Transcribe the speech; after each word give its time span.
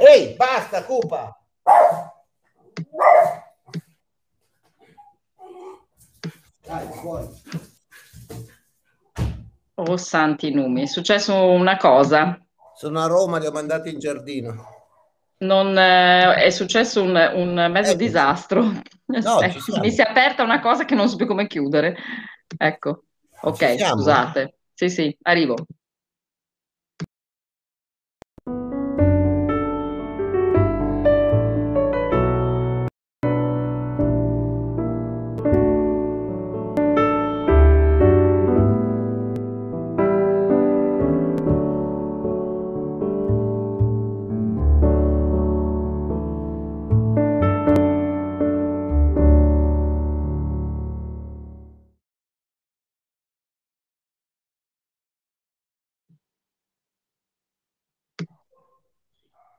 Ehi, 0.00 0.34
basta, 0.36 0.84
Cupa! 0.84 1.36
Dai, 6.66 6.86
fuori. 6.92 7.26
Oh, 9.74 9.96
santi 9.96 10.52
numi, 10.52 10.82
è 10.82 10.86
successo 10.86 11.34
una 11.50 11.76
cosa. 11.76 12.38
Sono 12.76 13.00
a 13.00 13.06
Roma, 13.06 13.38
li 13.38 13.46
ho 13.46 13.50
mandati 13.50 13.90
in 13.92 13.98
giardino. 13.98 14.78
Non, 15.38 15.76
eh, 15.76 16.34
è 16.34 16.50
successo 16.50 17.02
un, 17.02 17.10
un 17.34 17.54
mezzo 17.70 17.90
Eccoci. 17.92 17.96
disastro. 17.96 18.62
No, 19.06 19.40
Eh, 19.40 19.50
siamo. 19.60 19.80
mi 19.82 19.90
si 19.90 20.00
è 20.00 20.08
aperta 20.08 20.42
una 20.42 20.60
cosa 20.60 20.84
che 20.84 20.94
non 20.94 21.08
so 21.08 21.16
più 21.16 21.26
come 21.26 21.46
chiudere. 21.46 21.96
Ecco, 22.56 23.04
ok, 23.42 23.78
scusate. 23.78 24.58
Sì, 24.74 24.88
sì, 24.88 25.16
arrivo. 25.22 25.56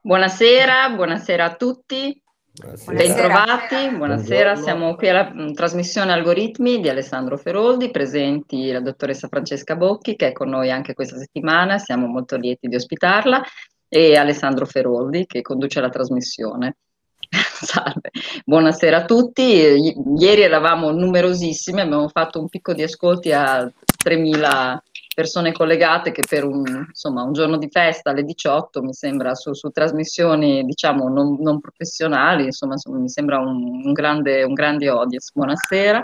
Buonasera, 0.04 0.90
buonasera 0.96 1.46
a 1.46 1.56
tutti. 1.56 2.20
Buonasera. 2.54 2.98
Bentrovati, 2.98 3.96
buonasera. 3.96 4.54
Buongiorno. 4.54 4.64
Siamo 4.64 4.96
qui 4.96 5.10
alla 5.10 5.32
mm, 5.32 5.54
trasmissione 5.54 6.12
Algoritmi 6.12 6.82
di 6.82 6.90
Alessandro 6.90 7.38
Feroldi, 7.38 7.92
presenti 7.92 8.72
la 8.72 8.80
dottoressa 8.80 9.28
Francesca 9.28 9.76
Bocchi 9.76 10.16
che 10.16 10.30
è 10.30 10.32
con 10.32 10.50
noi 10.50 10.72
anche 10.72 10.96
questa 10.96 11.18
settimana, 11.18 11.78
siamo 11.78 12.08
molto 12.08 12.36
lieti 12.36 12.68
di 12.68 12.74
ospitarla, 12.74 13.44
e 13.88 14.18
Alessandro 14.18 14.66
Feroldi 14.66 15.28
che 15.28 15.44
conduce 15.44 15.80
la 15.80 15.90
trasmissione. 15.90 16.78
Salve, 17.30 18.10
buonasera 18.44 18.98
a 18.98 19.06
tutti. 19.06 19.44
I- 19.44 19.96
Ieri 20.18 20.42
eravamo 20.42 20.90
numerosissimi, 20.90 21.80
abbiamo 21.80 22.08
fatto 22.08 22.40
un 22.40 22.50
picco 22.50 22.74
di 22.74 22.82
ascolti 22.82 23.32
a 23.32 23.72
3.000 24.04 24.78
persone 25.14 25.52
collegate 25.52 26.12
che 26.12 26.24
per 26.28 26.46
un, 26.46 26.86
insomma, 26.88 27.24
un 27.24 27.34
giorno 27.34 27.58
di 27.58 27.70
festa 27.70 28.12
alle 28.12 28.24
18 28.24 28.82
mi 28.82 28.94
sembra 28.94 29.36
su, 29.36 29.54
su 29.54 29.70
trasmissioni 29.70 30.64
diciamo 30.64 31.10
non, 31.10 31.38
non 31.40 31.60
professionali, 31.60 32.46
insomma, 32.46 32.74
insomma, 32.74 32.98
mi 33.00 33.10
sembra 33.10 33.40
un, 33.40 33.86
un 33.86 33.94
grande, 33.94 34.44
un 34.44 34.54
grande 34.54 34.88
audience. 34.88 35.32
Buonasera, 35.34 36.02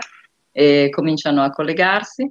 e 0.52 0.88
cominciano 0.90 1.42
a 1.42 1.50
collegarsi. 1.50 2.30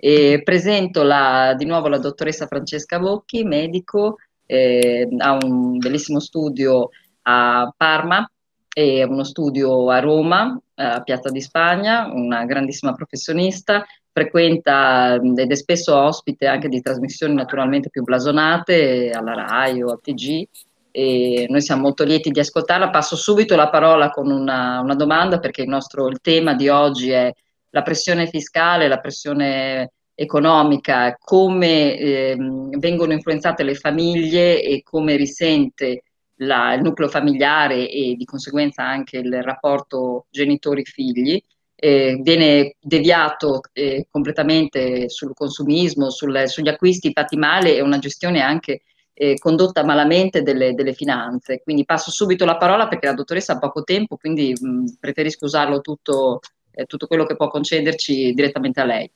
E 0.00 0.42
presento 0.44 1.02
la- 1.02 1.54
di 1.56 1.64
nuovo 1.64 1.88
la 1.88 1.98
dottoressa 1.98 2.46
Francesca 2.46 2.98
Bocchi, 2.98 3.42
medico, 3.42 4.18
eh, 4.46 5.08
ha 5.18 5.32
un 5.32 5.76
bellissimo 5.78 6.20
studio 6.20 6.90
a 7.22 7.72
Parma 7.76 8.30
e 8.72 9.04
uno 9.04 9.24
studio 9.24 9.90
a 9.90 9.98
Roma, 9.98 10.58
a 10.76 11.02
Piazza 11.02 11.30
di 11.30 11.40
Spagna, 11.40 12.10
una 12.12 12.44
grandissima 12.44 12.92
professionista, 12.92 13.84
frequenta 14.18 15.18
mh, 15.20 15.38
ed 15.38 15.50
è 15.52 15.54
spesso 15.54 15.96
ospite 15.96 16.46
anche 16.46 16.68
di 16.68 16.80
trasmissioni 16.80 17.34
naturalmente 17.34 17.88
più 17.90 18.02
blasonate 18.02 19.10
alla 19.10 19.34
RAI 19.34 19.82
o 19.82 19.90
al 19.90 20.00
TG 20.00 20.46
e 20.90 21.46
noi 21.48 21.60
siamo 21.60 21.82
molto 21.82 22.02
lieti 22.04 22.30
di 22.30 22.40
ascoltarla. 22.40 22.90
Passo 22.90 23.14
subito 23.14 23.54
la 23.54 23.68
parola 23.68 24.10
con 24.10 24.30
una, 24.30 24.80
una 24.80 24.94
domanda 24.94 25.38
perché 25.38 25.62
il 25.62 25.68
nostro 25.68 26.08
il 26.08 26.20
tema 26.20 26.54
di 26.54 26.68
oggi 26.68 27.10
è 27.10 27.32
la 27.70 27.82
pressione 27.82 28.26
fiscale, 28.26 28.88
la 28.88 28.98
pressione 28.98 29.92
economica, 30.14 31.16
come 31.20 31.96
ehm, 31.96 32.78
vengono 32.78 33.12
influenzate 33.12 33.62
le 33.62 33.76
famiglie 33.76 34.60
e 34.60 34.82
come 34.82 35.14
risente 35.14 36.02
la- 36.40 36.74
il 36.74 36.82
nucleo 36.82 37.08
familiare 37.08 37.88
e 37.88 38.14
di 38.16 38.24
conseguenza 38.24 38.82
anche 38.82 39.18
il 39.18 39.42
rapporto 39.42 40.26
genitori-figli. 40.30 41.40
Eh, 41.80 42.18
viene 42.22 42.74
deviato 42.80 43.60
eh, 43.72 44.08
completamente 44.10 45.08
sul 45.08 45.32
consumismo, 45.32 46.10
sul- 46.10 46.48
sugli 46.48 46.68
acquisti 46.68 47.12
fatti 47.12 47.36
male 47.36 47.76
e 47.76 47.82
una 47.82 48.00
gestione 48.00 48.40
anche 48.40 48.82
eh, 49.14 49.38
condotta 49.38 49.84
malamente 49.84 50.42
delle, 50.42 50.74
delle 50.74 50.92
finanze. 50.92 51.60
Quindi 51.62 51.84
passo 51.84 52.10
subito 52.10 52.44
la 52.44 52.56
parola 52.56 52.88
perché 52.88 53.06
la 53.06 53.14
dottoressa 53.14 53.52
ha 53.52 53.58
poco 53.58 53.84
tempo, 53.84 54.16
quindi 54.16 54.52
mh, 54.58 54.96
preferisco 54.98 55.44
usarlo 55.44 55.80
tutto, 55.80 56.40
eh, 56.72 56.84
tutto 56.86 57.06
quello 57.06 57.24
che 57.24 57.36
può 57.36 57.48
concederci 57.48 58.32
direttamente 58.32 58.80
a 58.80 58.84
lei. 58.84 59.10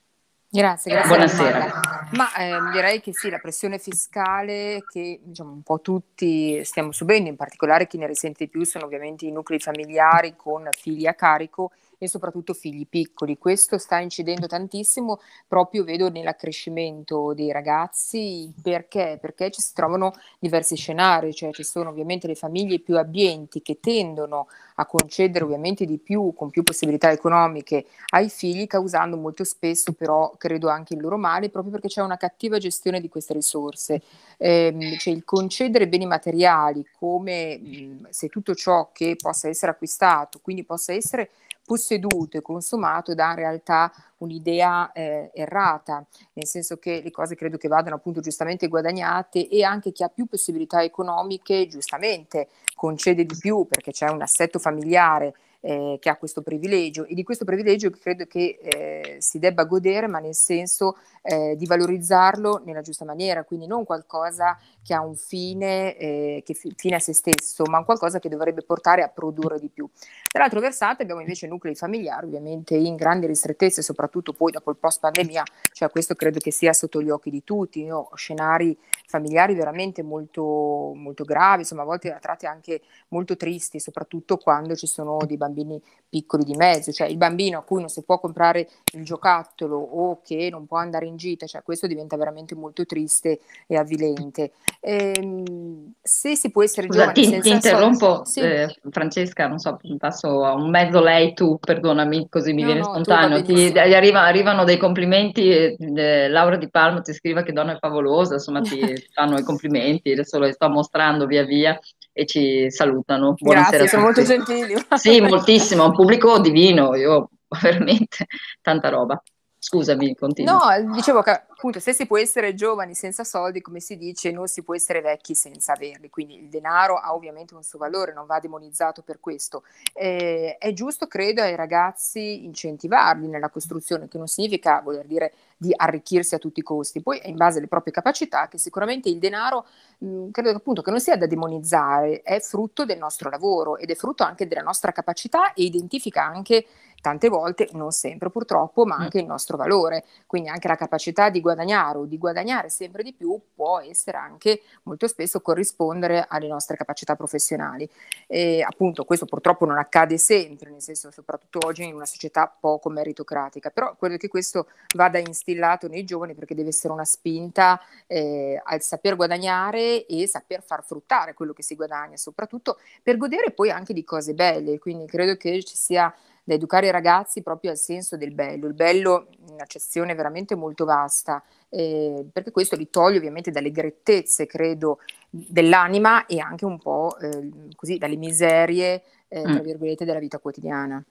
Grazie, 0.49 0.93
grazie 0.93 1.09
Buonasera. 1.09 1.81
Ma 2.12 2.34
ehm, 2.37 2.73
direi 2.73 3.00
che 3.00 3.12
sì, 3.15 3.31
la 3.31 3.39
pressione 3.39 3.79
fiscale 3.79 4.84
che 4.87 5.19
diciamo, 5.23 5.50
un 5.50 5.62
po' 5.62 5.81
tutti 5.81 6.62
stiamo 6.65 6.93
subendo, 6.93 7.31
in 7.31 7.37
particolare 7.37 7.87
chi 7.87 7.97
ne 7.97 8.06
risente 8.06 8.44
di 8.44 8.50
più 8.50 8.65
sono 8.65 8.84
ovviamente 8.84 9.25
i 9.25 9.33
nuclei 9.33 9.59
familiari 9.59 10.34
con 10.37 10.69
figli 10.73 11.06
a 11.06 11.15
carico 11.15 11.71
e 12.02 12.08
soprattutto 12.08 12.52
figli 12.52 12.84
piccoli. 12.88 13.38
Questo 13.38 13.78
sta 13.78 14.00
incidendo 14.00 14.48
tantissimo 14.48 15.20
proprio 15.46 15.84
vedo 15.84 16.10
nell'accrescimento 16.10 17.32
dei 17.32 17.52
ragazzi 17.52 18.52
perché? 18.60 19.18
Perché 19.20 19.52
ci 19.52 19.60
si 19.60 19.72
trovano 19.72 20.12
diversi 20.40 20.74
scenari, 20.74 21.32
cioè 21.32 21.52
ci 21.52 21.62
sono 21.62 21.90
ovviamente 21.90 22.26
le 22.26 22.34
famiglie 22.34 22.80
più 22.80 22.98
abbienti 22.98 23.62
che 23.62 23.78
tendono 23.78 24.48
a 24.76 24.86
concedere 24.86 25.44
ovviamente 25.44 25.84
di 25.84 25.98
più, 25.98 26.32
con 26.34 26.50
più 26.50 26.64
possibilità 26.64 27.12
economiche 27.12 27.86
ai 28.08 28.28
figli, 28.28 28.66
causando 28.66 29.16
molto 29.16 29.44
spesso 29.44 29.92
però 29.92 30.34
credo 30.36 30.69
anche 30.69 30.94
il 30.94 31.00
loro 31.00 31.16
male, 31.16 31.50
proprio 31.50 31.70
perché 31.70 31.86
c'è 31.86 32.02
una 32.02 32.16
cattiva 32.16 32.58
gestione 32.58 33.00
di 33.00 33.08
queste 33.08 33.32
risorse. 33.32 34.02
Ehm, 34.38 34.96
cioè 34.96 35.14
il 35.14 35.22
concedere 35.24 35.86
beni 35.86 36.06
materiali 36.06 36.84
come 36.98 38.00
se 38.10 38.28
tutto 38.28 38.56
ciò 38.56 38.90
che 38.92 39.14
possa 39.16 39.46
essere 39.46 39.70
acquistato, 39.70 40.40
quindi 40.42 40.64
possa 40.64 40.92
essere 40.92 41.30
posseduto 41.72 42.37
e 42.37 42.43
consumato 42.43 43.15
dà 43.15 43.31
in 43.31 43.37
realtà 43.37 43.91
un'idea 44.19 44.93
eh, 44.93 45.31
errata, 45.33 46.05
nel 46.34 46.47
senso 46.47 46.77
che 46.77 47.00
le 47.03 47.10
cose 47.10 47.34
credo 47.34 47.56
che 47.56 47.66
vadano 47.66 47.97
appunto 47.97 48.21
giustamente 48.21 48.69
guadagnate 48.69 49.49
e 49.49 49.65
anche 49.65 49.91
chi 49.91 50.03
ha 50.03 50.11
più 50.11 50.27
possibilità 50.27 50.82
economiche 50.82 51.66
giustamente 51.69 52.49
concede 52.75 53.25
di 53.25 53.34
più 53.38 53.66
perché 53.66 53.91
c'è 53.91 54.11
un 54.11 54.21
assetto 54.21 54.59
familiare 54.59 55.32
eh, 55.61 55.97
che 55.99 56.11
ha 56.11 56.16
questo 56.16 56.43
privilegio. 56.43 57.06
E 57.06 57.15
di 57.15 57.22
questo 57.22 57.47
privilegio 57.47 57.88
credo 57.88 58.27
che 58.27 58.59
eh, 58.61 59.16
si 59.21 59.38
debba 59.38 59.65
godere 59.65 60.09
ma 60.09 60.19
nel 60.19 60.34
senso 60.34 60.99
eh, 61.22 61.55
di 61.56 61.65
valorizzarlo 61.65 62.61
nella 62.66 62.82
giusta 62.82 63.06
maniera, 63.06 63.44
quindi 63.44 63.66
non 63.66 63.84
qualcosa 63.84 64.59
che 64.82 64.94
ha 64.94 65.00
un 65.00 65.15
fine, 65.15 65.97
eh, 65.97 66.43
che 66.44 66.54
fi- 66.54 66.72
fine 66.76 66.97
a 66.97 66.98
se 66.98 67.12
stesso, 67.12 67.65
ma 67.66 67.78
un 67.78 67.84
qualcosa 67.84 68.19
che 68.19 68.28
dovrebbe 68.28 68.62
portare 68.62 69.03
a 69.03 69.09
produrre 69.09 69.59
di 69.59 69.69
più. 69.69 69.88
Dall'altro 70.32 70.60
versante 70.60 71.03
abbiamo 71.03 71.20
invece 71.20 71.47
nuclei 71.47 71.75
familiari, 71.75 72.26
ovviamente 72.26 72.75
in 72.75 72.97
grandi 72.97 73.26
ristrettezze, 73.26 73.82
soprattutto 73.82 74.32
poi 74.32 74.50
dopo 74.50 74.70
il 74.70 74.76
post 74.76 75.00
pandemia, 75.00 75.43
cioè 75.72 75.91
questo 75.91 76.15
credo 76.15 76.41
che 76.41 76.50
sia 76.50 76.72
sotto 76.72 77.03
gli 77.03 77.10
occhi 77.10 77.31
di 77.31 77.44
tutti, 77.44 77.88
ho 77.91 78.10
scenari 78.15 78.76
familiari 79.06 79.54
veramente 79.54 80.03
molto, 80.03 80.93
molto 80.94 81.25
gravi, 81.25 81.60
insomma 81.60 81.82
a 81.82 81.84
volte 81.84 82.12
a 82.12 82.19
tratti 82.19 82.47
anche 82.47 82.81
molto 83.09 83.37
tristi, 83.37 83.78
soprattutto 83.78 84.38
quando 84.38 84.75
ci 84.75 84.87
sono 84.87 85.19
dei 85.26 85.37
bambini 85.37 85.81
piccoli 86.09 86.44
di 86.44 86.54
mezzo, 86.56 86.93
cioè 86.93 87.09
il 87.09 87.19
bambino 87.19 87.59
a 87.59 87.62
cui 87.62 87.81
non 87.81 87.88
si 87.88 88.03
può 88.03 88.19
comprare 88.19 88.69
il 88.94 89.04
giocattolo 89.04 89.76
o 89.76 90.20
che 90.22 90.49
non 90.50 90.66
può 90.66 90.78
andare 90.78 91.06
in 91.06 91.16
gita, 91.16 91.47
cioè 91.47 91.62
questo 91.62 91.87
diventa 91.87 92.16
veramente 92.16 92.54
molto 92.54 92.87
triste 92.87 93.41
e 93.66 93.76
avvilente. 93.76 94.53
Ehm, 94.81 95.93
se 96.03 96.34
si 96.37 96.50
può 96.50 96.62
essere 96.62 96.87
Scusa, 96.88 97.00
giovani 97.00 97.15
ti, 97.15 97.25
senza 97.25 97.49
ti 97.49 97.55
interrompo, 97.55 98.25
Sì. 98.25 98.41
eh, 98.41 98.75
Francesca, 98.91 99.46
non 99.46 99.58
so, 99.58 99.79
passo 99.99 100.44
a 100.44 100.55
un 100.55 100.70
mezzo 100.70 101.00
lei, 101.00 101.35
tu, 101.35 101.58
perdonami, 101.58 102.29
così 102.29 102.52
mi 102.52 102.61
No, 102.62 102.67
viene 102.67 102.81
no, 102.81 102.88
spontaneo. 102.91 103.43
Ti, 103.43 103.79
arriva- 103.79 104.23
arrivano 104.23 104.64
dei 104.64 104.79
complimenti, 104.79 105.49
eh, 105.50 105.76
eh, 105.79 106.29
Laura 106.29 106.56
Di 106.56 106.69
Palma 106.70 107.00
ti 107.00 107.12
scrive 107.12 107.43
che 107.43 107.52
donna 107.52 107.73
è 107.75 107.79
favolosa, 107.79 108.35
insomma 108.35 108.61
ti 108.61 108.79
fanno 109.12 109.38
i 109.38 109.43
complimenti, 109.44 110.12
adesso 110.12 110.38
lo 110.38 110.50
sto 110.50 110.69
mostrando 110.69 111.26
via 111.26 111.44
via 111.44 111.79
e 112.12 112.26
ci 112.26 112.70
salutano. 112.70 113.35
Buonasera 113.38 113.70
Grazie, 113.70 113.88
sono 113.88 114.02
molto 114.02 114.23
gentili. 114.23 114.75
Sì, 114.96 115.20
moltissimo, 115.20 115.87
un 115.87 115.93
pubblico 115.93 116.38
divino, 116.38 116.94
io 116.94 117.31
veramente 117.62 118.26
tanta 118.61 118.88
roba. 118.88 119.20
Scusami, 119.58 120.14
continua. 120.17 120.81
No, 120.82 120.93
dicevo 120.93 121.23
che 121.23 121.41
appunto, 121.62 121.79
se 121.79 121.93
si 121.93 122.06
può 122.06 122.19
essere 122.19 122.55
giovani 122.55 122.93
senza 122.93 123.23
soldi, 123.23 123.61
come 123.61 123.79
si 123.79 123.97
dice, 123.97 124.32
non 124.32 124.49
si 124.49 124.64
può 124.64 124.75
essere 124.75 125.00
vecchi 125.00 125.37
senza 125.37 125.75
averli. 125.75 126.11
Quindi 126.11 126.35
il 126.35 126.49
denaro 126.49 126.97
ha 126.97 127.14
ovviamente 127.14 127.55
un 127.55 127.62
suo 127.62 127.79
valore, 127.79 128.12
non 128.12 128.26
va 128.26 128.41
demonizzato 128.41 129.03
per 129.03 129.20
questo. 129.20 129.62
Eh, 129.93 130.56
è 130.59 130.73
giusto, 130.73 131.06
credo, 131.06 131.41
ai 131.41 131.55
ragazzi 131.55 132.44
incentivarli 132.44 133.29
nella 133.29 133.49
costruzione, 133.49 134.09
che 134.09 134.19
non 134.19 134.26
significa 134.26 134.81
voler 134.81 135.06
dire 135.06 135.32
di 135.56 135.73
arricchirsi 135.73 136.35
a 136.35 136.38
tutti 136.38 136.59
i 136.59 136.64
costi, 136.64 137.00
poi 137.00 137.19
è 137.19 137.29
in 137.29 137.37
base 137.37 137.59
alle 137.59 137.69
proprie 137.69 137.93
capacità 137.93 138.49
che 138.49 138.58
sicuramente 138.58 139.08
il 139.08 139.19
denaro 139.20 139.65
mh, 139.99 140.31
credo 140.32 140.50
appunto 140.50 140.82
che 140.82 140.91
non 140.91 140.99
sia 140.99 141.17
da 141.17 141.26
demonizzare, 141.26 142.23
è 142.23 142.41
frutto 142.41 142.85
del 142.85 142.99
nostro 142.99 143.31
lavoro 143.31 143.76
ed 143.76 143.88
è 143.88 143.94
frutto 143.94 144.25
anche 144.25 144.49
della 144.49 144.62
nostra 144.62 144.91
capacità 144.91 145.53
e 145.53 145.62
identifica 145.62 146.25
anche 146.25 146.67
tante 147.02 147.28
volte, 147.28 147.69
non 147.72 147.90
sempre 147.90 148.31
purtroppo, 148.31 148.87
ma 148.87 148.96
anche 148.96 149.19
il 149.19 149.26
nostro 149.26 149.58
valore. 149.58 150.04
Quindi 150.26 150.49
anche 150.49 150.69
la 150.69 150.76
capacità 150.76 151.28
di 151.28 151.40
guadagnare 151.40 151.99
o 151.99 152.04
di 152.06 152.16
guadagnare 152.16 152.70
sempre 152.70 153.02
di 153.02 153.12
più 153.12 153.38
può 153.54 153.81
essere 153.81 154.16
anche 154.16 154.62
molto 154.84 155.06
spesso 155.08 155.40
corrispondere 155.43 156.25
alle 156.26 156.46
nostre 156.46 156.76
capacità 156.76 157.16
professionali. 157.16 157.87
E 158.26 158.64
appunto 158.66 159.04
questo 159.04 159.26
purtroppo 159.26 159.66
non 159.66 159.76
accade 159.76 160.16
sempre, 160.16 160.70
nel 160.70 160.81
senso 160.81 161.10
soprattutto 161.10 161.58
oggi 161.66 161.84
in 161.84 161.94
una 161.94 162.06
società 162.06 162.50
poco 162.58 162.88
meritocratica, 162.88 163.70
però 163.70 163.94
credo 163.96 164.16
che 164.16 164.28
questo 164.28 164.69
vada 164.94 165.19
instillato 165.19 165.88
nei 165.88 166.05
giovani 166.05 166.34
perché 166.34 166.55
deve 166.55 166.69
essere 166.69 166.93
una 166.93 167.05
spinta 167.05 167.81
eh, 168.06 168.60
al 168.64 168.81
saper 168.81 169.16
guadagnare 169.16 170.06
e 170.06 170.26
saper 170.28 170.62
far 170.62 170.84
fruttare 170.84 171.34
quello 171.34 171.52
che 171.52 171.64
si 171.64 171.75
guadagna, 171.75 172.16
soprattutto 172.16 172.78
per 173.02 173.16
godere 173.16 173.50
poi 173.50 173.70
anche 173.70 173.93
di 173.93 174.05
cose 174.05 174.34
belle. 174.34 174.78
Quindi 174.78 175.06
credo 175.06 175.37
che 175.37 175.62
ci 175.64 175.76
sia 175.76 176.14
da 176.44 176.55
educare 176.55 176.89
i 176.89 176.91
ragazzi 176.91 177.43
proprio 177.43 177.71
al 177.71 177.77
senso 177.77 178.17
del 178.17 178.33
bello, 178.33 178.67
il 178.67 178.75
bello 178.75 179.29
in 179.49 179.61
accezione 179.61 180.15
veramente 180.15 180.55
molto 180.55 180.85
vasta, 180.85 181.43
eh, 181.69 182.25
perché 182.33 182.50
questo 182.50 182.77
li 182.77 182.91
toglie 182.91 183.19
ovviamente 183.19 183.50
dalle 183.50 183.71
grettezze, 183.71 184.47
credo, 184.47 184.99
dell'anima 185.31 186.27
e 186.27 186.41
anche 186.41 186.65
un 186.65 186.79
po' 186.79 187.17
eh, 187.19 187.49
così 187.77 187.99
dalle 187.99 188.17
miserie, 188.17 189.03
eh, 189.29 189.43
tra 189.43 189.61
mm. 189.61 189.61
virgolette, 189.61 190.05
della 190.05 190.19
vita 190.19 190.39
quotidiana. 190.39 191.03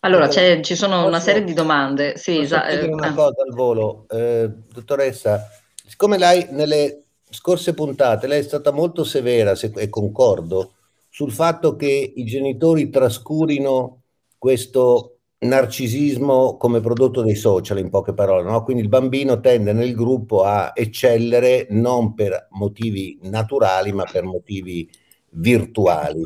Allora, 0.00 0.28
ci 0.28 0.74
sono 0.74 0.96
posso, 0.96 1.06
una 1.06 1.20
serie 1.20 1.44
di 1.44 1.52
domande. 1.52 2.16
Sì, 2.16 2.38
esatto. 2.38 2.90
una 2.90 3.08
ah. 3.08 3.14
cosa 3.14 3.42
al 3.42 3.54
volo. 3.54 4.06
Eh, 4.08 4.50
dottoressa, 4.72 5.48
siccome 5.86 6.16
lei 6.16 6.46
nelle 6.50 7.04
scorse 7.30 7.74
puntate 7.74 8.26
lei 8.26 8.40
è 8.40 8.42
stata 8.42 8.72
molto 8.72 9.04
severa, 9.04 9.54
se, 9.54 9.72
e 9.74 9.88
concordo, 9.88 10.74
sul 11.08 11.32
fatto 11.32 11.76
che 11.76 12.12
i 12.14 12.24
genitori 12.24 12.90
trascurino 12.90 13.99
questo 14.40 15.18
narcisismo 15.40 16.56
come 16.56 16.80
prodotto 16.80 17.20
dei 17.20 17.34
social, 17.34 17.78
in 17.78 17.90
poche 17.90 18.14
parole, 18.14 18.42
no? 18.42 18.62
quindi 18.64 18.82
il 18.82 18.88
bambino 18.88 19.38
tende 19.38 19.74
nel 19.74 19.94
gruppo 19.94 20.44
a 20.44 20.72
eccellere 20.74 21.66
non 21.68 22.14
per 22.14 22.48
motivi 22.52 23.18
naturali, 23.24 23.92
ma 23.92 24.04
per 24.10 24.24
motivi 24.24 24.90
virtuali. 25.32 26.24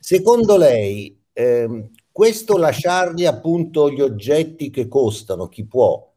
Secondo 0.00 0.56
lei, 0.56 1.16
ehm, 1.32 1.90
questo 2.10 2.56
lasciargli 2.56 3.24
appunto 3.24 3.88
gli 3.88 4.00
oggetti 4.00 4.70
che 4.70 4.88
costano, 4.88 5.46
chi 5.46 5.64
può, 5.64 6.12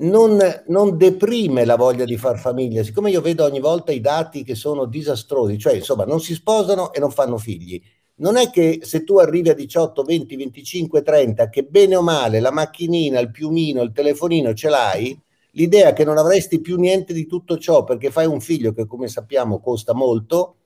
non, 0.00 0.40
non, 0.66 0.96
deprime 0.96 1.64
la 1.64 1.76
voglia 1.76 2.04
di 2.04 2.16
far 2.16 2.36
famiglia, 2.36 2.82
siccome 2.82 3.10
io 3.10 3.20
vedo 3.20 3.44
ogni 3.44 3.60
volta 3.60 3.92
i 3.92 4.00
dati 4.00 4.42
che 4.42 4.56
sono 4.56 4.86
disastrosi, 4.86 5.56
cioè 5.56 5.74
insomma 5.74 6.04
non 6.04 6.20
si 6.20 6.34
sposano 6.34 6.92
e 6.92 6.98
non 6.98 7.12
fanno 7.12 7.38
figli 7.38 7.80
non 8.18 8.36
è 8.36 8.50
che 8.50 8.80
se 8.82 9.04
tu 9.04 9.18
arrivi 9.18 9.50
a 9.50 9.54
18, 9.54 10.02
20, 10.02 10.36
25, 10.36 11.02
30, 11.02 11.48
che 11.48 11.64
bene 11.64 11.96
o 11.96 12.02
male 12.02 12.40
la 12.40 12.50
macchinina, 12.50 13.20
il 13.20 13.30
piumino, 13.30 13.82
il 13.82 13.92
telefonino 13.92 14.54
ce 14.54 14.68
l'hai, 14.68 15.20
l'idea 15.52 15.92
che 15.92 16.04
non 16.04 16.18
avresti 16.18 16.60
più 16.60 16.78
niente 16.78 17.12
di 17.12 17.26
tutto 17.26 17.58
ciò 17.58 17.84
perché 17.84 18.10
fai 18.10 18.26
un 18.26 18.40
figlio 18.40 18.72
che 18.72 18.86
come 18.86 19.08
sappiamo 19.08 19.60
costa 19.60 19.94
molto, 19.94 20.56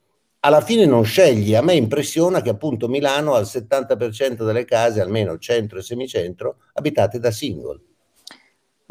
alla 0.41 0.61
fine 0.61 0.87
non 0.87 1.05
scegli. 1.05 1.55
A 1.55 1.63
me 1.63 1.75
impressiona 1.75 2.41
che 2.41 2.51
appunto 2.51 2.89
Milano 2.89 3.35
al 3.35 3.45
70% 3.45 4.45
delle 4.45 4.65
case, 4.65 5.01
almeno 5.01 5.39
centro 5.39 5.79
e 5.79 5.83
semicentro, 5.83 6.57
abitate 6.75 7.19
da 7.19 7.31
single. 7.31 7.81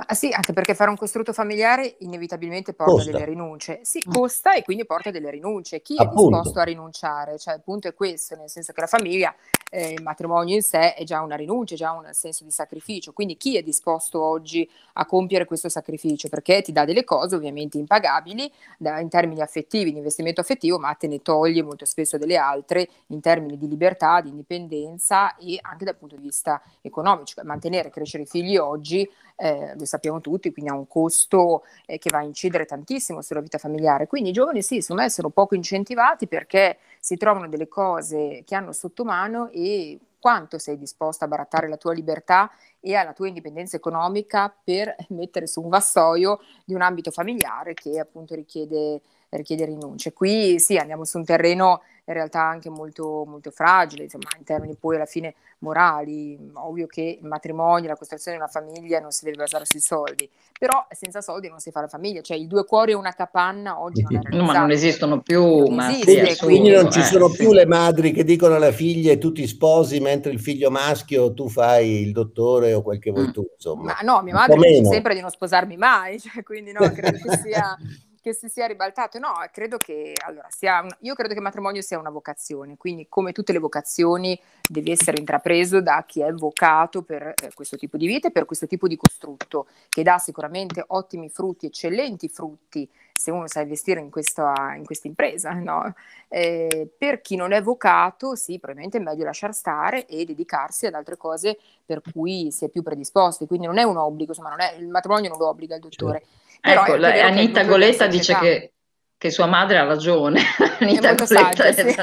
Ma 0.07 0.15
sì, 0.15 0.31
anche 0.31 0.51
perché 0.53 0.73
fare 0.73 0.89
un 0.89 0.95
costrutto 0.95 1.31
familiare 1.31 1.95
inevitabilmente 1.99 2.73
porta 2.73 2.93
costa. 2.93 3.11
delle 3.11 3.25
rinunce. 3.25 3.81
Sì, 3.83 4.03
mm. 4.07 4.11
costa 4.11 4.55
e 4.55 4.63
quindi 4.63 4.85
porta 4.85 5.11
delle 5.11 5.29
rinunce. 5.29 5.81
Chi 5.81 5.95
Appunto. 5.97 6.37
è 6.37 6.39
disposto 6.39 6.59
a 6.59 6.63
rinunciare? 6.63 7.37
Cioè, 7.37 7.53
il 7.55 7.61
punto 7.61 7.87
è 7.87 7.93
questo, 7.93 8.35
nel 8.35 8.49
senso 8.49 8.73
che 8.73 8.81
la 8.81 8.87
famiglia, 8.87 9.33
eh, 9.73 9.93
il 9.93 10.03
matrimonio 10.03 10.53
in 10.53 10.61
sé 10.61 10.93
è 10.93 11.03
già 11.05 11.21
una 11.21 11.35
rinuncia, 11.35 11.73
è 11.73 11.77
già 11.77 11.93
un 11.93 12.07
senso 12.11 12.43
di 12.43 12.51
sacrificio. 12.51 13.13
Quindi 13.13 13.37
chi 13.37 13.57
è 13.57 13.63
disposto 13.63 14.21
oggi 14.21 14.69
a 14.93 15.05
compiere 15.05 15.45
questo 15.45 15.69
sacrificio? 15.69 16.27
Perché 16.27 16.61
ti 16.61 16.73
dà 16.73 16.83
delle 16.83 17.05
cose 17.05 17.35
ovviamente 17.35 17.77
impagabili 17.77 18.51
da, 18.77 18.99
in 18.99 19.07
termini 19.07 19.41
affettivi, 19.41 19.91
di 19.91 19.97
investimento 19.97 20.41
affettivo, 20.41 20.77
ma 20.77 20.93
te 20.93 21.07
ne 21.07 21.21
toglie 21.21 21.63
molto 21.63 21.85
spesso 21.85 22.17
delle 22.17 22.35
altre 22.35 22.87
in 23.07 23.21
termini 23.21 23.57
di 23.57 23.67
libertà, 23.69 24.19
di 24.19 24.29
indipendenza 24.29 25.35
e 25.37 25.57
anche 25.61 25.85
dal 25.85 25.95
punto 25.95 26.17
di 26.17 26.21
vista 26.21 26.61
economico. 26.81 27.25
Cioè, 27.25 27.45
mantenere 27.45 27.87
e 27.87 27.91
crescere 27.91 28.23
i 28.23 28.27
figli 28.27 28.57
oggi 28.57 29.09
eh, 29.37 29.73
lo 29.75 29.85
sappiamo 29.85 30.19
tutti, 30.19 30.51
quindi 30.51 30.69
ha 30.69 30.75
un 30.75 30.87
costo 30.87 31.63
eh, 31.85 31.97
che 31.97 32.09
va 32.11 32.19
a 32.19 32.23
incidere 32.23 32.65
tantissimo 32.65 33.21
sulla 33.21 33.39
vita 33.39 33.57
familiare. 33.57 34.05
Quindi 34.07 34.29
i 34.29 34.33
giovani 34.33 34.61
sì, 34.61 34.81
secondo 34.81 35.03
me 35.03 35.09
sono 35.09 35.29
poco 35.29 35.55
incentivati 35.55 36.27
perché 36.27 36.77
si 37.01 37.17
trovano 37.17 37.49
delle 37.49 37.67
cose 37.67 38.43
che 38.45 38.53
hanno 38.53 38.71
sotto 38.73 39.03
mano 39.03 39.49
e 39.49 39.99
quanto 40.19 40.59
sei 40.59 40.77
disposto 40.77 41.25
a 41.25 41.27
barattare 41.27 41.67
la 41.67 41.77
tua 41.77 41.93
libertà 41.93 42.51
e 42.79 42.93
alla 42.93 43.11
tua 43.11 43.27
indipendenza 43.27 43.75
economica 43.75 44.55
per 44.63 44.95
mettere 45.09 45.47
su 45.47 45.61
un 45.61 45.69
vassoio 45.69 46.39
di 46.63 46.75
un 46.75 46.81
ambito 46.81 47.09
familiare 47.09 47.73
che 47.73 47.99
appunto 47.99 48.35
richiede, 48.35 49.01
richiede 49.29 49.65
rinunce. 49.65 50.13
Qui 50.13 50.59
sì, 50.59 50.77
andiamo 50.77 51.03
su 51.03 51.17
un 51.17 51.25
terreno 51.25 51.81
in 52.11 52.17
realtà 52.17 52.41
anche 52.41 52.69
molto, 52.69 53.25
molto 53.27 53.51
fragile, 53.51 54.03
insomma, 54.03 54.29
in 54.37 54.43
termini 54.43 54.75
poi 54.75 54.95
alla 54.95 55.05
fine 55.05 55.35
morali. 55.59 56.37
Ovvio 56.53 56.87
che 56.87 57.19
il 57.21 57.27
matrimonio, 57.27 57.87
la 57.87 57.95
costruzione 57.95 58.37
di 58.37 58.43
una 58.43 58.51
famiglia 58.51 58.99
non 58.99 59.11
si 59.11 59.25
deve 59.25 59.37
basare 59.37 59.65
sui 59.65 59.79
soldi, 59.79 60.29
però 60.57 60.85
senza 60.91 61.21
soldi 61.21 61.49
non 61.49 61.59
si 61.59 61.71
fa 61.71 61.81
la 61.81 61.87
famiglia, 61.87 62.21
cioè 62.21 62.37
i 62.37 62.47
due 62.47 62.65
cuori 62.65 62.91
e 62.91 62.95
una 62.95 63.13
capanna 63.13 63.81
oggi 63.81 64.05
non 64.07 64.21
è 64.27 64.35
No, 64.35 64.43
ma 64.43 64.59
non 64.59 64.71
esistono 64.71 65.21
più. 65.21 65.41
Non 65.41 65.79
esiste, 65.89 66.37
quindi 66.45 66.69
non 66.69 66.91
ci 66.91 67.01
sono 67.01 67.27
eh, 67.27 67.35
più 67.35 67.49
sì. 67.49 67.55
le 67.55 67.65
madri 67.65 68.11
che 68.11 68.23
dicono 68.23 68.55
alle 68.55 68.71
figlie 68.71 69.17
tu 69.17 69.31
ti 69.31 69.47
sposi 69.47 69.99
mentre 69.99 70.31
il 70.31 70.39
figlio 70.39 70.69
maschio 70.69 71.33
tu 71.33 71.49
fai 71.49 72.01
il 72.01 72.11
dottore 72.11 72.73
o 72.73 72.81
quel 72.81 72.99
che 72.99 73.11
vuoi 73.11 73.27
mm. 73.27 73.31
tu, 73.31 73.47
insomma. 73.53 73.83
Ma 73.83 73.99
no, 74.01 74.21
mia 74.21 74.33
madre 74.33 74.57
dice 74.57 74.85
sempre 74.85 75.13
di 75.13 75.21
non 75.21 75.29
sposarmi 75.29 75.77
mai, 75.77 76.19
cioè, 76.21 76.43
quindi 76.43 76.71
no, 76.71 76.89
credo 76.91 77.17
che 77.17 77.37
sia 77.37 77.75
che 78.21 78.33
si 78.33 78.47
sia 78.47 78.67
ribaltato. 78.67 79.19
No, 79.19 79.33
credo 79.51 79.77
che 79.77 80.13
allora, 80.25 80.47
sia 80.49 80.81
un, 80.81 80.89
io 80.99 81.15
credo 81.15 81.29
che 81.31 81.39
il 81.39 81.43
matrimonio 81.43 81.81
sia 81.81 81.97
una 81.97 82.09
vocazione, 82.09 82.77
quindi 82.77 83.07
come 83.09 83.31
tutte 83.31 83.51
le 83.51 83.59
vocazioni 83.59 84.39
deve 84.67 84.91
essere 84.91 85.17
intrapreso 85.17 85.81
da 85.81 86.03
chi 86.07 86.21
è 86.21 86.31
vocato 86.31 87.01
per 87.01 87.33
eh, 87.41 87.51
questo 87.53 87.77
tipo 87.77 87.97
di 87.97 88.07
vita 88.07 88.27
e 88.27 88.31
per 88.31 88.45
questo 88.45 88.67
tipo 88.67 88.87
di 88.87 88.95
costrutto, 88.95 89.67
che 89.89 90.03
dà 90.03 90.17
sicuramente 90.19 90.83
ottimi 90.87 91.29
frutti, 91.29 91.65
eccellenti 91.65 92.29
frutti 92.29 92.89
se 93.13 93.29
uno 93.31 93.47
sa 93.47 93.61
investire 93.61 93.99
in 93.99 94.09
questa, 94.09 94.75
impresa. 95.03 95.51
No? 95.61 95.93
Eh, 96.27 96.89
per 96.97 97.21
chi 97.21 97.35
non 97.35 97.51
è 97.51 97.61
vocato, 97.61 98.35
sì, 98.35 98.57
probabilmente 98.57 98.97
è 98.97 99.01
meglio 99.01 99.25
lasciar 99.25 99.53
stare 99.53 100.05
e 100.07 100.25
dedicarsi 100.25 100.87
ad 100.87 100.93
altre 100.95 101.15
cose 101.15 101.57
per 101.85 102.01
cui 102.11 102.51
si 102.51 102.65
è 102.65 102.69
più 102.69 102.81
predisposti. 102.81 103.45
Quindi 103.45 103.67
non 103.67 103.77
è 103.77 103.83
un 103.83 103.97
obbligo, 103.97 104.31
insomma, 104.31 104.55
è, 104.55 104.75
il 104.75 104.87
matrimonio 104.87 105.29
non 105.29 105.37
lo 105.37 105.49
obbliga 105.49 105.75
il 105.75 105.81
dottore. 105.81 106.19
Certo. 106.19 106.40
Ecco, 106.61 106.95
la, 106.95 107.25
Anita 107.25 107.63
Goletta 107.63 108.07
dice 108.07 108.35
che, 108.35 108.73
che, 109.17 109.31
sua 109.31 109.47
madre 109.47 109.77
ha 109.79 109.83
ragione. 109.83 110.41
Anita 110.79 111.09
è 111.09 111.15
molto 111.17 111.25
saggia, 111.25 111.71
sì. 111.73 111.95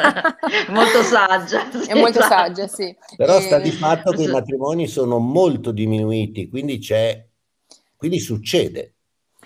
molto 0.69 1.03
saggia. 1.03 1.71
Sì, 1.71 1.91
è 1.91 1.95
molto 1.95 2.19
esatto. 2.19 2.35
saggia, 2.35 2.67
sì. 2.67 2.97
Però 3.17 3.39
e... 3.39 3.41
sta 3.41 3.59
di 3.59 3.71
fatto 3.71 4.13
che 4.13 4.25
i 4.25 4.29
matrimoni 4.29 4.89
sono 4.89 5.19
molto 5.19 5.71
diminuiti, 5.71 6.49
quindi 6.49 6.79
c'è, 6.79 7.25
quindi 7.97 8.19
succede. 8.19 8.95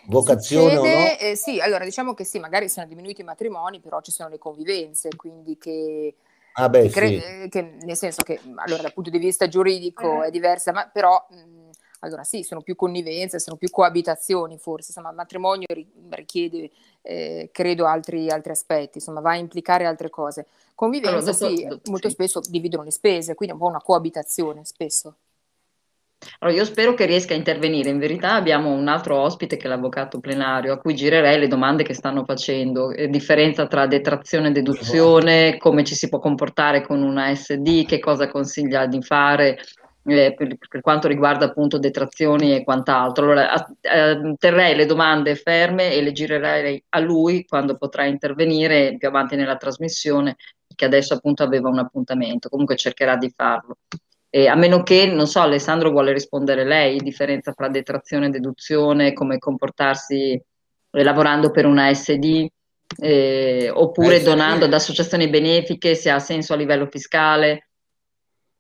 Vocazione 0.07 0.75
Succede, 0.75 0.97
no? 0.97 1.31
eh, 1.31 1.37
sì, 1.37 1.61
allora 1.61 1.85
diciamo 1.85 2.13
che 2.13 2.25
sì, 2.25 2.41
magari 2.41 2.69
sono 2.69 2.87
diminuiti 2.87 3.21
i 3.21 3.25
matrimoni, 3.25 3.79
però 3.81 4.01
ci 4.01 4.11
sono 4.11 4.31
le 4.31 4.39
convivenze, 4.39 5.11
quindi 5.15 5.57
che 5.59 6.17
Ah 6.55 6.69
beh, 6.69 6.89
cre- 6.91 7.43
sì. 7.43 7.49
che, 7.49 7.77
nel 7.83 7.97
senso 7.97 8.23
che 8.23 8.39
allora 8.57 8.83
dal 8.83 8.93
punto 8.93 9.09
di 9.09 9.19
vista 9.19 9.49
giuridico 9.49 10.23
eh. 10.23 10.27
è 10.27 10.31
diversa, 10.31 10.73
ma 10.73 10.87
però 10.87 11.27
mh, 11.31 11.62
allora 12.05 12.25
sì, 12.25 12.43
sono 12.43 12.63
più 12.63 12.75
connivenze, 12.75 13.39
sono 13.39 13.57
più 13.57 13.71
coabitazioni 13.71 14.59
forse, 14.59 14.89
insomma 14.89 15.11
il 15.11 15.17
matrimonio 15.17 15.67
richiede, 16.11 16.71
eh, 17.03 17.51
credo, 17.53 17.87
altri, 17.87 18.29
altri, 18.29 18.53
aspetti, 18.53 18.99
insomma 18.99 19.21
va 19.21 19.31
a 19.31 19.37
implicare 19.37 19.85
altre 19.85 20.11
cose. 20.11 20.47
Convivenza 20.75 21.31
allora, 21.31 21.33
dopo, 21.33 21.57
sì, 21.57 21.65
dopo, 21.65 21.91
molto 21.91 22.09
sì. 22.09 22.15
spesso 22.15 22.41
dividono 22.49 22.83
le 22.83 22.91
spese, 22.91 23.35
quindi 23.35 23.55
è 23.55 23.59
un 23.59 23.63
po' 23.63 23.71
una 23.71 23.83
coabitazione 23.83 24.65
spesso. 24.65 25.17
Allora, 26.39 26.57
io 26.57 26.65
spero 26.65 26.95
che 26.95 27.05
riesca 27.05 27.35
a 27.35 27.37
intervenire. 27.37 27.91
In 27.91 27.99
verità 27.99 28.35
abbiamo 28.35 28.71
un 28.71 28.87
altro 28.87 29.19
ospite 29.19 29.57
che 29.57 29.67
è 29.67 29.69
l'avvocato 29.69 30.21
plenario, 30.21 30.73
a 30.73 30.79
cui 30.79 30.95
girerei 30.95 31.39
le 31.39 31.49
domande 31.49 31.83
che 31.83 31.95
stanno 31.95 32.25
facendo, 32.25 32.91
eh, 32.91 33.09
differenza 33.09 33.67
tra 33.67 33.87
detrazione 33.87 34.49
e 34.49 34.53
deduzione, 34.53 35.57
come 35.59 35.83
ci 35.85 35.95
si 35.95 36.09
può 36.09 36.21
comportare 36.21 36.83
con 36.83 37.03
una 37.03 37.35
SD, 37.35 37.87
che 37.87 37.99
cosa 37.99 38.29
consiglia 38.29 38.87
di 38.87 39.03
fare 39.03 39.59
eh, 40.05 40.35
per, 40.35 40.57
per, 40.69 40.81
quanto 40.81 41.09
riguarda 41.09 41.47
appunto 41.47 41.79
detrazioni 41.79 42.55
e 42.55 42.65
quant'altro. 42.65 43.25
Allora, 43.25 43.67
eh, 43.81 44.35
terrei 44.39 44.75
le 44.75 44.87
domande 44.87 45.35
ferme 45.37 45.93
e 45.93 46.03
le 46.03 46.13
girerei 46.13 46.83
a 46.91 46.99
lui 46.99 47.45
quando 47.45 47.77
potrà 47.77 48.05
intervenire 48.05 48.97
più 48.99 49.09
avanti 49.09 49.37
nella 49.37 49.57
trasmissione, 49.57 50.37
che 50.75 50.85
adesso 50.85 51.15
appunto 51.15 51.43
aveva 51.43 51.69
un 51.69 51.79
appuntamento, 51.79 52.49
comunque 52.49 52.77
cercherà 52.77 53.17
di 53.17 53.33
farlo. 53.35 53.79
Eh, 54.35 54.49
a 54.49 54.55
meno 54.55 54.83
che, 54.83 55.07
non 55.07 55.27
so, 55.27 55.41
Alessandro 55.41 55.91
vuole 55.91 56.13
rispondere 56.13 56.65
lei, 56.65 56.99
differenza 56.99 57.53
tra 57.53 57.69
detrazione 57.69 58.27
e 58.27 58.31
deduzione, 58.31 59.13
come 59.13 59.39
comportarsi 59.39 60.33
eh, 60.33 61.03
lavorando 61.03 61.51
per 61.51 61.67
una 61.67 61.93
SD, 61.93 62.47
eh, 62.99 63.71
oppure 63.73 64.23
donando 64.23 64.65
ad 64.65 64.73
associazioni 64.73 65.29
benefiche, 65.29 65.95
se 65.95 66.11
ha 66.11 66.19
senso 66.19 66.55
a 66.55 66.57
livello 66.57 66.87
fiscale. 66.87 67.69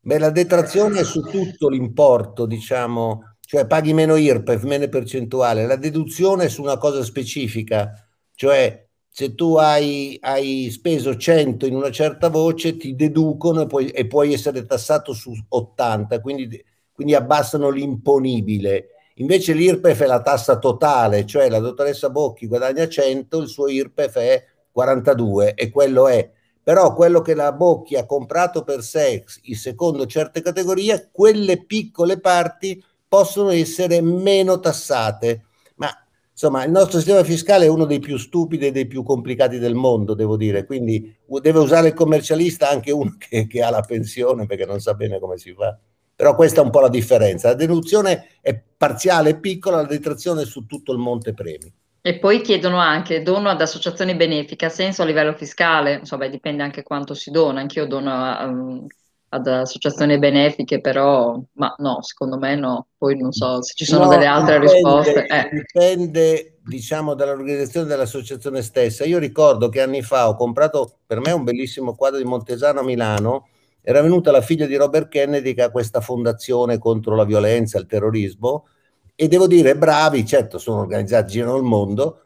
Beh, 0.04 0.18
la 0.18 0.30
detrazione 0.30 1.00
è 1.00 1.04
su 1.04 1.20
tutto 1.20 1.68
l'importo, 1.68 2.44
diciamo, 2.44 3.36
cioè 3.40 3.66
paghi 3.68 3.92
meno 3.92 4.16
IRPEF, 4.16 4.64
meno 4.64 4.88
percentuale. 4.88 5.64
La 5.64 5.76
deduzione 5.76 6.44
è 6.44 6.48
su 6.48 6.60
una 6.60 6.76
cosa 6.76 7.04
specifica, 7.04 7.92
cioè 8.34 8.84
se 9.08 9.34
tu 9.36 9.54
hai, 9.56 10.16
hai 10.22 10.70
speso 10.72 11.16
100 11.16 11.66
in 11.66 11.76
una 11.76 11.92
certa 11.92 12.30
voce 12.30 12.76
ti 12.76 12.96
deducono 12.96 13.62
e 13.62 13.66
puoi, 13.66 13.90
e 13.90 14.06
puoi 14.08 14.32
essere 14.32 14.66
tassato 14.66 15.12
su 15.12 15.32
80, 15.48 16.20
quindi, 16.20 16.60
quindi 16.90 17.14
abbassano 17.14 17.70
l'imponibile. 17.70 18.88
Invece 19.16 19.52
l'IRPEF 19.52 20.02
è 20.02 20.06
la 20.06 20.22
tassa 20.22 20.58
totale, 20.58 21.26
cioè 21.26 21.48
la 21.48 21.60
dottoressa 21.60 22.10
Bocchi 22.10 22.48
guadagna 22.48 22.88
100, 22.88 23.38
il 23.40 23.46
suo 23.46 23.68
IRPEF 23.68 24.16
è 24.18 24.44
42 24.72 25.54
e 25.54 25.70
quello 25.70 26.08
è. 26.08 26.28
Però 26.62 26.94
quello 26.94 27.20
che 27.20 27.34
la 27.34 27.52
Bocchi 27.52 27.96
ha 27.96 28.06
comprato 28.06 28.62
per 28.62 28.82
sex, 28.82 29.40
il 29.42 29.56
secondo 29.56 30.06
certe 30.06 30.42
categorie, 30.42 31.08
quelle 31.10 31.64
piccole 31.64 32.20
parti 32.20 32.82
possono 33.08 33.50
essere 33.50 34.00
meno 34.00 34.60
tassate. 34.60 35.44
Ma 35.76 35.90
insomma, 36.30 36.64
il 36.64 36.70
nostro 36.70 36.98
sistema 36.98 37.24
fiscale 37.24 37.64
è 37.64 37.68
uno 37.68 37.84
dei 37.84 37.98
più 37.98 38.16
stupidi 38.16 38.68
e 38.68 38.70
dei 38.70 38.86
più 38.86 39.02
complicati 39.02 39.58
del 39.58 39.74
mondo, 39.74 40.14
devo 40.14 40.36
dire. 40.36 40.64
Quindi 40.64 41.14
deve 41.40 41.58
usare 41.58 41.88
il 41.88 41.94
commercialista 41.94 42.70
anche 42.70 42.92
uno 42.92 43.16
che, 43.18 43.46
che 43.48 43.62
ha 43.62 43.70
la 43.70 43.82
pensione 43.82 44.46
perché 44.46 44.64
non 44.64 44.80
sa 44.80 44.94
bene 44.94 45.18
come 45.18 45.38
si 45.38 45.52
fa. 45.52 45.76
Però 46.14 46.36
questa 46.36 46.60
è 46.60 46.64
un 46.64 46.70
po' 46.70 46.80
la 46.80 46.88
differenza. 46.88 47.48
La 47.48 47.54
deduzione 47.54 48.28
è 48.40 48.54
parziale 48.54 49.30
e 49.30 49.40
piccola, 49.40 49.78
la 49.78 49.86
detrazione 49.86 50.42
è 50.42 50.46
su 50.46 50.66
tutto 50.66 50.92
il 50.92 50.98
monte 50.98 51.34
premi. 51.34 51.72
E 52.04 52.18
poi 52.18 52.40
chiedono 52.40 52.78
anche 52.78 53.22
dono 53.22 53.48
ad 53.48 53.60
associazioni 53.60 54.16
benefiche, 54.16 54.64
ha 54.64 54.70
senso 54.70 55.02
a 55.02 55.04
livello 55.04 55.34
fiscale? 55.34 55.94
Insomma, 56.00 56.26
dipende 56.26 56.64
anche 56.64 56.82
quanto 56.82 57.14
si 57.14 57.30
dona, 57.30 57.60
anch'io 57.60 57.86
dono 57.86 58.10
a, 58.10 58.44
um, 58.44 58.84
ad 59.28 59.46
associazioni 59.46 60.18
benefiche, 60.18 60.80
però 60.80 61.40
ma 61.52 61.72
no, 61.78 62.02
secondo 62.02 62.38
me 62.38 62.56
no. 62.56 62.88
Poi 62.98 63.16
non 63.16 63.30
so 63.30 63.62
se 63.62 63.74
ci 63.76 63.84
sono 63.84 64.06
no, 64.06 64.10
delle 64.10 64.26
altre 64.26 64.58
dipende, 64.58 64.72
risposte. 64.74 65.26
Eh. 65.26 65.48
Dipende, 65.52 66.58
diciamo, 66.64 67.14
dall'organizzazione 67.14 67.86
dell'associazione 67.86 68.62
stessa. 68.62 69.04
Io 69.04 69.18
ricordo 69.18 69.68
che 69.68 69.80
anni 69.80 70.02
fa 70.02 70.28
ho 70.28 70.34
comprato 70.34 70.98
per 71.06 71.20
me 71.20 71.30
un 71.30 71.44
bellissimo 71.44 71.94
quadro 71.94 72.18
di 72.18 72.24
Montesano 72.24 72.80
a 72.80 72.82
Milano 72.84 73.46
era 73.80 74.02
venuta 74.02 74.32
la 74.32 74.40
figlia 74.40 74.66
di 74.66 74.74
Robert 74.74 75.08
Kennedy 75.08 75.54
che 75.54 75.62
ha 75.62 75.70
questa 75.70 76.00
fondazione 76.00 76.78
contro 76.78 77.14
la 77.14 77.24
violenza, 77.24 77.78
il 77.78 77.86
terrorismo 77.86 78.66
e 79.14 79.28
devo 79.28 79.46
dire 79.46 79.76
bravi, 79.76 80.24
certo 80.26 80.58
sono 80.58 80.80
organizzati 80.80 81.32
girano 81.32 81.56
il 81.56 81.62
mondo, 81.62 82.20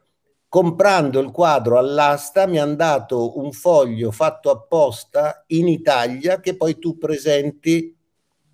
comprando 0.49 1.21
il 1.21 1.31
quadro 1.31 1.79
all'asta 1.79 2.47
mi 2.47 2.59
hanno 2.59 2.77
dato 2.77 3.39
un 3.39 3.53
foglio 3.53 4.11
fatto 4.11 4.51
apposta 4.51 5.45
in 5.49 5.69
Italia 5.69 6.41
che 6.41 6.57
poi 6.57 6.79
tu 6.79 6.97
presenti 6.97 7.95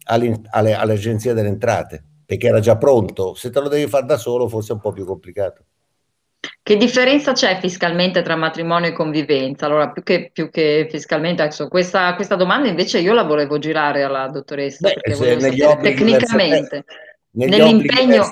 all'agenzia 0.04 1.32
delle 1.32 1.48
entrate 1.48 2.04
perché 2.32 2.46
era 2.46 2.60
già 2.60 2.78
pronto, 2.78 3.34
se 3.34 3.50
te 3.50 3.60
lo 3.60 3.68
devi 3.68 3.88
fare 3.88 4.06
da 4.06 4.16
solo 4.16 4.48
forse 4.48 4.72
è 4.72 4.74
un 4.74 4.80
po' 4.80 4.92
più 4.92 5.04
complicato. 5.04 5.64
Che 6.62 6.76
differenza 6.76 7.32
c'è 7.32 7.58
fiscalmente 7.60 8.22
tra 8.22 8.36
matrimonio 8.36 8.88
e 8.88 8.92
convivenza? 8.92 9.66
Allora, 9.66 9.90
più 9.90 10.02
che, 10.02 10.30
più 10.32 10.48
che 10.50 10.88
fiscalmente, 10.90 11.42
adesso, 11.42 11.68
questa, 11.68 12.14
questa, 12.14 12.34
domanda 12.34 12.68
invece 12.68 13.00
io 13.00 13.12
la 13.12 13.24
volevo 13.24 13.58
girare 13.58 14.02
alla 14.02 14.28
dottoressa, 14.28 14.88
Beh, 14.88 14.94
perché 14.94 15.14
volevo 15.14 15.40
sapere 15.40 15.94
tecnicamente, 15.94 16.84
nell'impegno... 17.32 18.28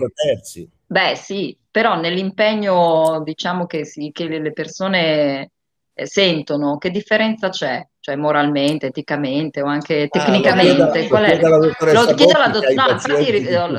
Beh 0.87 1.15
sì, 1.15 1.57
però 1.71 2.01
nell'impegno 2.01 3.23
diciamo 3.23 3.67
che, 3.67 3.85
sì, 3.85 4.11
che 4.13 4.27
le 4.27 4.53
persone 4.53 5.51
eh, 5.95 6.07
sentono, 6.07 6.79
che 6.79 6.91
differenza 6.91 7.49
c'è? 7.49 7.87
Cioè 8.01 8.17
moralmente, 8.17 8.87
eticamente 8.87 9.61
o 9.63 9.67
anche 9.67 10.09
tecnicamente? 10.09 10.83
Ah, 10.83 10.87
lo 10.87 10.91
chiedo, 10.91 11.09
Qual 11.09 11.25
è? 11.25 11.39
Lo 11.39 12.15
chiedo 12.15 12.37
alla 12.37 12.49
dottoressa. 12.49 12.81
No, 12.81 12.87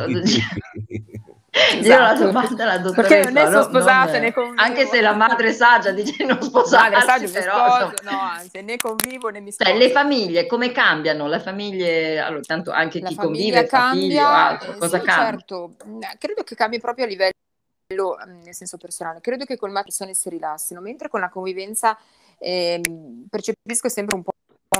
Esatto. 1.53 1.85
Io 1.85 1.99
la 1.99 2.13
domanda 2.13 2.63
alla 2.63 2.77
dottoressa 2.77 3.13
Perché 3.13 3.29
non 3.29 3.59
è 3.59 3.63
sposata 3.63 4.19
né 4.19 4.31
convivo. 4.31 4.61
Anche 4.61 4.85
se 4.85 5.01
la 5.01 5.13
madre 5.13 5.51
saggia 5.51 5.91
dice 5.91 6.23
non 6.23 6.41
sposarsi, 6.41 7.05
madre 7.05 7.27
però... 7.27 7.65
Sposo, 7.65 7.93
no, 8.03 8.19
anzi, 8.19 8.61
né 8.61 8.77
convivo 8.77 9.27
né 9.27 9.41
mi 9.41 9.51
sposo. 9.51 9.69
Cioè, 9.69 9.77
le 9.77 9.91
famiglie, 9.91 10.47
come 10.47 10.71
cambiano? 10.71 11.27
Le 11.27 11.39
famiglie, 11.41 12.19
allora, 12.19 12.41
tanto 12.41 12.71
anche 12.71 13.01
la 13.01 13.09
chi 13.09 13.15
convive, 13.15 13.65
cambia, 13.65 13.99
figlio, 13.99 14.25
altro, 14.25 14.71
eh, 14.71 14.77
cosa 14.77 14.99
sì, 14.99 15.05
cambia? 15.05 15.25
Certo, 15.25 15.75
credo 16.17 16.43
che 16.43 16.55
cambi 16.55 16.79
proprio 16.79 17.03
a 17.03 17.07
livello, 17.09 18.17
mm, 18.25 18.43
nel 18.43 18.55
senso 18.55 18.77
personale, 18.77 19.19
credo 19.19 19.43
che 19.43 19.57
con 19.57 19.73
le 19.73 19.81
persone 19.83 20.13
si 20.13 20.29
rilassino, 20.29 20.79
mentre 20.79 21.09
con 21.09 21.19
la 21.19 21.29
convivenza 21.29 21.97
eh, 22.39 22.81
percepisco 23.29 23.89
sempre 23.89 24.15
un 24.15 24.23
po' 24.23 24.30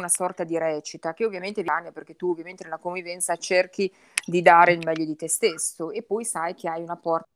una 0.01 0.09
sorta 0.09 0.43
di 0.43 0.57
recita 0.57 1.13
che 1.13 1.25
ovviamente 1.25 1.63
viene 1.63 1.91
perché 1.91 2.15
tu 2.15 2.31
ovviamente 2.31 2.63
nella 2.63 2.77
convivenza 2.77 3.35
cerchi 3.37 3.91
di 4.25 4.41
dare 4.41 4.73
il 4.73 4.83
meglio 4.83 5.05
di 5.05 5.15
te 5.15 5.29
stesso 5.29 5.91
e 5.91 6.01
poi 6.03 6.25
sai 6.25 6.53
che 6.53 6.67
hai 6.67 6.81
una 6.81 6.97
porta 6.97 7.27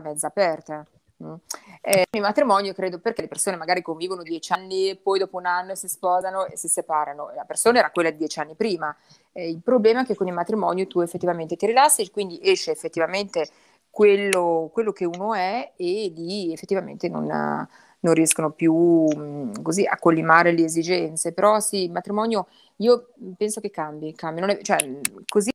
mezza 0.00 0.28
aperta. 0.28 0.86
Mm. 1.22 1.34
Eh, 1.80 2.06
il 2.10 2.20
matrimonio 2.20 2.72
credo 2.72 2.98
perché 2.98 3.22
le 3.22 3.28
persone 3.28 3.56
magari 3.56 3.82
convivono 3.82 4.22
dieci 4.22 4.52
anni 4.52 4.90
e 4.90 4.96
poi 4.96 5.18
dopo 5.18 5.36
un 5.36 5.46
anno 5.46 5.74
si 5.74 5.88
sposano 5.88 6.46
e 6.46 6.56
si 6.56 6.68
separano. 6.68 7.30
La 7.34 7.44
persona 7.44 7.78
era 7.78 7.90
quella 7.90 8.10
di 8.10 8.16
dieci 8.16 8.40
anni 8.40 8.54
prima. 8.54 8.94
Eh, 9.32 9.48
il 9.48 9.62
problema 9.62 10.02
è 10.02 10.06
che 10.06 10.14
con 10.14 10.26
il 10.26 10.32
matrimonio 10.32 10.86
tu 10.86 11.00
effettivamente 11.00 11.56
ti 11.56 11.66
rilassi 11.66 12.02
e 12.02 12.10
quindi 12.10 12.40
esce 12.42 12.70
effettivamente 12.70 13.48
quello, 13.90 14.70
quello 14.72 14.92
che 14.92 15.04
uno 15.04 15.34
è 15.34 15.72
e 15.76 16.12
lì 16.14 16.52
effettivamente 16.52 17.08
non, 17.08 17.30
ha, 17.30 17.68
non 18.02 18.14
riescono 18.14 18.50
più 18.50 18.74
mh, 18.74 19.62
così 19.62 19.84
a 19.84 19.98
collimare 19.98 20.52
le 20.52 20.64
esigenze. 20.64 21.32
Però 21.32 21.60
sì, 21.60 21.84
il 21.84 21.90
matrimonio 21.90 22.46
io 22.76 23.08
penso 23.36 23.60
che 23.60 23.70
cambi, 23.70 24.14
cambi. 24.14 24.42
È, 24.42 24.62
cioè, 24.62 24.78
così 25.26 25.50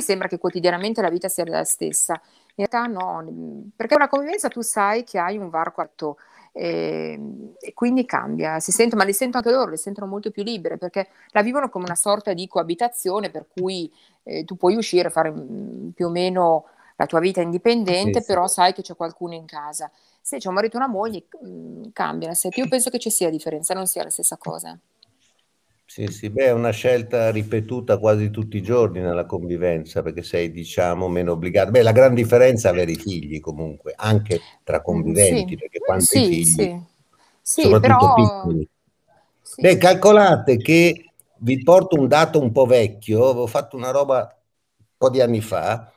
sembra 0.00 0.28
che 0.28 0.38
quotidianamente 0.38 1.00
la 1.00 1.10
vita 1.10 1.28
sia 1.28 1.44
la 1.46 1.64
stessa. 1.64 2.20
In 2.56 2.66
realtà 2.66 2.86
no, 2.86 3.70
perché 3.76 3.94
una 3.94 4.08
convivenza 4.08 4.48
tu 4.48 4.60
sai 4.60 5.04
che 5.04 5.18
hai 5.18 5.36
un 5.36 5.50
varco 5.50 5.80
atto 5.80 6.16
e, 6.52 7.18
e 7.58 7.74
quindi 7.74 8.04
cambia, 8.04 8.60
si 8.60 8.70
sente, 8.70 8.94
ma 8.94 9.04
le 9.04 9.12
sento 9.12 9.38
anche 9.38 9.50
loro, 9.50 9.70
le 9.70 9.76
sentono 9.76 10.06
molto 10.06 10.30
più 10.30 10.44
libere 10.44 10.78
perché 10.78 11.08
la 11.30 11.42
vivono 11.42 11.68
come 11.68 11.84
una 11.84 11.96
sorta 11.96 12.32
di 12.32 12.46
coabitazione 12.46 13.30
per 13.30 13.46
cui 13.52 13.92
eh, 14.22 14.44
tu 14.44 14.56
puoi 14.56 14.76
uscire, 14.76 15.10
fare 15.10 15.30
mh, 15.30 15.92
più 15.94 16.06
o 16.06 16.10
meno 16.10 16.66
la 16.96 17.06
tua 17.06 17.18
vita 17.18 17.40
indipendente, 17.40 18.20
sì, 18.20 18.26
però 18.26 18.46
sai 18.46 18.72
che 18.72 18.82
c'è 18.82 18.94
qualcuno 18.94 19.34
in 19.34 19.46
casa. 19.46 19.90
Se 20.26 20.38
c'è 20.38 20.48
un 20.48 20.54
marito 20.54 20.76
e 20.76 20.78
una 20.78 20.88
moglie, 20.88 21.26
mh, 21.38 21.88
cambia. 21.92 22.32
Io 22.54 22.66
penso 22.66 22.88
che 22.88 22.98
ci 22.98 23.10
sia 23.10 23.28
differenza, 23.28 23.74
non 23.74 23.86
sia 23.86 24.04
la 24.04 24.08
stessa 24.08 24.38
cosa. 24.38 24.78
Sì, 25.84 26.06
sì, 26.06 26.30
beh, 26.30 26.46
è 26.46 26.52
una 26.52 26.70
scelta 26.70 27.30
ripetuta 27.30 27.98
quasi 27.98 28.30
tutti 28.30 28.56
i 28.56 28.62
giorni 28.62 29.00
nella 29.00 29.26
convivenza, 29.26 30.02
perché 30.02 30.22
sei, 30.22 30.50
diciamo, 30.50 31.08
meno 31.08 31.32
obbligato. 31.32 31.72
Beh, 31.72 31.82
la 31.82 31.92
gran 31.92 32.14
differenza 32.14 32.68
è 32.68 32.72
avere 32.72 32.92
i 32.92 32.96
figli 32.96 33.38
comunque, 33.38 33.92
anche 33.94 34.40
tra 34.62 34.80
conviventi, 34.80 35.50
sì. 35.50 35.56
perché 35.58 35.78
quanti 35.80 36.04
sì, 36.06 36.24
figli, 36.24 36.44
sì. 36.44 36.80
Sì, 37.42 37.60
soprattutto 37.60 37.98
però... 37.98 38.14
piccoli. 38.14 38.68
Sì. 39.42 39.60
Beh, 39.60 39.76
calcolate 39.76 40.56
che 40.56 41.10
vi 41.40 41.62
porto 41.62 42.00
un 42.00 42.08
dato 42.08 42.40
un 42.40 42.50
po' 42.50 42.64
vecchio, 42.64 43.28
avevo 43.28 43.46
fatto 43.46 43.76
una 43.76 43.90
roba 43.90 44.20
un 44.78 44.86
po' 44.96 45.10
di 45.10 45.20
anni 45.20 45.42
fa, 45.42 45.92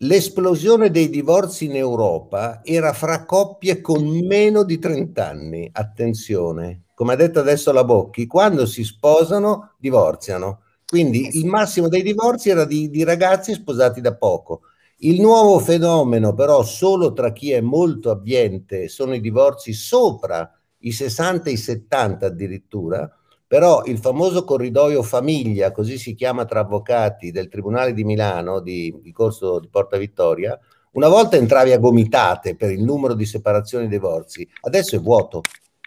L'esplosione 0.00 0.90
dei 0.90 1.08
divorzi 1.08 1.64
in 1.64 1.74
Europa 1.74 2.60
era 2.62 2.92
fra 2.92 3.24
coppie 3.24 3.80
con 3.80 4.06
meno 4.26 4.62
di 4.62 4.78
30 4.78 5.26
anni. 5.26 5.70
Attenzione, 5.72 6.82
come 6.92 7.14
ha 7.14 7.16
detto 7.16 7.40
adesso 7.40 7.72
la 7.72 7.82
Bocchi, 7.82 8.26
quando 8.26 8.66
si 8.66 8.84
sposano 8.84 9.72
divorziano. 9.78 10.60
Quindi 10.86 11.26
eh 11.26 11.38
il 11.38 11.46
massimo 11.46 11.88
dei 11.88 12.02
divorzi 12.02 12.50
era 12.50 12.66
di, 12.66 12.90
di 12.90 13.04
ragazzi 13.04 13.54
sposati 13.54 14.02
da 14.02 14.14
poco. 14.14 14.64
Il 14.98 15.18
nuovo 15.18 15.58
fenomeno, 15.60 16.34
però, 16.34 16.62
solo 16.62 17.14
tra 17.14 17.32
chi 17.32 17.52
è 17.52 17.62
molto 17.62 18.10
abbiente, 18.10 18.88
sono 18.88 19.14
i 19.14 19.20
divorzi 19.20 19.72
sopra 19.72 20.50
i 20.80 20.92
60 20.92 21.48
e 21.48 21.52
i 21.52 21.56
70 21.56 22.26
addirittura 22.26 23.10
però 23.46 23.84
il 23.84 23.98
famoso 23.98 24.44
corridoio 24.44 25.02
famiglia, 25.02 25.70
così 25.70 25.98
si 25.98 26.14
chiama 26.14 26.44
tra 26.44 26.60
avvocati 26.60 27.30
del 27.30 27.48
Tribunale 27.48 27.92
di 27.92 28.04
Milano, 28.04 28.60
di, 28.60 28.94
di 29.00 29.12
corso 29.12 29.60
di 29.60 29.68
Porta 29.68 29.96
Vittoria, 29.96 30.58
una 30.92 31.08
volta 31.08 31.36
entravi 31.36 31.72
a 31.72 31.78
gomitate 31.78 32.56
per 32.56 32.70
il 32.70 32.82
numero 32.82 33.14
di 33.14 33.26
separazioni 33.26 33.84
e 33.84 33.88
divorzi, 33.88 34.48
adesso 34.62 34.96
è 34.96 35.00
vuoto, 35.00 35.42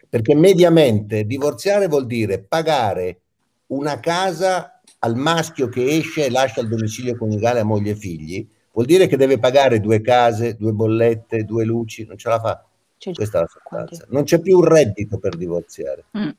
perché 0.07 0.35
mediamente 0.35 1.25
divorziare 1.25 1.87
vuol 1.87 2.05
dire 2.05 2.39
pagare 2.39 3.21
una 3.67 3.99
casa 3.99 4.79
al 4.99 5.15
maschio 5.15 5.67
che 5.67 5.97
esce 5.97 6.25
e 6.25 6.29
lascia 6.29 6.61
il 6.61 6.67
domicilio 6.67 7.17
coniugale 7.17 7.59
a 7.59 7.63
moglie 7.63 7.91
e 7.91 7.95
figli, 7.95 8.47
vuol 8.71 8.85
dire 8.85 9.07
che 9.07 9.17
deve 9.17 9.39
pagare 9.39 9.79
due 9.79 10.01
case, 10.01 10.55
due 10.55 10.71
bollette, 10.71 11.43
due 11.43 11.65
luci, 11.65 12.05
non 12.05 12.17
ce 12.17 12.29
la 12.29 12.39
fa. 12.39 12.63
C'è 12.97 13.13
Questa 13.13 13.37
è 13.37 13.41
la 13.41 13.47
sostanza. 13.47 14.05
Non 14.09 14.23
c'è 14.23 14.39
più 14.39 14.57
un 14.57 14.65
reddito 14.65 15.19
per 15.19 15.37
divorziare. 15.37 16.05
Mm. 16.17 16.29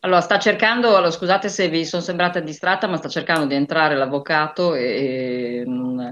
Allora, 0.00 0.20
sta 0.20 0.38
cercando, 0.38 0.88
allora, 0.88 1.10
scusate 1.10 1.48
se 1.48 1.68
vi 1.68 1.84
sono 1.84 2.02
sembrata 2.02 2.40
distratta, 2.40 2.86
ma 2.86 2.96
sta 2.96 3.08
cercando 3.08 3.46
di 3.46 3.54
entrare 3.54 3.96
l'avvocato 3.96 4.74
e, 4.74 5.62
e 5.62 5.64
mm, 5.66 6.08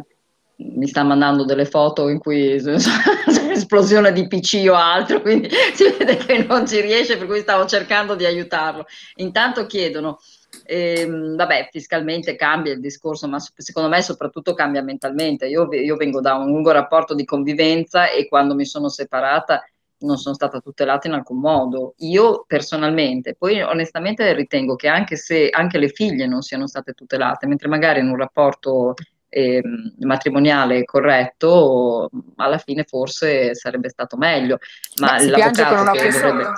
mi 0.57 0.87
sta 0.87 1.03
mandando 1.03 1.45
delle 1.45 1.67
foto 1.67 2.09
in 2.09 2.19
cui 2.19 2.59
c'è 2.61 3.43
un'esplosione 3.43 4.13
di 4.13 4.27
PC 4.27 4.67
o 4.69 4.75
altro, 4.75 5.21
quindi 5.21 5.49
si 5.75 5.85
vede 5.97 6.17
che 6.17 6.45
non 6.45 6.67
ci 6.67 6.81
riesce, 6.81 7.17
per 7.17 7.27
cui 7.27 7.41
stavo 7.41 7.67
cercando 7.67 8.15
di 8.15 8.25
aiutarlo. 8.25 8.87
Intanto 9.17 9.67
chiedono, 9.67 10.19
ehm, 10.65 11.37
vabbè, 11.37 11.69
fiscalmente 11.71 12.37
cambia 12.37 12.73
il 12.73 12.81
discorso, 12.81 13.29
ma 13.29 13.39
secondo 13.39 13.89
me 13.89 14.03
soprattutto 14.03 14.55
cambia 14.55 14.83
mentalmente. 14.83 15.47
Io, 15.47 15.69
io 15.73 15.97
vengo 15.97 16.21
da 16.21 16.35
un 16.35 16.47
lungo 16.47 16.71
rapporto 16.71 17.15
di 17.15 17.25
convivenza 17.25 18.11
e 18.11 18.27
quando 18.27 18.55
mi 18.55 18.65
sono 18.65 18.89
separata 18.89 19.63
non 19.99 20.19
sono 20.19 20.35
stata 20.35 20.61
tutelata 20.61 21.09
in 21.09 21.15
alcun 21.15 21.39
modo. 21.39 21.95
Io 21.99 22.45
personalmente, 22.47 23.35
poi 23.35 23.61
onestamente 23.63 24.33
ritengo 24.35 24.77
che 24.77 24.89
anche 24.89 25.17
se 25.17 25.49
anche 25.49 25.79
le 25.79 25.89
figlie 25.89 26.27
non 26.27 26.43
siano 26.43 26.67
state 26.67 26.93
tutelate, 26.93 27.47
mentre 27.47 27.69
magari 27.69 28.01
in 28.01 28.09
un 28.09 28.17
rapporto 28.17 28.95
eh, 29.29 29.63
matrimoniale 30.01 30.85
corretto, 30.85 32.11
alla 32.37 32.59
fine 32.59 32.85
forse 32.85 33.55
sarebbe 33.55 33.89
stato 33.89 34.17
meglio. 34.17 34.59
Ma 35.01 35.17
Beh, 35.17 35.29
l'avvocato 35.31 35.91
che 35.93 36.11
dovrebbe... 36.11 36.13
Solo. 36.13 36.53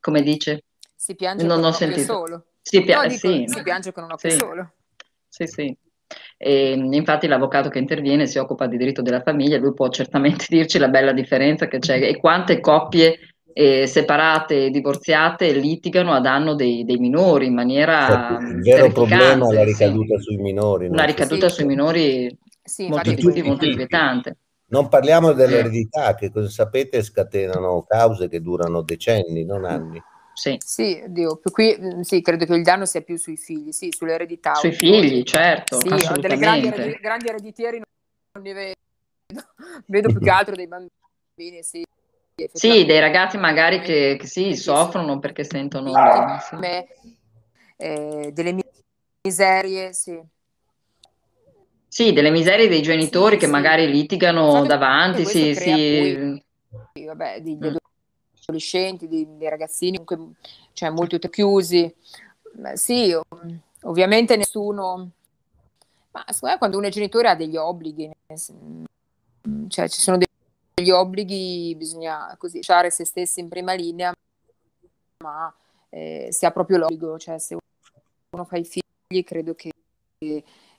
Come 0.00 0.22
dice? 0.22 0.64
Si 0.94 1.14
piange 1.14 1.44
non 1.44 1.60
con 1.60 1.90
un 1.90 1.98
solo. 1.98 2.44
Si, 2.62 2.82
pia- 2.82 3.02
no, 3.02 3.08
dico, 3.08 3.28
sì. 3.28 3.44
si 3.46 3.62
piange 3.62 3.92
con 3.92 4.04
un 4.04 4.12
occhio 4.12 4.30
sì. 4.30 4.36
solo. 4.36 4.72
Sì, 5.28 5.46
sì. 5.46 5.76
E, 6.40 6.70
infatti 6.70 7.26
l'avvocato 7.26 7.68
che 7.68 7.80
interviene 7.80 8.26
si 8.26 8.38
occupa 8.38 8.66
di 8.66 8.76
diritto 8.76 9.02
della 9.02 9.22
famiglia, 9.22 9.58
lui 9.58 9.74
può 9.74 9.88
certamente 9.88 10.46
dirci 10.48 10.78
la 10.78 10.88
bella 10.88 11.12
differenza 11.12 11.66
che 11.66 11.80
c'è 11.80 12.00
e 12.00 12.16
quante 12.16 12.60
coppie 12.60 13.18
eh, 13.52 13.88
separate 13.88 14.66
e 14.66 14.70
divorziate 14.70 15.50
litigano 15.52 16.12
a 16.12 16.20
danno 16.20 16.54
dei, 16.54 16.84
dei 16.84 16.98
minori 16.98 17.46
in 17.46 17.54
maniera 17.54 18.38
Il 18.40 18.62
vero 18.62 18.88
problema 18.92 19.50
è 19.50 19.52
la 19.52 19.64
ricaduta 19.64 20.16
sì. 20.16 20.22
sui 20.22 20.36
minori. 20.36 20.86
Una 20.86 21.04
ricaduta 21.04 21.48
sì. 21.48 21.54
sui 21.56 21.64
minori 21.66 22.38
sì, 22.62 22.86
molto, 22.86 23.12
più, 23.14 23.44
molto 23.44 23.64
inquietante. 23.64 24.36
Non 24.70 24.88
parliamo 24.88 25.32
dell'eredità, 25.32 26.14
che 26.14 26.30
come 26.30 26.48
sapete 26.48 27.02
scatenano 27.02 27.84
cause 27.88 28.28
che 28.28 28.40
durano 28.40 28.82
decenni, 28.82 29.44
non 29.44 29.64
anni. 29.64 30.00
Sì, 30.38 30.56
sì 30.60 31.02
Dio, 31.08 31.40
qui 31.50 31.76
mm, 31.76 32.00
sì, 32.02 32.22
credo 32.22 32.44
che 32.44 32.54
il 32.54 32.62
danno 32.62 32.86
sia 32.86 33.00
più 33.00 33.16
sui 33.16 33.36
figli, 33.36 33.72
sì, 33.72 33.88
sull'eredità. 33.90 34.54
Sui 34.54 34.70
figli, 34.70 35.24
certo. 35.24 35.80
Sì, 35.80 35.88
delle 36.20 36.36
grandi, 36.36 36.70
grandi 37.00 37.26
ereditieri 37.26 37.82
non 38.32 38.44
ne 38.44 38.52
vedo, 38.52 38.74
vedo 39.86 40.08
più 40.10 40.20
che 40.20 40.30
altro 40.30 40.54
dei 40.54 40.68
bambini, 40.68 41.64
sì. 41.64 41.84
Sì, 42.52 42.84
dei 42.84 43.00
ragazzi 43.00 43.36
magari 43.36 43.80
che, 43.80 44.16
che 44.16 44.26
sì, 44.28 44.54
soffrono 44.54 45.18
perché 45.18 45.42
sentono... 45.42 45.92
Sì. 46.38 46.56
Eh, 47.80 48.30
delle 48.32 48.64
miserie, 49.20 49.92
sì. 49.92 50.22
Sì, 51.88 52.12
delle 52.12 52.30
miserie 52.30 52.68
dei 52.68 52.82
genitori 52.82 53.34
sì, 53.34 53.40
che 53.40 53.46
sì. 53.46 53.50
magari 53.50 53.90
litigano 53.90 54.46
Infatti, 54.46 54.68
davanti, 54.68 55.24
sì, 55.24 55.54
sì. 55.56 56.40
Poi, 56.92 57.04
vabbè, 57.06 57.40
di, 57.40 57.56
mm 57.56 57.76
adolescenti, 58.48 59.06
di, 59.06 59.36
di 59.36 59.48
ragazzini, 59.48 60.02
comunque, 60.02 60.38
cioè 60.72 60.88
molto 60.88 61.18
chiusi. 61.18 61.94
Beh, 62.52 62.76
sì, 62.76 63.14
ovviamente 63.82 64.36
nessuno... 64.36 65.10
Ma 66.10 66.24
secondo 66.28 66.54
me 66.54 66.58
quando 66.58 66.78
uno 66.78 66.86
è 66.86 66.90
genitore 66.90 67.28
ha 67.28 67.34
degli 67.36 67.56
obblighi, 67.56 68.10
cioè 69.68 69.88
ci 69.88 70.00
sono 70.00 70.16
degli 70.16 70.90
obblighi, 70.90 71.74
bisogna 71.76 72.34
così 72.38 72.56
lasciare 72.56 72.90
se 72.90 73.04
stessi 73.04 73.40
in 73.40 73.48
prima 73.48 73.74
linea, 73.74 74.12
ma 75.22 75.54
eh, 75.90 76.28
si 76.30 76.46
ha 76.46 76.50
proprio 76.50 76.78
l'obbligo, 76.78 77.18
cioè 77.18 77.38
se 77.38 77.56
uno 78.30 78.44
fa 78.44 78.56
i 78.56 78.64
figli 78.64 79.22
credo 79.22 79.54
che 79.54 79.70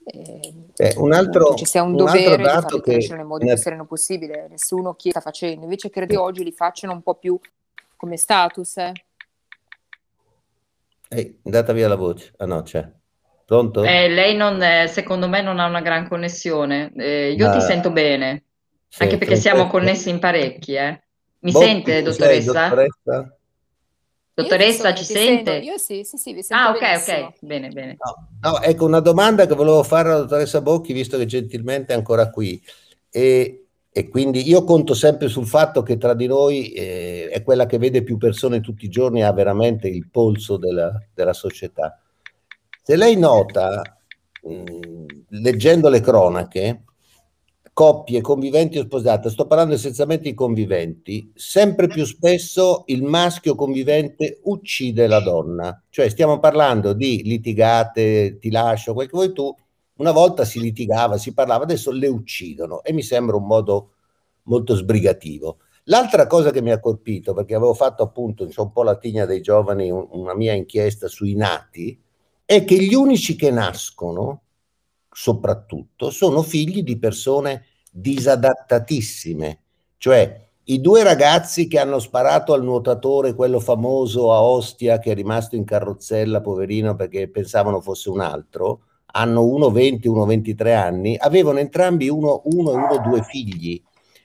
eh, 0.05 0.53
eh, 0.75 0.93
un 0.97 1.13
altro, 1.13 1.53
ci 1.55 1.65
sia 1.65 1.83
un, 1.83 1.91
un 1.91 1.97
dovere 1.97 2.37
di 2.37 2.43
farli 2.43 2.81
crescere 2.81 3.17
nel 3.17 3.25
modo 3.25 3.45
più 3.45 3.55
sereno 3.57 3.85
possibile, 3.85 4.47
nessuno 4.49 4.95
chi 4.95 5.09
sta 5.09 5.21
facendo, 5.21 5.63
invece 5.63 5.89
credo 5.89 6.13
che 6.13 6.19
oggi 6.19 6.43
li 6.43 6.51
facciano 6.51 6.93
un 6.93 7.01
po' 7.01 7.15
più 7.15 7.39
come 7.95 8.17
status. 8.17 8.77
Eh. 8.77 8.93
Ehi, 11.09 11.39
andata 11.43 11.73
via 11.73 11.87
la 11.87 11.95
voce. 11.95 12.33
Ah 12.37 12.45
no, 12.45 12.61
c'è. 12.61 12.89
Pronto? 13.45 13.83
Eh, 13.83 14.07
lei 14.09 14.35
non, 14.35 14.61
è, 14.61 14.87
secondo 14.87 15.27
me 15.27 15.41
non 15.41 15.59
ha 15.59 15.67
una 15.67 15.81
gran 15.81 16.07
connessione. 16.07 16.91
Eh, 16.95 17.31
io 17.31 17.49
ah, 17.49 17.51
ti 17.51 17.61
sento 17.61 17.91
bene, 17.91 18.43
sì, 18.87 19.03
anche 19.03 19.17
perché 19.17 19.35
siamo 19.35 19.67
connessi 19.67 20.09
in 20.09 20.19
parecchi. 20.19 20.75
Eh. 20.75 21.01
Mi 21.39 21.51
Bocchi, 21.51 21.65
sente, 21.65 22.01
dottoressa? 22.01 22.51
Sei, 22.51 22.61
dottoressa? 22.61 23.38
Dottoressa, 24.41 24.93
ci 24.93 25.03
sente? 25.03 25.51
Sento. 25.51 25.65
Io 25.65 25.77
sì, 25.77 26.03
sì, 26.03 26.17
sì, 26.17 26.33
vi 26.33 26.43
sento 26.43 26.63
Ah, 26.63 26.69
ok, 26.71 26.79
benissimo. 26.79 27.17
ok, 27.27 27.33
bene, 27.41 27.69
bene. 27.69 27.97
No, 27.99 28.51
no, 28.51 28.61
ecco, 28.61 28.85
una 28.85 28.99
domanda 28.99 29.45
che 29.45 29.55
volevo 29.55 29.83
fare 29.83 30.09
alla 30.09 30.19
dottoressa 30.19 30.61
Bocchi, 30.61 30.93
visto 30.93 31.17
che 31.17 31.25
gentilmente 31.25 31.93
è 31.93 31.95
ancora 31.95 32.29
qui. 32.29 32.61
E 33.09 33.63
e 33.91 34.07
quindi 34.07 34.47
io 34.47 34.63
conto 34.63 34.93
sempre 34.93 35.27
sul 35.27 35.47
fatto 35.47 35.81
che 35.81 35.97
tra 35.97 36.13
di 36.13 36.27
noi 36.27 36.69
eh, 36.71 37.27
è 37.29 37.41
quella 37.41 37.65
che 37.65 37.79
vede 37.79 38.03
più 38.03 38.17
persone 38.17 38.61
tutti 38.61 38.85
i 38.85 38.89
giorni, 38.89 39.23
ha 39.23 39.33
veramente 39.33 39.87
il 39.87 40.07
polso 40.09 40.57
della, 40.57 40.91
della 41.13 41.33
società. 41.33 41.99
Se 42.83 42.95
lei 42.95 43.17
nota, 43.17 43.81
mh, 44.43 45.05
leggendo 45.29 45.89
le 45.89 46.01
cronache, 46.01 46.83
coppie, 47.79 48.19
conviventi 48.19 48.77
o 48.77 48.83
sposate, 48.83 49.29
sto 49.29 49.47
parlando 49.47 49.75
essenzialmente 49.75 50.27
di 50.27 50.33
conviventi, 50.33 51.31
sempre 51.33 51.87
più 51.87 52.03
spesso 52.03 52.83
il 52.87 53.03
maschio 53.03 53.55
convivente 53.55 54.41
uccide 54.43 55.07
la 55.07 55.21
donna. 55.21 55.81
Cioè 55.89 56.09
stiamo 56.09 56.39
parlando 56.39 56.91
di 56.91 57.23
litigate, 57.23 58.37
ti 58.37 58.51
lascio, 58.51 58.93
quel 58.93 59.07
che 59.07 59.15
vuoi 59.15 59.31
tu, 59.31 59.55
una 59.93 60.11
volta 60.11 60.43
si 60.43 60.59
litigava, 60.59 61.17
si 61.17 61.33
parlava, 61.33 61.63
adesso 61.63 61.89
le 61.91 62.07
uccidono 62.07 62.83
e 62.83 62.91
mi 62.91 63.01
sembra 63.01 63.37
un 63.37 63.45
modo 63.45 63.91
molto 64.43 64.75
sbrigativo. 64.75 65.59
L'altra 65.85 66.27
cosa 66.27 66.51
che 66.51 66.61
mi 66.61 66.71
ha 66.71 66.81
colpito, 66.81 67.33
perché 67.33 67.55
avevo 67.55 67.73
fatto 67.73 68.03
appunto, 68.03 68.45
un 68.57 68.71
po' 68.73 68.83
la 68.83 68.97
tigna 68.97 69.23
dei 69.23 69.39
giovani, 69.39 69.89
una 69.89 70.35
mia 70.35 70.51
inchiesta 70.51 71.07
sui 71.07 71.33
nati, 71.33 71.97
è 72.43 72.65
che 72.65 72.75
gli 72.75 72.93
unici 72.93 73.37
che 73.37 73.51
nascono, 73.51 74.41
soprattutto, 75.11 76.09
sono 76.09 76.41
figli 76.41 76.83
di 76.83 76.97
persone 76.97 77.65
disadattatissime, 77.91 79.61
cioè 79.97 80.47
i 80.69 80.81
due 80.81 81.01
ragazzi 81.01 81.67
che 81.67 81.79
hanno 81.79 81.97
sparato 81.97 82.53
al 82.53 82.63
nuotatore, 82.63 83.33
quello 83.33 83.59
famoso 83.59 84.31
a 84.31 84.43
Ostia, 84.43 84.99
che 84.99 85.11
è 85.11 85.15
rimasto 85.15 85.55
in 85.55 85.65
carrozzella, 85.65 86.41
poverino, 86.41 86.95
perché 86.95 87.27
pensavano 87.27 87.81
fosse 87.81 88.11
un 88.11 88.19
altro, 88.19 88.81
hanno 89.13 89.45
uno 89.45 89.71
20, 89.71 90.07
uno 90.07 90.25
23 90.25 90.75
anni, 90.75 91.17
avevano 91.17 91.57
entrambi 91.57 92.07
uno, 92.07 92.41
uno 92.45 92.71
e 92.71 92.75
uno 92.75 93.01
due 93.03 93.23
figli. 93.23 93.81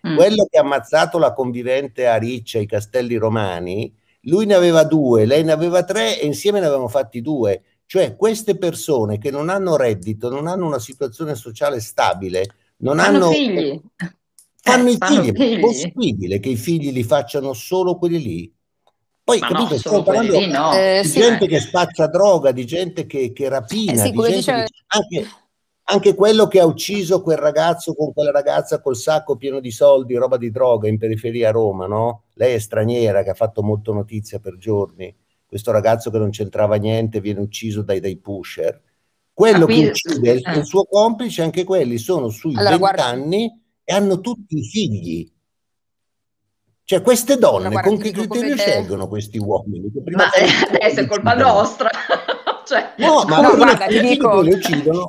Mm. 0.07 0.17
Quello 0.17 0.47
che 0.51 0.59
ha 0.59 0.63
ammazzato 0.63 1.17
la 1.17 1.33
convivente 1.33 2.07
a 2.07 2.17
Riccia, 2.17 2.59
ai 2.59 2.67
Castelli 2.67 3.17
Romani, 3.17 3.91
lui 4.25 4.45
ne 4.45 4.53
aveva 4.53 4.85
due, 4.85 5.25
lei 5.25 5.45
ne 5.45 5.53
aveva 5.53 5.83
tre 5.83 6.21
e 6.21 6.27
insieme 6.27 6.61
ne 6.61 6.67
avevano 6.67 6.89
fatti 6.89 7.23
due. 7.23 7.63
Cioè 7.95 8.17
queste 8.17 8.59
persone 8.59 9.19
che 9.19 9.31
non 9.31 9.49
hanno 9.49 9.77
reddito, 9.77 10.29
non 10.29 10.49
hanno 10.49 10.67
una 10.67 10.81
situazione 10.81 11.37
sociale 11.37 11.79
stabile, 11.79 12.45
non 12.79 12.97
fanno 12.97 13.27
hanno... 13.27 13.31
figli. 13.31 13.81
Fanno 14.57 14.89
eh, 14.89 14.93
i 14.95 14.99
figli. 15.01 15.33
È 15.33 15.61
possibile 15.61 16.41
che 16.41 16.49
i 16.49 16.57
figli 16.57 16.91
li 16.91 17.05
facciano 17.05 17.53
solo 17.53 17.97
quelli 17.97 18.21
lì? 18.21 18.53
Poi, 19.23 19.39
Ma 19.39 19.47
capito, 19.47 19.75
no, 19.75 19.79
stiamo 19.79 20.03
parlando 20.03 20.39
lì, 20.41 20.51
no. 20.51 20.75
eh, 20.75 21.03
di 21.03 21.09
sì, 21.09 21.21
gente 21.21 21.47
che 21.47 21.61
spaccia 21.61 22.09
droga, 22.09 22.51
di 22.51 22.67
gente 22.67 23.07
che, 23.07 23.33
che 23.33 23.49
rapina, 23.49 23.93
eh 23.93 23.97
sì, 24.07 24.11
di 24.11 24.21
gente 24.23 24.35
dice... 24.35 24.53
che, 24.53 24.73
anche, 24.89 25.29
anche, 25.85 26.15
quello 26.17 26.49
che 26.49 26.59
ha 26.59 26.67
ucciso 26.67 27.23
quel 27.23 27.39
ragazzo 27.39 27.95
con 27.95 28.13
quella 28.13 28.33
ragazza 28.33 28.81
col 28.81 28.97
sacco 28.97 29.37
pieno 29.37 29.61
di 29.61 29.71
soldi, 29.71 30.17
roba 30.17 30.37
di 30.37 30.51
droga 30.51 30.89
in 30.89 30.99
periferia 30.99 31.51
a 31.51 31.53
Roma, 31.53 31.87
no? 31.87 32.25
Lei 32.33 32.55
è 32.55 32.59
straniera, 32.59 33.23
che 33.23 33.31
ha 33.31 33.35
fatto 33.35 33.63
molto 33.63 33.93
notizia 33.93 34.41
per 34.41 34.57
giorni. 34.57 35.15
Questo 35.55 35.71
ragazzo 35.71 36.11
che 36.11 36.19
non 36.19 36.31
c'entrava 36.31 36.75
niente 36.75 37.21
viene 37.21 37.39
ucciso 37.39 37.83
dai, 37.83 38.01
dai 38.01 38.17
pusher. 38.17 38.81
Quello 39.33 39.67
ah, 39.67 39.69
che 39.69 39.87
uccide 39.87 40.31
il, 40.33 40.43
il, 40.57 40.65
suo 40.65 40.85
complice, 40.85 41.43
anche 41.43 41.63
quelli 41.63 41.97
sono 41.99 42.29
sui 42.29 42.57
allora, 42.57 42.91
20 42.93 43.01
anni 43.01 43.63
e 43.85 43.95
hanno 43.95 44.21
tutti 44.21 44.59
i 44.59 44.65
figli 44.65 45.33
cioè, 46.87 47.03
queste 47.03 47.37
donne 47.37 47.71
guarda, 47.71 47.89
con 47.89 47.99
che 47.99 48.11
criterio 48.11 48.57
scelgono 48.57 49.07
questi 49.07 49.39
uomini? 49.39 49.91
ma 50.11 50.31
eh, 50.33 50.49
adesso 50.69 51.01
è 51.01 51.07
colpa 51.07 51.35
nostra. 51.35 51.89
cioè, 52.67 52.95
no, 52.99 53.23
ma 53.25 53.41
no, 53.41 53.55
guarda, 53.55 53.87
ti 53.87 54.01
dico, 54.01 54.43
le 54.43 54.55
uccidono. 54.55 55.07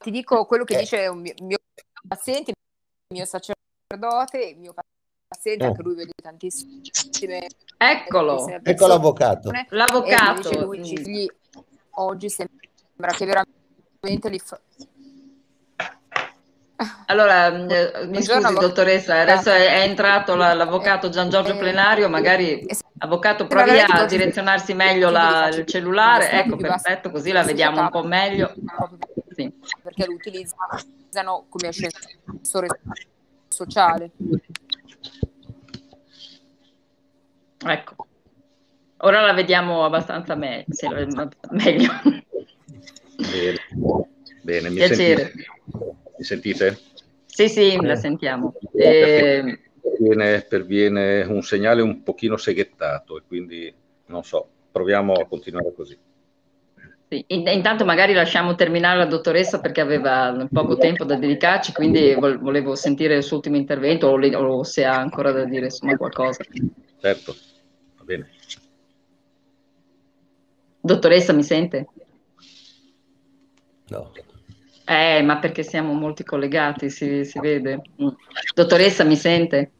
Ti 0.00 0.10
dico 0.10 0.44
quello 0.44 0.64
che 0.64 0.74
eh. 0.74 0.80
dice 0.80 1.06
un 1.06 1.20
mio, 1.20 1.34
mio, 1.42 1.58
paziente, 2.06 2.50
il 2.50 2.56
mio 3.16 3.24
sacerdote, 3.24 4.38
il 4.38 4.58
mio 4.58 4.74
paziente, 4.74 4.99
eh. 5.42 5.64
anche 5.64 5.82
lui 5.82 5.94
vede 5.94 6.12
tantissime... 6.20 7.46
Eccolo, 7.76 8.46
ecco 8.62 8.86
l'avvocato. 8.86 9.50
L'avvocato. 9.68 10.48
Dice 10.70 11.02
lui, 11.02 11.30
oggi 11.92 12.28
sembra 12.28 13.12
che 13.12 13.24
veramente 13.24 14.28
li 14.28 14.38
fa... 14.38 14.60
Allora, 17.06 17.50
mm, 17.52 17.70
eh, 17.70 18.06
mi 18.06 18.22
scusi 18.22 18.54
dottoressa, 18.54 19.20
adesso 19.20 19.50
è, 19.50 19.66
è 19.66 19.82
entrato 19.82 20.34
la, 20.34 20.54
l'avvocato 20.54 21.08
Gian 21.10 21.28
Giorgio 21.28 21.56
Plenario, 21.56 22.08
magari 22.08 22.66
avvocato 22.98 23.46
provi 23.46 23.78
a 23.78 24.04
direzionarsi 24.06 24.74
meglio 24.74 25.10
la, 25.10 25.48
il 25.48 25.64
cellulare, 25.66 26.30
ecco 26.30 26.56
perfetto, 26.56 27.10
così 27.10 27.32
la 27.32 27.42
vediamo 27.42 27.80
un 27.80 27.90
po' 27.90 28.02
meglio. 28.02 28.54
Sì. 29.34 29.52
Perché 29.82 30.06
lo 30.06 30.14
utilizzano 30.14 31.46
come 31.48 31.68
ascensore 31.68 32.68
sociale. 33.48 34.10
Ecco, 37.66 38.06
ora 38.98 39.20
la 39.20 39.32
vediamo 39.32 39.84
abbastanza 39.84 40.34
me- 40.34 40.64
meglio. 41.50 41.90
Bene, 43.30 43.58
Bene 44.42 44.70
mi. 44.70 44.80
Sentite? 44.80 45.32
mi 46.16 46.24
sentite? 46.24 46.78
Sì, 47.26 47.48
sì, 47.48 47.80
la 47.80 47.96
sentiamo. 47.96 48.54
Eh, 48.74 49.58
perviene, 49.80 50.40
perviene 50.42 51.22
un 51.22 51.42
segnale 51.42 51.82
un 51.82 52.02
pochino 52.02 52.36
seghettato 52.36 53.18
e 53.18 53.22
quindi 53.26 53.72
non 54.06 54.24
so, 54.24 54.48
proviamo 54.72 55.12
a 55.12 55.26
continuare 55.26 55.72
così. 55.74 55.96
Sì, 57.08 57.24
intanto 57.26 57.84
magari 57.84 58.12
lasciamo 58.12 58.54
terminare 58.54 58.98
la 58.98 59.04
dottoressa 59.04 59.60
perché 59.60 59.80
aveva 59.80 60.46
poco 60.52 60.76
tempo 60.76 61.04
da 61.04 61.16
dedicarci, 61.16 61.72
quindi 61.72 62.14
volevo 62.14 62.76
sentire 62.76 63.16
il 63.16 63.24
suo 63.24 63.36
ultimo 63.36 63.56
intervento 63.56 64.06
o, 64.06 64.16
le, 64.16 64.34
o 64.36 64.62
se 64.62 64.84
ha 64.84 64.96
ancora 64.96 65.32
da 65.32 65.44
dire 65.44 65.64
insomma, 65.66 65.96
qualcosa. 65.96 66.44
Certo, 67.00 67.34
bene. 68.10 68.30
Dottoressa, 70.80 71.32
mi 71.32 71.42
sente? 71.42 71.86
No. 73.88 74.12
Eh, 74.84 75.22
ma 75.22 75.38
perché 75.38 75.62
siamo 75.62 75.92
molti 75.92 76.24
collegati, 76.24 76.90
si, 76.90 77.24
si 77.24 77.38
vede. 77.38 77.82
Mm. 78.02 78.08
Dottoressa, 78.54 79.04
mi 79.04 79.16
sente? 79.16 79.72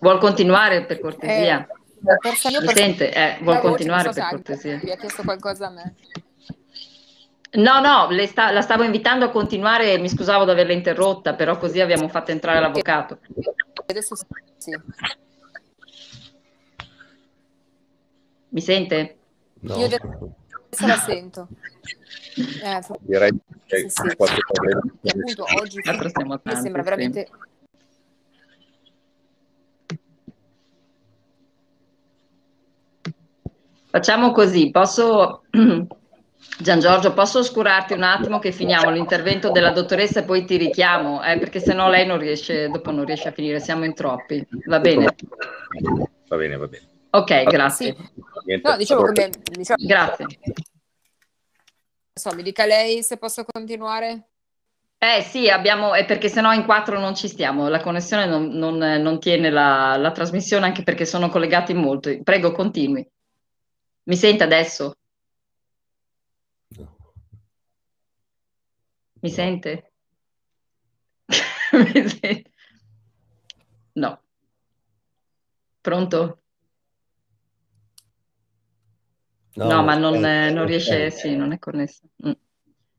Vuol 0.00 0.18
continuare 0.18 0.86
per 0.86 1.00
cortesia? 1.00 1.66
Eh, 1.66 2.60
mi 2.60 2.68
sente? 2.68 3.12
Eh, 3.12 3.38
vuol 3.42 3.60
continuare 3.60 4.10
per 4.10 4.28
cortesia? 4.30 4.78
Vi 4.82 4.90
ha 4.90 4.96
chiesto 4.96 5.22
qualcosa 5.22 5.66
a 5.66 5.70
me? 5.70 5.94
No, 7.50 7.80
no, 7.80 8.08
sta, 8.26 8.50
la 8.52 8.60
stavo 8.60 8.84
invitando 8.84 9.24
a 9.24 9.30
continuare, 9.30 9.98
mi 9.98 10.08
scusavo 10.08 10.44
di 10.44 10.50
averla 10.50 10.74
interrotta, 10.74 11.34
però 11.34 11.58
così 11.58 11.80
abbiamo 11.80 12.08
fatto 12.08 12.30
entrare 12.30 12.60
l'avvocato. 12.60 13.18
Adesso 13.86 14.14
sì. 14.14 14.78
Mi 18.50 18.60
sente? 18.60 19.16
No. 19.60 19.76
Io 19.76 19.84
adesso 19.86 20.86
la 20.86 20.96
sento. 20.96 21.48
Eh, 22.38 22.80
Direi 23.00 23.32
che 23.66 23.78
sì, 23.78 23.88
sì. 23.88 24.16
qualche 24.16 24.40
problema. 24.46 24.78
appunto 24.78 25.44
oggi 25.60 25.80
mi 25.82 26.56
sembra 26.56 26.82
veramente... 26.82 27.28
Facciamo 33.90 34.30
così, 34.30 34.70
posso... 34.70 35.42
Gian 36.60 36.78
Giorgio, 36.78 37.12
posso 37.12 37.40
oscurarti 37.40 37.94
un 37.94 38.04
attimo 38.04 38.38
che 38.38 38.52
finiamo 38.52 38.90
l'intervento 38.90 39.50
della 39.50 39.72
dottoressa 39.72 40.20
e 40.20 40.24
poi 40.24 40.44
ti 40.44 40.56
richiamo, 40.56 41.24
eh, 41.24 41.38
perché 41.38 41.58
sennò 41.58 41.88
lei 41.88 42.06
non 42.06 42.18
riesce, 42.18 42.68
dopo 42.68 42.92
non 42.92 43.04
riesce 43.04 43.28
a 43.28 43.32
finire, 43.32 43.58
siamo 43.58 43.84
in 43.84 43.94
troppi. 43.94 44.46
Va 44.66 44.78
bene? 44.78 45.14
Va 46.28 46.36
bene, 46.36 46.56
va 46.56 46.68
bene. 46.68 46.97
Ok, 47.10 47.42
grazie. 47.44 47.96
Sì. 48.44 48.60
No, 48.62 48.76
dicevo 48.76 49.04
come, 49.04 49.30
diciamo, 49.50 49.84
grazie 49.86 50.26
so, 52.18 52.34
mi 52.34 52.42
dica 52.42 52.66
lei 52.66 53.02
se 53.02 53.16
posso 53.16 53.44
continuare. 53.44 54.28
Eh 54.98 55.22
sì, 55.22 55.48
abbiamo, 55.48 55.94
è 55.94 56.04
perché 56.04 56.28
sennò 56.28 56.52
in 56.52 56.64
quattro 56.64 56.98
non 56.98 57.14
ci 57.14 57.28
stiamo, 57.28 57.68
la 57.68 57.80
connessione 57.80 58.26
non, 58.26 58.48
non, 58.48 58.76
non 58.76 59.20
tiene 59.20 59.48
la, 59.48 59.96
la, 59.96 60.10
trasmissione 60.10 60.66
anche 60.66 60.82
perché 60.82 61.06
sono 61.06 61.28
collegati 61.28 61.72
molto. 61.72 62.20
Prego, 62.22 62.50
continui. 62.52 63.08
Mi 64.04 64.16
sente 64.16 64.42
adesso? 64.42 64.94
Mi 69.20 69.30
sente? 69.30 69.92
Mi 71.72 72.08
sente? 72.08 72.50
No. 73.92 74.20
Pronto? 75.80 76.42
No, 79.58 79.66
no 79.66 79.82
ma 79.82 79.96
non, 79.96 80.24
eh, 80.24 80.50
non 80.50 80.66
riesce, 80.66 81.06
eh, 81.06 81.10
sì, 81.10 81.34
non 81.34 81.52
è 81.52 81.58
connessa. 81.58 82.02
Mm. 82.26 82.32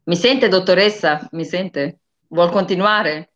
Mi 0.04 0.16
sente, 0.16 0.50
dottoressa? 0.50 1.28
Mi 1.32 1.46
sente? 1.46 2.00
Vuol 2.28 2.52
continuare? 2.52 3.32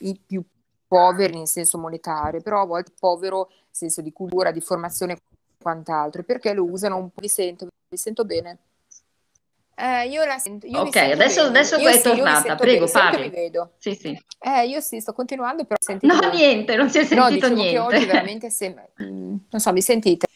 I 0.00 0.20
più 0.26 0.42
poveri 0.86 1.36
in 1.36 1.46
senso 1.46 1.78
monetario, 1.78 2.40
però 2.40 2.62
a 2.62 2.66
volte 2.66 2.92
povero 2.98 3.48
in 3.50 3.56
senso 3.70 4.00
di 4.00 4.12
cultura, 4.12 4.50
di 4.50 4.60
formazione 4.60 5.12
e 5.12 5.18
quant'altro, 5.60 6.22
perché 6.22 6.54
lo 6.54 6.64
usano 6.64 6.96
un 6.96 7.10
po'. 7.10 7.20
Mi 7.20 7.28
sento, 7.28 7.66
mi 7.88 7.98
sento 7.98 8.24
bene. 8.24 8.58
Eh, 9.78 10.08
io 10.08 10.24
la 10.24 10.38
sento. 10.38 10.66
Io 10.66 10.80
ok, 10.80 10.96
adesso, 10.96 11.42
adesso 11.42 11.76
è 11.76 11.92
sì, 11.92 12.02
tornata. 12.02 12.54
Prego, 12.54 12.88
parli. 12.88 13.28
vedo. 13.28 13.72
Sì, 13.76 13.94
sì. 13.94 14.18
Eh, 14.40 14.66
io 14.66 14.80
sì, 14.80 15.00
sto 15.00 15.12
continuando, 15.12 15.64
però 15.64 15.78
sentite... 15.78 16.12
No, 16.12 16.30
niente, 16.30 16.76
non 16.76 16.88
si 16.88 17.00
è 17.00 17.04
sentito 17.04 17.48
no, 17.48 17.54
niente. 17.54 17.78
oggi 17.78 18.04
veramente 18.06 18.48
sembra... 18.48 18.88
Mm, 19.02 19.36
non 19.50 19.60
so, 19.60 19.72
mi 19.72 19.82
sentite? 19.82 20.26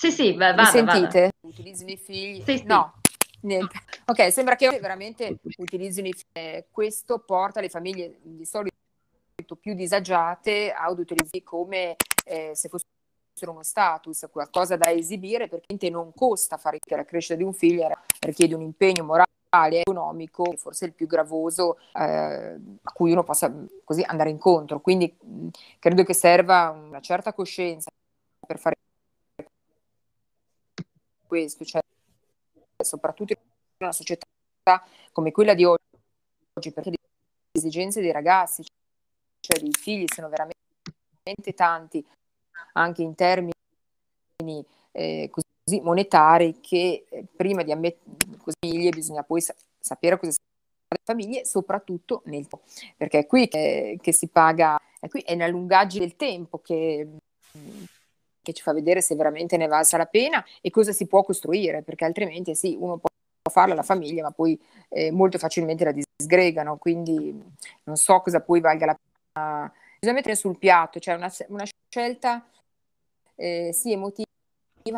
Sì, 0.00 0.10
sì, 0.10 0.32
va, 0.32 0.54
vada, 0.54 0.62
Mi 0.62 0.68
sentite? 0.68 1.20
Vada. 1.20 1.30
Utilizzino 1.42 1.90
i 1.90 1.96
figli? 1.98 2.42
Sì, 2.42 2.56
sì. 2.56 2.64
No, 2.64 2.94
niente. 3.42 3.82
Ok, 4.06 4.32
sembra 4.32 4.56
che 4.56 4.80
veramente 4.80 5.36
utilizzino 5.58 6.08
i 6.08 6.14
figli. 6.14 6.24
Eh, 6.32 6.68
questo 6.70 7.18
porta 7.18 7.60
le 7.60 7.68
famiglie 7.68 8.18
di 8.22 8.46
solito 8.46 8.72
più 9.60 9.74
disagiate 9.74 10.72
ad 10.72 10.98
utilizzarli 10.98 11.42
come 11.42 11.96
eh, 12.24 12.52
se 12.54 12.70
fossero 12.70 13.52
uno 13.52 13.62
status, 13.62 14.26
qualcosa 14.32 14.78
da 14.78 14.90
esibire, 14.90 15.48
perché 15.48 15.90
non 15.90 16.14
costa 16.14 16.56
fare 16.56 16.78
la 16.82 17.04
crescita 17.04 17.34
di 17.34 17.42
un 17.42 17.52
figlio, 17.52 17.86
richiede 18.20 18.54
un 18.54 18.62
impegno 18.62 19.04
morale 19.04 19.28
e 19.76 19.80
economico, 19.80 20.54
forse 20.56 20.86
il 20.86 20.94
più 20.94 21.06
gravoso 21.06 21.76
eh, 21.92 22.00
a 22.00 22.92
cui 22.94 23.12
uno 23.12 23.22
possa 23.22 23.52
così 23.84 24.02
andare 24.02 24.30
incontro. 24.30 24.80
Quindi 24.80 25.14
mh, 25.20 25.48
credo 25.78 26.04
che 26.04 26.14
serva 26.14 26.70
una 26.70 27.00
certa 27.02 27.34
coscienza 27.34 27.90
per 28.46 28.58
fare 28.58 28.76
questo, 31.30 31.64
cioè 31.64 31.80
soprattutto 32.82 33.34
in 33.34 33.38
una 33.78 33.92
società 33.92 34.26
come 35.12 35.30
quella 35.30 35.54
di 35.54 35.64
oggi, 35.64 36.72
perché 36.74 36.90
le 36.90 36.96
esigenze 37.52 38.00
dei 38.00 38.10
ragazzi, 38.10 38.64
cioè 39.38 39.60
dei 39.60 39.70
figli, 39.70 40.06
sono 40.12 40.28
veramente 40.28 41.54
tanti, 41.54 42.04
anche 42.72 43.02
in 43.02 43.14
termini 43.14 43.52
eh, 44.90 45.30
così 45.30 45.80
monetari, 45.80 46.58
che 46.60 47.06
eh, 47.08 47.24
prima 47.36 47.62
di 47.62 47.70
ammettere 47.70 48.18
famiglie 48.58 48.90
bisogna 48.90 49.22
poi 49.22 49.40
sa- 49.40 49.54
sapere 49.78 50.18
cosa 50.18 50.32
fa 50.32 50.96
le 50.96 51.02
famiglie, 51.04 51.44
soprattutto 51.44 52.22
nel 52.24 52.48
tempo, 52.48 52.62
perché 52.96 53.20
è 53.20 53.26
qui 53.26 53.46
che, 53.46 53.98
che 54.02 54.12
si 54.12 54.26
paga, 54.26 54.80
è 54.98 55.08
qui 55.08 55.20
è 55.20 55.34
una 55.34 55.46
lungaggine 55.46 56.04
del 56.04 56.16
tempo 56.16 56.58
che 56.58 57.06
che 58.42 58.52
ci 58.52 58.62
fa 58.62 58.72
vedere 58.72 59.00
se 59.00 59.14
veramente 59.14 59.56
ne 59.56 59.66
valsa 59.66 59.96
la 59.96 60.06
pena 60.06 60.44
e 60.60 60.70
cosa 60.70 60.92
si 60.92 61.06
può 61.06 61.22
costruire, 61.22 61.82
perché 61.82 62.04
altrimenti 62.04 62.54
sì, 62.54 62.76
uno 62.78 62.98
può 62.98 63.08
farla 63.50 63.74
la 63.74 63.82
famiglia, 63.82 64.22
ma 64.22 64.30
poi 64.30 64.58
eh, 64.88 65.10
molto 65.10 65.38
facilmente 65.38 65.84
la 65.84 65.92
disgregano, 65.92 66.76
quindi 66.78 67.32
non 67.84 67.96
so 67.96 68.20
cosa 68.20 68.40
poi 68.40 68.60
valga 68.60 68.86
la 68.86 68.96
pena. 69.32 69.72
Bisogna 69.98 70.16
mettere 70.16 70.36
sul 70.36 70.58
piatto, 70.58 70.98
cioè 70.98 71.14
una, 71.14 71.30
una 71.48 71.64
scelta 71.88 72.44
eh, 73.34 73.70
sì 73.72 73.92
emotiva, 73.92 74.24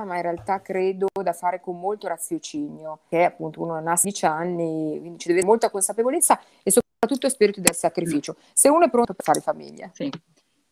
ma 0.04 0.16
in 0.16 0.22
realtà 0.22 0.60
credo 0.60 1.08
da 1.22 1.32
fare 1.32 1.60
con 1.60 1.78
molto 1.78 2.06
raziocinio, 2.06 3.00
che 3.08 3.24
appunto 3.24 3.60
uno 3.60 3.76
ha 3.76 3.96
16 3.96 4.26
anni, 4.26 4.98
quindi 5.00 5.18
ci 5.18 5.28
deve 5.28 5.44
molta 5.44 5.70
consapevolezza 5.70 6.40
e 6.62 6.70
soprattutto 6.70 7.28
spirito 7.28 7.60
del 7.60 7.74
sacrificio. 7.74 8.36
Se 8.52 8.68
uno 8.68 8.84
è 8.84 8.90
pronto 8.90 9.14
per 9.14 9.24
fare 9.24 9.40
famiglia. 9.40 9.90
Sì. 9.92 10.10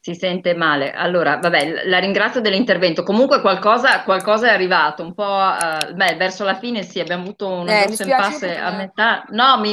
Si 0.03 0.15
sente 0.15 0.55
male. 0.55 0.93
Allora, 0.93 1.37
vabbè, 1.37 1.85
la 1.85 1.99
ringrazio 1.99 2.41
dell'intervento. 2.41 3.03
Comunque 3.03 3.43
qualcosa, 3.43 4.03
qualcosa 4.03 4.49
è 4.49 4.55
arrivato, 4.55 5.03
un 5.03 5.13
po' 5.13 5.25
uh, 5.25 5.93
beh, 5.93 6.17
verso 6.17 6.43
la 6.43 6.55
fine 6.55 6.83
sì, 6.83 7.01
abbiamo 7.01 7.25
avuto 7.25 7.49
un 7.49 7.69
eh, 7.69 7.85
grosso 7.85 8.05
impasse 8.05 8.57
a 8.57 8.71
metà. 8.71 9.25
No, 9.29 9.59
mi, 9.61 9.73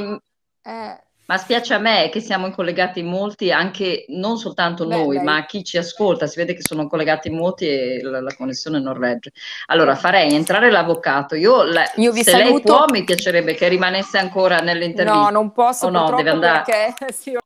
eh. 0.63 1.01
ma 1.27 1.37
spiace 1.37 1.73
a 1.73 1.77
me 1.77 2.09
che 2.11 2.19
siamo 2.19 2.51
collegati 2.51 3.03
molti, 3.03 3.53
anche 3.53 4.03
non 4.09 4.37
soltanto 4.37 4.85
beh, 4.85 4.95
noi, 4.97 5.17
beh. 5.17 5.23
ma 5.23 5.45
chi 5.45 5.63
ci 5.63 5.77
ascolta. 5.77 6.27
Si 6.27 6.35
vede 6.35 6.53
che 6.55 6.61
sono 6.61 6.89
collegati 6.89 7.29
molti 7.29 7.65
e 7.69 8.01
la, 8.03 8.19
la 8.19 8.35
connessione 8.35 8.81
non 8.81 8.99
regge. 8.99 9.31
Allora, 9.67 9.95
farei 9.95 10.33
entrare 10.33 10.69
l'avvocato. 10.69 11.35
Io, 11.35 11.63
la, 11.63 11.89
Io 11.95 12.11
vi 12.11 12.23
se 12.23 12.31
saluto. 12.31 12.51
lei 12.51 12.61
può, 12.63 12.83
mi 12.91 13.05
piacerebbe 13.05 13.53
che 13.53 13.69
rimanesse 13.69 14.17
ancora 14.17 14.57
nell'intervista. 14.57 15.21
No, 15.21 15.29
non 15.29 15.53
posso, 15.53 15.89
no, 15.89 16.13
deve 16.17 16.31
andare. 16.31 16.63
perché 16.65 17.13
sì, 17.15 17.33
ho 17.33 17.39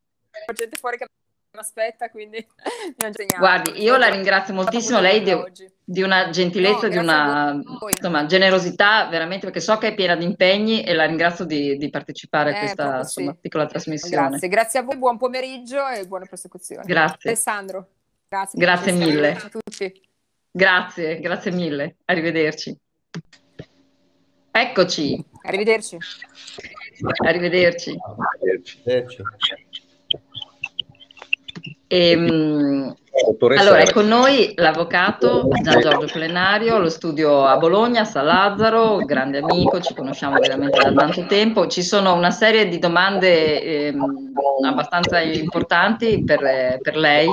gente 0.52 0.78
fuori 0.78 0.98
che 0.98 1.06
aspetta, 1.60 2.10
quindi 2.10 2.46
Guardi, 3.38 3.82
io 3.82 3.98
la 3.98 4.08
ringrazio 4.08 4.54
moltissimo, 4.54 5.00
lei 5.00 5.22
de- 5.22 5.52
di 5.84 6.02
una 6.02 6.30
gentilezza, 6.30 6.88
no, 6.88 6.94
di 6.94 6.98
una 6.98 7.62
insomma, 7.90 8.26
generosità 8.26 9.08
veramente 9.08 9.46
perché 9.46 9.60
so 9.60 9.78
che 9.78 9.88
è 9.90 9.94
piena 9.94 10.16
di 10.16 10.24
impegni 10.24 10.84
e 10.84 10.94
la 10.94 11.06
ringrazio 11.06 11.46
di, 11.46 11.78
di 11.78 11.90
partecipare 11.90 12.52
a 12.52 12.56
eh, 12.56 12.60
questa 12.60 12.98
insomma, 13.00 13.36
piccola 13.40 13.66
trasmissione. 13.66 14.30
Grazie, 14.30 14.48
grazie 14.48 14.80
a 14.80 14.84
voi, 14.84 14.98
buon 14.98 15.18
pomeriggio 15.18 15.88
e 15.88 16.06
buona 16.08 16.26
prosecuzione. 16.26 16.84
Grazie. 16.86 17.30
Alessandro, 17.30 17.88
grazie. 18.28 18.60
Grazie 18.60 18.92
mille. 18.94 19.32
a 19.32 19.50
tutti. 19.50 20.10
Grazie, 20.52 21.20
grazie 21.20 21.52
mille. 21.52 21.96
Arrivederci. 22.06 22.78
Eccoci. 24.54 25.26
Arrivederci. 25.44 25.98
Arrivederci. 27.26 27.98
Arrivederci. 28.36 29.24
Ehm, 31.94 32.96
allora, 33.58 33.80
è 33.80 33.92
con 33.92 34.08
noi 34.08 34.54
l'avvocato 34.56 35.50
Gian 35.62 35.82
Giorgio 35.82 36.08
Plenario, 36.10 36.80
lo 36.80 36.88
studio 36.88 37.44
a 37.46 37.58
Bologna, 37.58 38.06
San 38.06 38.28
Lazzaro, 38.28 39.00
grande 39.00 39.40
amico, 39.40 39.82
ci 39.82 39.94
conosciamo 39.94 40.40
veramente 40.40 40.80
da 40.80 40.94
tanto 40.94 41.26
tempo. 41.26 41.68
Ci 41.68 41.84
sono 41.84 42.14
una 42.14 42.32
serie 42.32 42.70
di 42.70 42.80
domande 42.80 43.62
ehm, 43.88 44.34
abbastanza 44.66 45.20
importanti 45.20 46.24
per, 46.24 46.80
per 46.82 46.96
lei 46.96 47.30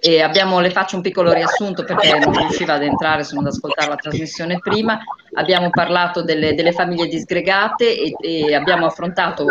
e 0.00 0.22
abbiamo, 0.22 0.60
le 0.60 0.70
faccio 0.70 0.94
un 0.94 1.02
piccolo 1.02 1.32
riassunto 1.32 1.82
perché 1.82 2.16
non 2.18 2.32
riusciva 2.32 2.74
ad 2.74 2.82
entrare, 2.82 3.24
sono 3.24 3.40
ad 3.40 3.48
ascoltare 3.48 3.88
la 3.88 3.96
trasmissione 3.96 4.58
prima. 4.60 4.98
Abbiamo 5.34 5.70
parlato 5.70 6.22
delle, 6.22 6.54
delle 6.54 6.72
famiglie 6.72 7.08
disgregate 7.08 7.98
e, 7.98 8.14
e, 8.20 8.54
abbiamo 8.54 8.86
affrontato 8.86 9.46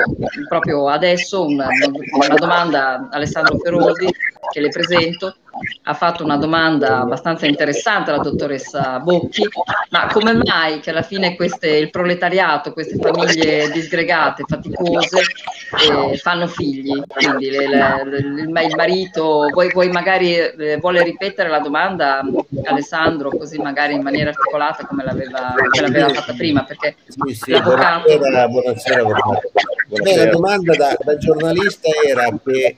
proprio 0.48 0.88
adesso 0.88 1.46
una, 1.46 1.68
una 2.14 2.36
domanda 2.36 3.10
Alessandro 3.12 3.58
Feroldi 3.58 4.10
che 4.50 4.62
le 4.62 4.70
presento 4.70 5.36
ha 5.84 5.94
fatto 5.94 6.24
una 6.24 6.38
domanda 6.38 7.00
abbastanza 7.00 7.46
interessante 7.46 8.12
la 8.12 8.18
dottoressa 8.18 9.00
Bocchi, 9.00 9.48
ma 9.90 10.08
come 10.08 10.34
mai 10.34 10.80
che 10.80 10.90
alla 10.90 11.02
fine 11.02 11.36
queste, 11.36 11.70
il 11.70 11.90
proletariato, 11.90 12.74
queste 12.74 12.98
famiglie 12.98 13.70
disgregate, 13.72 14.44
faticose, 14.48 15.22
eh, 15.22 16.18
fanno 16.18 16.48
figli? 16.48 17.02
Quindi 17.08 17.50
le, 17.50 17.68
le, 17.68 18.04
le, 18.06 18.18
il 18.18 18.76
marito, 18.76 19.48
vuoi, 19.52 19.72
vuoi 19.72 19.90
magari 19.90 20.36
eh, 20.36 20.78
vuole 20.78 21.04
ripetere 21.04 21.50
la 21.50 21.60
domanda 21.60 22.22
Alessandro, 22.66 23.30
così 23.30 23.58
magari 23.58 23.94
in 23.94 24.02
maniera 24.02 24.30
articolata 24.30 24.86
come 24.86 25.04
l'aveva, 25.04 25.54
l'aveva 25.82 26.10
fatta 26.10 26.34
prima, 26.34 26.64
perché 26.64 26.96
sì, 27.08 27.34
sì, 27.34 27.52
l'avvocato... 27.52 28.18
Buonasera, 28.18 28.48
buonasera, 28.48 29.04
buonasera. 29.04 29.42
Beh, 29.90 30.16
la 30.18 30.26
domanda 30.26 30.76
da, 30.76 30.98
da 31.00 31.18
giornalista 31.18 31.90
era 32.06 32.30
che 32.44 32.76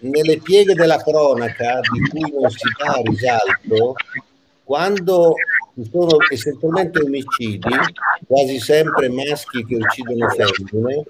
nelle 0.00 0.38
pieghe 0.38 0.74
della 0.74 1.02
cronaca 1.02 1.80
di 1.92 2.00
cui 2.08 2.32
non 2.32 2.50
si 2.50 2.68
dà 2.78 3.00
risalto, 3.02 3.94
quando 4.64 5.34
ci 5.74 5.88
sono 5.90 6.16
essenzialmente 6.30 7.00
omicidi, 7.00 7.68
quasi 8.26 8.58
sempre 8.58 9.08
maschi 9.08 9.64
che 9.64 9.76
uccidono 9.76 10.28
femmine, 10.28 11.04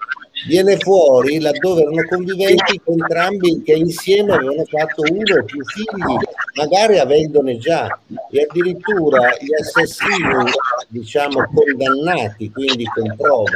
viene 0.46 0.76
fuori 0.76 1.40
laddove 1.40 1.82
erano 1.82 2.04
conviventi 2.08 2.80
entrambi 2.84 3.62
che 3.62 3.72
insieme 3.72 4.34
avevano 4.34 4.64
fatto 4.64 5.02
uno 5.10 5.40
o 5.40 5.44
più 5.44 5.64
figli, 5.64 6.16
magari 6.54 6.98
avendone 6.98 7.58
già, 7.58 7.98
e 8.30 8.46
addirittura 8.48 9.30
gli 9.40 9.54
assassini, 9.58 10.50
diciamo, 10.88 11.50
condannati, 11.52 12.50
quindi 12.50 12.84
con 12.84 13.14
prova, 13.16 13.50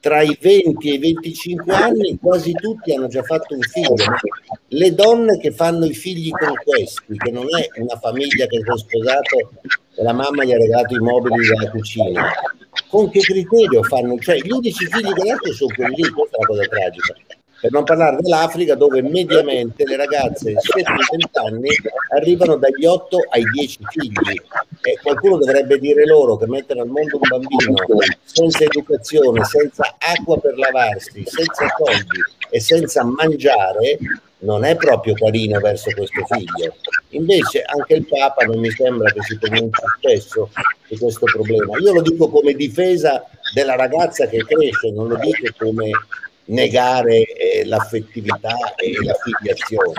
tra 0.00 0.22
i 0.22 0.36
20 0.40 0.88
e 0.88 0.94
i 0.94 0.98
25 0.98 1.74
anni 1.74 2.18
quasi 2.20 2.52
tutti 2.52 2.94
hanno 2.94 3.08
già 3.08 3.22
fatto 3.22 3.54
un 3.54 3.60
figlio. 3.60 3.94
Le 4.68 4.94
donne 4.94 5.38
che 5.38 5.50
fanno 5.50 5.86
i 5.86 5.94
figli 5.94 6.30
con 6.30 6.54
questi, 6.64 7.16
che 7.16 7.30
non 7.30 7.46
è 7.56 7.68
una 7.80 7.98
famiglia 7.98 8.46
che 8.46 8.60
si 8.62 8.70
è 8.70 8.76
sposato 8.76 9.36
e 9.94 10.02
la 10.02 10.12
mamma 10.12 10.44
gli 10.44 10.52
ha 10.52 10.58
regalato 10.58 10.94
i 10.94 11.00
mobili 11.00 11.46
della 11.46 11.70
cucina, 11.70 12.30
con 12.88 13.10
che 13.10 13.20
criterio 13.20 13.82
fanno? 13.82 14.18
Cioè, 14.18 14.38
gli 14.38 14.50
unici 14.50 14.86
figli 14.86 15.12
che 15.12 15.52
sono 15.52 15.74
quelli 15.74 15.94
lì, 15.96 16.08
questa 16.10 16.36
è 16.36 16.40
la 16.40 16.46
cosa 16.46 16.62
tragica. 16.62 17.14
Per 17.60 17.72
non 17.72 17.82
parlare 17.82 18.18
dell'Africa 18.20 18.76
dove 18.76 19.02
mediamente 19.02 19.84
le 19.84 19.96
ragazze 19.96 20.54
sotto 20.60 20.78
i 20.78 20.84
20 20.84 21.38
anni 21.38 21.68
arrivano 22.14 22.56
dagli 22.56 22.84
8 22.84 23.18
ai 23.30 23.42
10 23.42 23.78
figli 23.88 24.40
e 24.82 24.98
qualcuno 25.02 25.38
dovrebbe 25.38 25.78
dire 25.78 26.06
loro 26.06 26.36
che 26.36 26.46
mettere 26.46 26.80
al 26.80 26.86
mondo 26.86 27.16
un 27.16 27.28
bambino 27.28 27.74
senza 28.22 28.62
educazione, 28.62 29.44
senza 29.44 29.96
acqua 29.98 30.38
per 30.38 30.56
lavarsi, 30.56 31.24
senza 31.26 31.66
soldi 31.76 32.22
e 32.50 32.60
senza 32.60 33.02
mangiare 33.02 33.98
non 34.40 34.64
è 34.64 34.76
proprio 34.76 35.14
carino 35.14 35.58
verso 35.58 35.90
questo 35.90 36.24
figlio. 36.26 36.76
Invece 37.10 37.62
anche 37.62 37.94
il 37.94 38.06
Papa 38.06 38.44
non 38.44 38.60
mi 38.60 38.70
sembra 38.70 39.10
che 39.10 39.22
si 39.22 39.36
pronunci 39.36 39.82
spesso 39.96 40.50
su 40.86 40.96
questo 40.96 41.24
problema. 41.26 41.76
Io 41.78 41.92
lo 41.92 42.02
dico 42.02 42.28
come 42.28 42.52
difesa 42.52 43.24
della 43.52 43.74
ragazza 43.74 44.26
che 44.26 44.44
cresce, 44.44 44.92
non 44.92 45.08
lo 45.08 45.16
dico 45.16 45.52
come 45.58 45.90
negare 46.48 47.22
eh, 47.24 47.64
l'affettività 47.64 48.74
e 48.76 48.92
la 49.02 49.14
filiazione, 49.14 49.92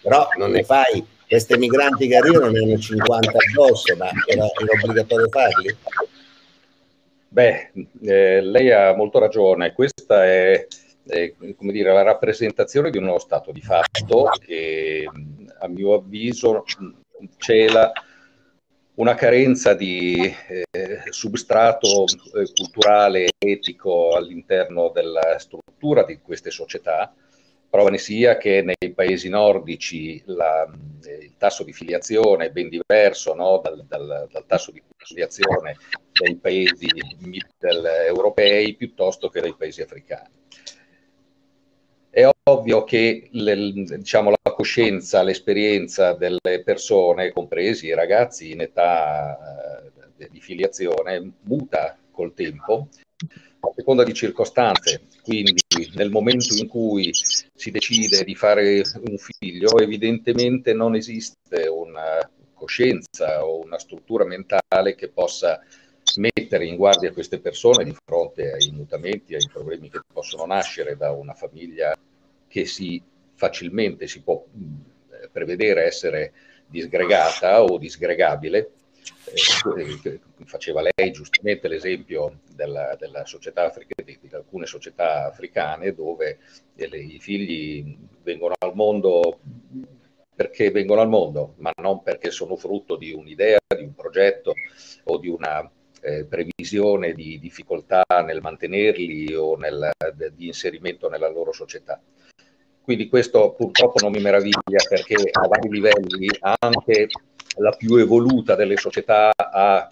però 0.00 0.28
non 0.36 0.50
ne 0.50 0.62
fai, 0.62 1.04
queste 1.26 1.58
migranti 1.58 2.06
che 2.08 2.16
arrivano 2.16 2.50
ne 2.50 2.60
hanno 2.60 2.78
50 2.78 3.30
addosso, 3.30 3.96
ma 3.96 4.08
era, 4.26 4.44
era 4.44 4.80
obbligatorio 4.82 5.28
farli? 5.28 5.76
Beh, 7.28 7.72
eh, 8.02 8.40
lei 8.40 8.70
ha 8.70 8.94
molto 8.94 9.18
ragione, 9.18 9.72
questa 9.72 10.24
è, 10.24 10.66
è 11.06 11.34
come 11.56 11.72
dire, 11.72 11.92
la 11.92 12.02
rappresentazione 12.02 12.90
di 12.90 12.98
uno 12.98 13.18
stato 13.18 13.52
di 13.52 13.60
fatto 13.60 14.30
che 14.44 15.04
a 15.58 15.68
mio 15.68 15.94
avviso 15.94 16.64
cela 17.38 17.92
una 18.96 19.14
carenza 19.14 19.74
di 19.74 20.14
eh, 20.70 21.02
substrato 21.10 22.04
eh, 22.04 22.50
culturale 22.54 23.24
e 23.24 23.50
etico 23.50 24.14
all'interno 24.14 24.90
della 24.90 25.38
struttura 25.38 26.04
di 26.04 26.18
queste 26.20 26.50
società. 26.50 27.14
Prova 27.68 27.90
ne 27.90 27.98
sia 27.98 28.36
che 28.38 28.62
nei 28.62 28.92
paesi 28.94 29.28
nordici 29.28 30.22
la, 30.26 30.64
eh, 31.04 31.24
il 31.24 31.34
tasso 31.36 31.62
di 31.62 31.72
filiazione 31.72 32.46
è 32.46 32.50
ben 32.50 32.68
diverso 32.68 33.34
no? 33.34 33.60
dal, 33.62 33.84
dal, 33.86 34.28
dal, 34.30 34.46
tasso 34.46 34.70
di 34.70 34.82
filiazione 34.96 35.76
dei 36.12 36.36
paesi 36.36 36.88
europei 38.06 38.74
piuttosto 38.74 39.28
che 39.28 39.40
dei 39.42 39.54
paesi 39.54 39.82
africani. 39.82 40.45
Ovvio 42.48 42.84
che 42.84 43.28
le, 43.32 43.72
diciamo, 43.72 44.30
la 44.30 44.52
coscienza, 44.52 45.24
l'esperienza 45.24 46.12
delle 46.12 46.62
persone, 46.64 47.32
compresi 47.32 47.86
i 47.86 47.94
ragazzi 47.94 48.52
in 48.52 48.60
età 48.60 49.82
eh, 50.16 50.28
di 50.30 50.40
filiazione, 50.40 51.32
muta 51.40 51.98
col 52.12 52.34
tempo 52.34 52.86
a 53.58 53.72
seconda 53.74 54.04
di 54.04 54.14
circostanze. 54.14 55.06
Quindi 55.24 55.60
nel 55.94 56.10
momento 56.10 56.54
in 56.54 56.68
cui 56.68 57.10
si 57.12 57.72
decide 57.72 58.22
di 58.22 58.36
fare 58.36 58.82
un 58.94 59.18
figlio, 59.18 59.78
evidentemente 59.78 60.72
non 60.72 60.94
esiste 60.94 61.66
una 61.66 62.30
coscienza 62.54 63.44
o 63.44 63.60
una 63.64 63.80
struttura 63.80 64.24
mentale 64.24 64.94
che 64.94 65.08
possa 65.08 65.60
mettere 66.18 66.66
in 66.66 66.76
guardia 66.76 67.12
queste 67.12 67.40
persone 67.40 67.82
di 67.82 67.94
fronte 68.04 68.52
ai 68.52 68.70
mutamenti, 68.70 69.34
ai 69.34 69.48
problemi 69.52 69.90
che 69.90 69.98
possono 70.12 70.46
nascere 70.46 70.96
da 70.96 71.10
una 71.10 71.34
famiglia 71.34 71.92
che 72.48 72.66
si 72.66 73.02
facilmente 73.34 74.06
si 74.06 74.22
può 74.22 74.44
eh, 74.54 75.28
prevedere 75.30 75.84
essere 75.84 76.32
disgregata 76.66 77.62
o 77.62 77.78
disgregabile. 77.78 78.70
Eh, 79.26 80.20
faceva 80.44 80.82
lei 80.82 81.12
giustamente 81.12 81.68
l'esempio 81.68 82.40
della, 82.54 82.96
della 82.98 83.20
africana, 83.20 84.04
di, 84.04 84.18
di, 84.20 84.34
alcune 84.34 84.66
società 84.66 85.26
africane 85.26 85.94
dove 85.94 86.38
le, 86.74 86.98
i 86.98 87.18
figli 87.20 87.96
vengono 88.22 88.54
al 88.58 88.74
mondo 88.74 89.40
perché 90.34 90.70
vengono 90.70 91.00
al 91.00 91.08
mondo, 91.08 91.54
ma 91.58 91.72
non 91.80 92.02
perché 92.02 92.30
sono 92.30 92.56
frutto 92.56 92.96
di 92.96 93.12
un'idea, 93.12 93.58
di 93.74 93.84
un 93.84 93.94
progetto 93.94 94.52
o 95.04 95.18
di 95.18 95.28
una 95.28 95.68
eh, 96.02 96.24
previsione 96.26 97.14
di 97.14 97.38
difficoltà 97.38 98.04
nel 98.24 98.42
mantenerli 98.42 99.34
o 99.34 99.56
nel, 99.56 99.90
di 100.34 100.46
inserimento 100.46 101.08
nella 101.08 101.30
loro 101.30 101.52
società. 101.52 102.00
Quindi 102.86 103.08
questo 103.08 103.50
purtroppo 103.50 103.98
non 104.00 104.12
mi 104.12 104.20
meraviglia 104.20 104.78
perché 104.88 105.16
a 105.16 105.48
vari 105.48 105.68
livelli 105.68 106.28
anche 106.38 107.08
la 107.56 107.72
più 107.72 107.96
evoluta 107.96 108.54
delle 108.54 108.76
società 108.76 109.32
ha 109.34 109.88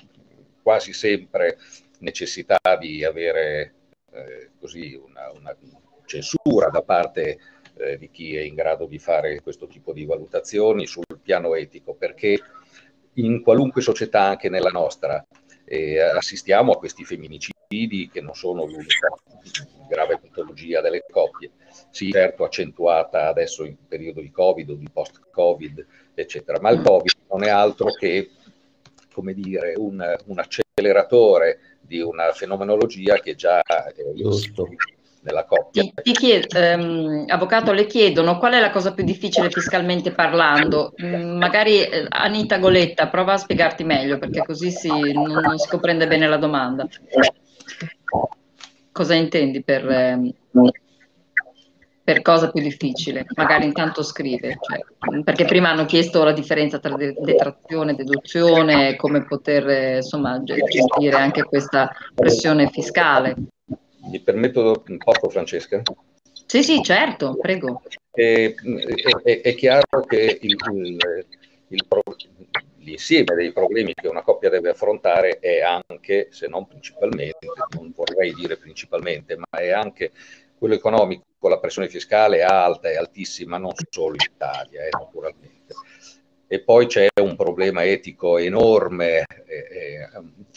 quasi 0.62 0.92
sempre 0.92 1.59
necessità 1.98 2.61
di 2.78 3.04
avere 3.04 3.74
eh, 4.12 4.50
così 4.61 4.94
una, 4.94 5.28
una, 5.37 5.57
censura 6.04 6.68
da 6.68 6.83
parte 6.83 7.38
eh, 7.78 7.98
di 7.98 8.11
chi 8.12 8.37
è 8.37 8.42
in 8.42 8.54
grado 8.54 8.87
di 8.87 9.00
fare 9.00 9.40
questo 9.40 9.66
tipo 9.66 9.92
di 9.92 10.04
valutazioni 10.04 10.87
sul 10.87 11.18
piano 11.20 11.57
etico, 11.57 11.94
perché 11.94 12.38
in 13.14 13.42
qualunque 13.42 13.83
società, 13.83 14.22
anche 14.22 14.48
nella 14.48 14.70
nostra, 14.70 15.26
eh, 15.64 15.98
assistiamo 15.98 16.70
a 16.70 16.78
questi 16.78 17.04
femminicidi 17.04 17.54
che 17.66 18.20
non 18.20 18.35
sono 18.35 18.64
l'unica 18.64 19.09
grave 19.88 20.18
patologia 20.18 20.81
delle 20.81 21.05
coppie, 21.11 21.50
sì 21.90 22.11
certo 22.11 22.44
accentuata 22.44 23.29
adesso 23.29 23.64
in 23.64 23.77
periodo 23.87 24.20
di 24.20 24.31
Covid 24.31 24.70
o 24.70 24.74
di 24.74 24.88
post-Covid, 24.92 25.87
eccetera, 26.14 26.61
ma 26.61 26.70
il 26.70 26.83
Covid 26.83 27.12
non 27.29 27.44
è 27.44 27.48
altro 27.48 27.92
che 27.92 28.31
come 29.14 29.33
dire, 29.33 29.74
un, 29.77 30.03
un, 30.27 30.38
acceleratore 30.38 31.79
di 31.81 32.00
una 32.00 32.33
fenomenologia 32.33 33.20
che 33.20 33.37
già 33.37 33.62
è 33.62 33.94
giusto 34.14 34.68
nella 35.22 35.44
coppia. 35.44 35.83
Ti, 35.83 35.94
ti 36.03 36.12
chied, 36.12 36.53
ehm, 36.55 37.24
avvocato, 37.29 37.72
le 37.72 37.87
chiedono 37.87 38.38
qual 38.38 38.55
è 38.55 38.61
la 38.61 38.70
cosa 38.70 38.92
più 38.92 39.05
difficile 39.05 39.50
fiscalmente 39.50 40.11
parlando. 40.11 40.92
Mm, 41.03 41.38
magari 41.38 41.81
eh, 41.81 42.07
Anita 42.09 42.59
Goletta, 42.59 43.09
prova 43.09 43.35
a 43.35 43.38
spiegarti 43.38 43.85
meglio 43.85 44.18
perché 44.18 44.42
così 44.44 44.70
si, 44.70 44.88
non, 44.88 45.31
non, 45.31 45.59
si 45.59 45.68
comprende 45.68 46.07
bene 46.07 46.29
la 46.29 46.37
domanda. 46.37 46.87
Cosa 48.92 49.14
intendi 49.14 49.62
per, 49.62 49.88
ehm, 49.88 50.33
per 52.05 52.22
cosa 52.22 52.50
più 52.50 52.62
difficile? 52.62 53.27
Magari 53.35 53.64
intanto 53.64 54.03
scrive, 54.03 54.57
cioè, 54.61 55.22
perché 55.22 55.44
prima 55.46 55.70
hanno 55.70 55.85
chiesto 55.85 56.22
la 56.22 56.33
differenza 56.33 56.79
tra 56.79 56.94
detrazione 56.94 57.92
e 57.92 57.94
deduzione, 57.96 58.96
come 58.96 59.24
poter 59.24 59.96
insomma, 59.96 60.42
gestire 60.42 61.16
anche 61.16 61.42
questa 61.42 61.90
pressione 62.14 62.68
fiscale. 62.68 63.35
Mi 64.11 64.20
permetto 64.20 64.85
un 64.87 64.98
poco, 64.98 65.29
Francesca? 65.31 65.83
Sì, 66.46 66.62
sì, 66.62 66.83
certo, 66.83 67.37
prego. 67.40 67.83
È, 68.11 68.55
è, 69.24 69.40
è 69.40 69.55
chiaro 69.55 70.05
che 70.07 70.38
il, 70.40 70.57
il, 70.72 70.96
il, 71.68 71.87
l'insieme 72.85 73.35
dei 73.35 73.53
problemi 73.53 73.94
che 73.94 74.09
una 74.09 74.23
coppia 74.23 74.51
deve 74.51 74.70
affrontare 74.70 75.38
è 75.40 75.61
anche, 75.61 76.29
se 76.31 76.47
non 76.47 76.66
principalmente, 76.66 77.49
non 77.70 77.92
vorrei 77.94 78.33
dire 78.35 78.57
principalmente, 78.57 79.37
ma 79.37 79.59
è 79.59 79.70
anche 79.70 80.12
quello 80.57 80.75
economico. 80.75 81.25
La 81.40 81.59
pressione 81.59 81.88
fiscale 81.88 82.38
è 82.38 82.42
alta, 82.42 82.88
è 82.88 82.97
altissima, 82.97 83.59
non 83.59 83.73
solo 83.90 84.14
in 84.14 84.31
Italia, 84.33 84.83
eh, 84.85 84.90
naturalmente. 84.90 85.75
E 86.47 86.61
poi 86.61 86.87
c'è 86.87 87.09
un 87.20 87.37
problema 87.37 87.85
etico 87.85 88.38
enorme 88.38 89.25
eh, 89.47 89.57
eh 89.70 90.09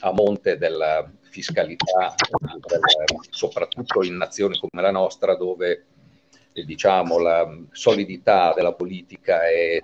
a 0.01 0.11
monte 0.11 0.57
della 0.57 1.09
fiscalità, 1.21 2.13
soprattutto 3.31 4.03
in 4.03 4.15
nazioni 4.15 4.57
come 4.59 4.83
la 4.83 4.91
nostra, 4.91 5.35
dove 5.35 5.85
eh, 6.53 6.63
diciamo, 6.63 7.17
la 7.17 7.49
solidità 7.71 8.53
della 8.53 8.73
politica 8.73 9.47
è 9.47 9.81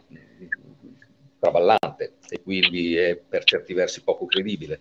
traballante 1.43 2.15
e 2.29 2.41
quindi 2.41 2.95
è 2.95 3.17
per 3.17 3.43
certi 3.43 3.73
versi 3.73 4.01
poco 4.01 4.25
credibile. 4.25 4.79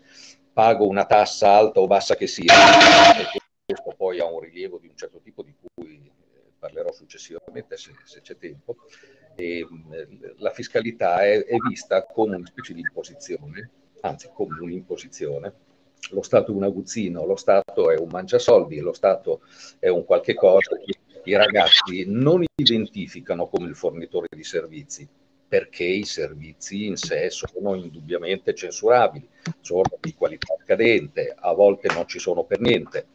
Pago 0.53 0.87
una 0.87 1.07
tassa 1.07 1.49
alta 1.51 1.81
o 1.81 1.89
bassa 1.89 2.15
che 2.15 2.29
sia, 2.29 2.55
e 3.19 3.41
questo 3.65 3.95
poi 3.97 4.21
ha 4.21 4.27
un 4.27 4.39
rilievo 4.39 4.79
di 4.79 4.87
un 4.87 4.97
certo 4.97 5.21
tipo 5.21 5.43
di 5.43 5.55
cui 5.59 5.97
eh, 6.07 6.53
parlerò 6.59 6.93
successivamente 6.93 7.77
se, 7.77 7.93
se 8.05 8.21
c'è 8.21 8.37
tempo. 8.37 8.77
E, 9.35 9.67
la 10.37 10.51
fiscalità 10.51 11.25
è, 11.25 11.43
è 11.43 11.57
vista 11.69 12.05
come 12.05 12.37
una 12.37 12.47
specie 12.47 12.75
di 12.75 12.81
imposizione, 12.81 13.71
anzi 14.03 14.31
come 14.33 14.61
un'imposizione 14.61 15.71
lo 16.11 16.23
Stato 16.23 16.53
è 16.53 16.55
un 16.55 16.65
aguzzino, 16.65 17.25
lo 17.25 17.37
Stato 17.37 17.91
è 17.91 17.97
un 17.97 18.09
mangiasoldi, 18.09 18.81
lo 18.81 18.93
Stato 18.93 19.43
è 19.79 19.89
un 19.89 20.05
qualche 20.05 20.35
cosa 20.35 20.77
che 20.77 20.99
i 21.25 21.37
ragazzi 21.37 22.05
non 22.07 22.45
identificano 22.57 23.49
come 23.49 23.69
il 23.69 23.77
fornitore 23.77 24.27
di 24.35 24.43
servizi, 24.43 25.09
perché 25.53 25.85
i 25.85 26.07
servizi 26.07 26.87
in 26.87 26.97
sé 26.97 27.29
sono 27.29 27.75
indubbiamente 27.75 28.55
censurabili, 28.55 29.29
sono 29.61 29.83
di 30.01 30.15
qualità 30.15 30.55
scadente, 30.65 31.37
a 31.39 31.53
volte 31.53 31.93
non 31.93 32.09
ci 32.09 32.19
sono 32.19 32.45
per 32.45 32.59
niente. 32.61 33.09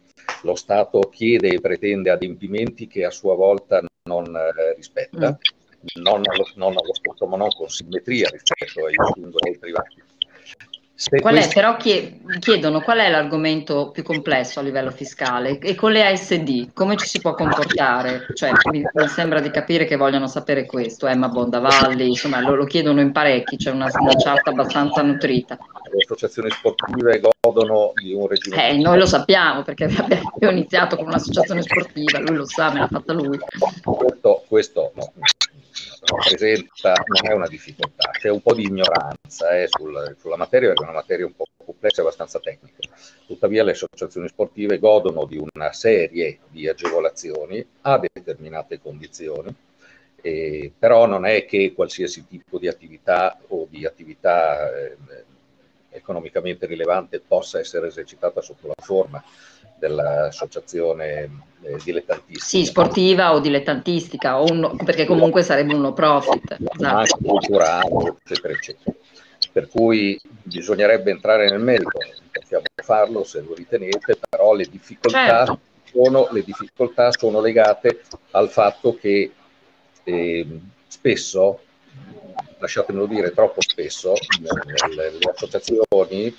Lo 0.43 0.54
Stato 0.54 1.00
chiede 1.10 1.47
e 1.47 1.60
pretende 1.60 2.12
adempimenti 2.12 2.86
che 2.86 3.06
a 3.06 3.10
sua 3.10 3.34
volta 3.34 3.82
non 4.04 4.28
eh, 4.36 4.76
rispetta, 4.76 5.32
mm. 5.32 6.00
non, 6.04 6.21
allo, 6.28 6.47
non 6.58 6.78
allo 6.78 6.93
stesso 6.93 7.26
modo 7.26 7.47
con 7.58 7.69
simmetria 7.69 8.30
rispetto 8.30 8.86
ai 8.86 8.93
singoli 9.15 9.58
privati 9.58 10.04
Qual 11.21 11.36
è, 11.36 11.47
però 11.53 11.77
chiedono 11.77 12.81
qual 12.81 12.97
è 12.97 13.10
l'argomento 13.10 13.91
più 13.91 14.01
complesso 14.01 14.60
a 14.60 14.63
livello 14.63 14.89
fiscale 14.89 15.60
e 15.60 15.75
con 15.75 15.91
le 15.91 16.03
ASD 16.03 16.73
come 16.73 16.97
ci 16.97 17.05
si 17.05 17.21
può 17.21 17.36
comportare? 17.36 18.25
Cioè, 18.33 18.49
mi, 18.71 18.83
mi 18.91 19.07
sembra 19.07 19.39
di 19.39 19.51
capire 19.51 19.86
che 19.86 19.95
vogliono 19.95 20.25
sapere 20.25 20.65
questo, 20.65 21.05
Emma 21.05 21.27
Bondavalli, 21.27 22.07
insomma 22.07 22.41
lo, 22.41 22.55
lo 22.55 22.65
chiedono 22.65 22.99
in 22.99 23.12
parecchi, 23.12 23.57
c'è 23.57 23.69
una, 23.69 23.91
una 23.93 24.15
chat 24.15 24.47
abbastanza 24.47 25.03
nutrita. 25.03 25.55
Le 25.89 26.04
associazioni 26.04 26.50
sportive 26.52 27.19
godono 27.19 27.91
di 27.95 28.13
un 28.13 28.28
regime. 28.28 28.69
Eh, 28.69 28.78
noi 28.78 28.97
lo 28.97 29.06
sappiamo 29.06 29.63
perché 29.63 29.86
abbiamo 29.86 30.58
iniziato 30.58 30.95
con 30.95 31.08
un'associazione 31.08 31.62
sportiva, 31.62 32.19
lui 32.19 32.36
lo 32.36 32.45
sa, 32.45 32.71
me 32.71 32.80
l'ha 32.80 32.88
fatta 32.88 33.13
lui. 33.13 33.39
Questo, 33.84 34.43
questo 34.47 34.91
no, 34.95 35.13
rappresenta, 36.06 36.93
non 37.06 37.32
è 37.32 37.34
una 37.34 37.47
difficoltà, 37.47 38.10
c'è 38.12 38.30
un 38.30 38.41
po' 38.41 38.54
di 38.54 38.63
ignoranza 38.63 39.58
eh, 39.58 39.67
sul, 39.67 40.15
sulla 40.19 40.38
materia 40.38 40.67
perché 40.67 40.84
è 40.84 40.88
una 40.88 40.97
materia 40.97 41.26
un 41.26 41.36
po' 41.36 41.45
complessa 41.63 42.02
e 42.02 42.02
abbastanza 42.02 42.39
tecnica. 42.39 42.78
Tuttavia 43.26 43.63
le 43.63 43.71
associazioni 43.71 44.28
sportive 44.28 44.80
godono 44.80 45.26
di 45.26 45.38
una 45.38 45.73
serie 45.73 46.39
di 46.50 46.67
agevolazioni 46.67 47.65
a 47.82 47.97
determinate 47.97 48.80
condizioni, 48.80 49.54
eh, 50.21 50.71
però 50.78 51.06
non 51.06 51.26
è 51.26 51.45
che 51.45 51.73
qualsiasi 51.73 52.26
tipo 52.28 52.58
di 52.58 52.67
attività 52.67 53.38
o 53.50 53.67
di 53.69 53.86
attività 53.86 54.69
eh, 54.73 54.97
economicamente 55.97 56.65
rilevante 56.65 57.19
possa 57.19 57.60
essere 57.60 57.88
esercitata 57.88 58.41
sotto 58.41 58.67
la 58.67 58.73
forma 58.77 59.23
dell'associazione 59.77 61.29
eh, 61.62 61.77
dilettantistica. 61.83 62.45
Sì, 62.45 62.65
sportiva 62.65 63.33
o 63.33 63.39
dilettantistica, 63.39 64.39
o 64.39 64.45
un, 64.51 64.75
perché 64.83 65.05
comunque 65.05 65.43
sarebbe 65.43 65.73
un 65.73 65.81
no 65.81 65.93
profit. 65.93 66.57
Esatto. 66.73 67.17
Culturale, 67.17 68.15
eccetera, 68.23 68.53
eccetera. 68.53 68.95
Per 69.51 69.67
cui 69.69 70.19
bisognerebbe 70.43 71.12
entrare 71.12 71.49
nel 71.49 71.60
merito, 71.60 71.99
possiamo 72.31 72.63
farlo 72.75 73.23
se 73.23 73.41
lo 73.41 73.53
ritenete, 73.53 74.17
però 74.29 74.53
le 74.53 74.65
difficoltà, 74.65 75.45
certo. 75.45 75.60
sono, 75.91 76.27
le 76.31 76.43
difficoltà 76.43 77.12
sono 77.12 77.41
legate 77.41 78.01
al 78.31 78.49
fatto 78.49 78.95
che 78.95 79.31
eh, 80.03 80.60
spesso 80.88 81.60
lasciatemelo 82.60 83.05
dire, 83.05 83.31
troppo 83.31 83.62
spesso 83.62 84.13
le, 84.41 85.12
le 85.12 85.31
associazioni, 85.33 86.33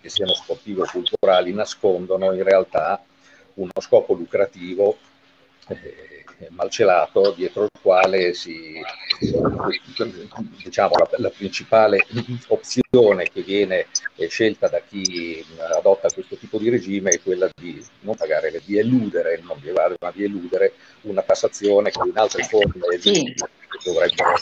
che 0.00 0.08
siano 0.08 0.34
sportive 0.34 0.82
o 0.82 0.88
culturali, 0.90 1.52
nascondono 1.52 2.32
in 2.32 2.42
realtà 2.42 3.02
uno 3.54 3.72
scopo 3.80 4.14
lucrativo 4.14 4.96
eh, 5.68 6.24
malcelato 6.50 7.32
dietro 7.36 7.64
il 7.64 7.70
quale 7.80 8.32
si, 8.34 8.80
diciamo, 10.64 10.94
la, 10.96 11.08
la, 11.18 11.30
principale 11.30 12.04
opzione 12.48 13.30
che 13.30 13.42
viene 13.42 13.86
scelta 14.28 14.68
da 14.68 14.80
chi 14.80 15.44
adotta 15.76 16.08
questo 16.12 16.36
tipo 16.36 16.58
di 16.58 16.68
regime 16.68 17.10
è 17.10 17.22
quella 17.22 17.48
di 17.54 17.84
non 18.00 18.16
pagare, 18.16 18.60
di 18.64 18.78
eludere, 18.78 19.40
non 19.42 19.58
di 19.60 19.68
evadere, 19.68 19.98
ma 20.00 20.10
di 20.10 20.24
eludere 20.24 20.74
una 21.02 21.22
tassazione 21.22 21.90
che 21.90 22.00
in 22.04 22.16
altre 22.16 22.42
forme 22.44 22.98
sì. 22.98 23.34
dovrebbero 23.84 24.34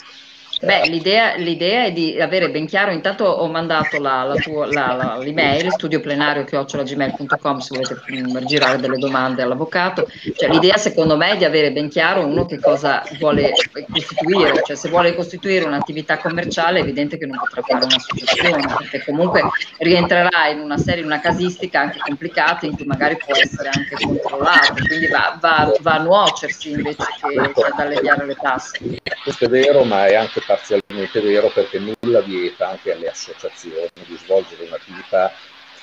Beh, 0.63 0.87
l'idea, 0.89 1.35
l'idea, 1.37 1.85
è 1.85 1.91
di 1.91 2.21
avere 2.21 2.51
ben 2.51 2.67
chiaro, 2.67 2.91
intanto 2.91 3.23
ho 3.25 3.47
mandato 3.47 3.99
la, 3.99 4.21
la 4.23 4.35
tua, 4.35 4.67
la, 4.67 5.17
l'email 5.19 5.71
studioplenario 5.71 6.43
chiocciolagmail.com 6.43 7.57
se 7.57 7.75
volete 7.75 7.99
mm, 8.11 8.45
girare 8.45 8.77
delle 8.77 8.99
domande 8.99 9.41
all'avvocato, 9.41 10.07
cioè, 10.35 10.49
l'idea 10.49 10.77
secondo 10.77 11.17
me 11.17 11.31
è 11.31 11.37
di 11.37 11.45
avere 11.45 11.71
ben 11.71 11.89
chiaro 11.89 12.27
uno 12.27 12.45
che 12.45 12.59
cosa 12.59 13.01
vuole 13.17 13.53
costituire, 13.89 14.61
cioè 14.63 14.75
se 14.75 14.89
vuole 14.89 15.15
costituire 15.15 15.65
un'attività 15.65 16.19
commerciale 16.19 16.77
è 16.77 16.83
evidente 16.83 17.17
che 17.17 17.25
non 17.25 17.39
potrà 17.39 17.63
fare 17.63 17.83
un'associazione, 17.83 18.63
perché 18.77 19.03
comunque 19.03 19.41
rientrerà 19.79 20.47
in 20.49 20.59
una 20.59 20.77
serie, 20.77 21.03
una 21.03 21.19
casistica 21.19 21.79
anche 21.79 21.97
complicata 22.05 22.67
in 22.67 22.75
cui 22.75 22.85
magari 22.85 23.17
può 23.17 23.35
essere 23.35 23.69
anche 23.73 23.95
controllato, 23.95 24.73
quindi 24.87 25.07
va, 25.07 25.37
va, 25.39 25.73
va 25.81 25.93
a 25.95 26.03
nuocersi 26.03 26.69
invece 26.69 27.03
che, 27.19 27.51
che 27.51 27.61
ad 27.63 27.79
alleviare 27.79 28.27
le 28.27 28.35
tasse. 28.35 28.77
Questo 29.23 29.45
è 29.45 29.49
vero, 29.49 29.83
ma 29.83 30.05
è 30.05 30.13
anche 30.13 30.39
parzialmente 30.51 31.21
vero 31.21 31.49
perché 31.49 31.79
nulla 31.79 32.19
vieta 32.19 32.69
anche 32.69 32.91
alle 32.91 33.09
associazioni 33.09 33.87
di 34.05 34.17
svolgere 34.17 34.65
un'attività 34.65 35.31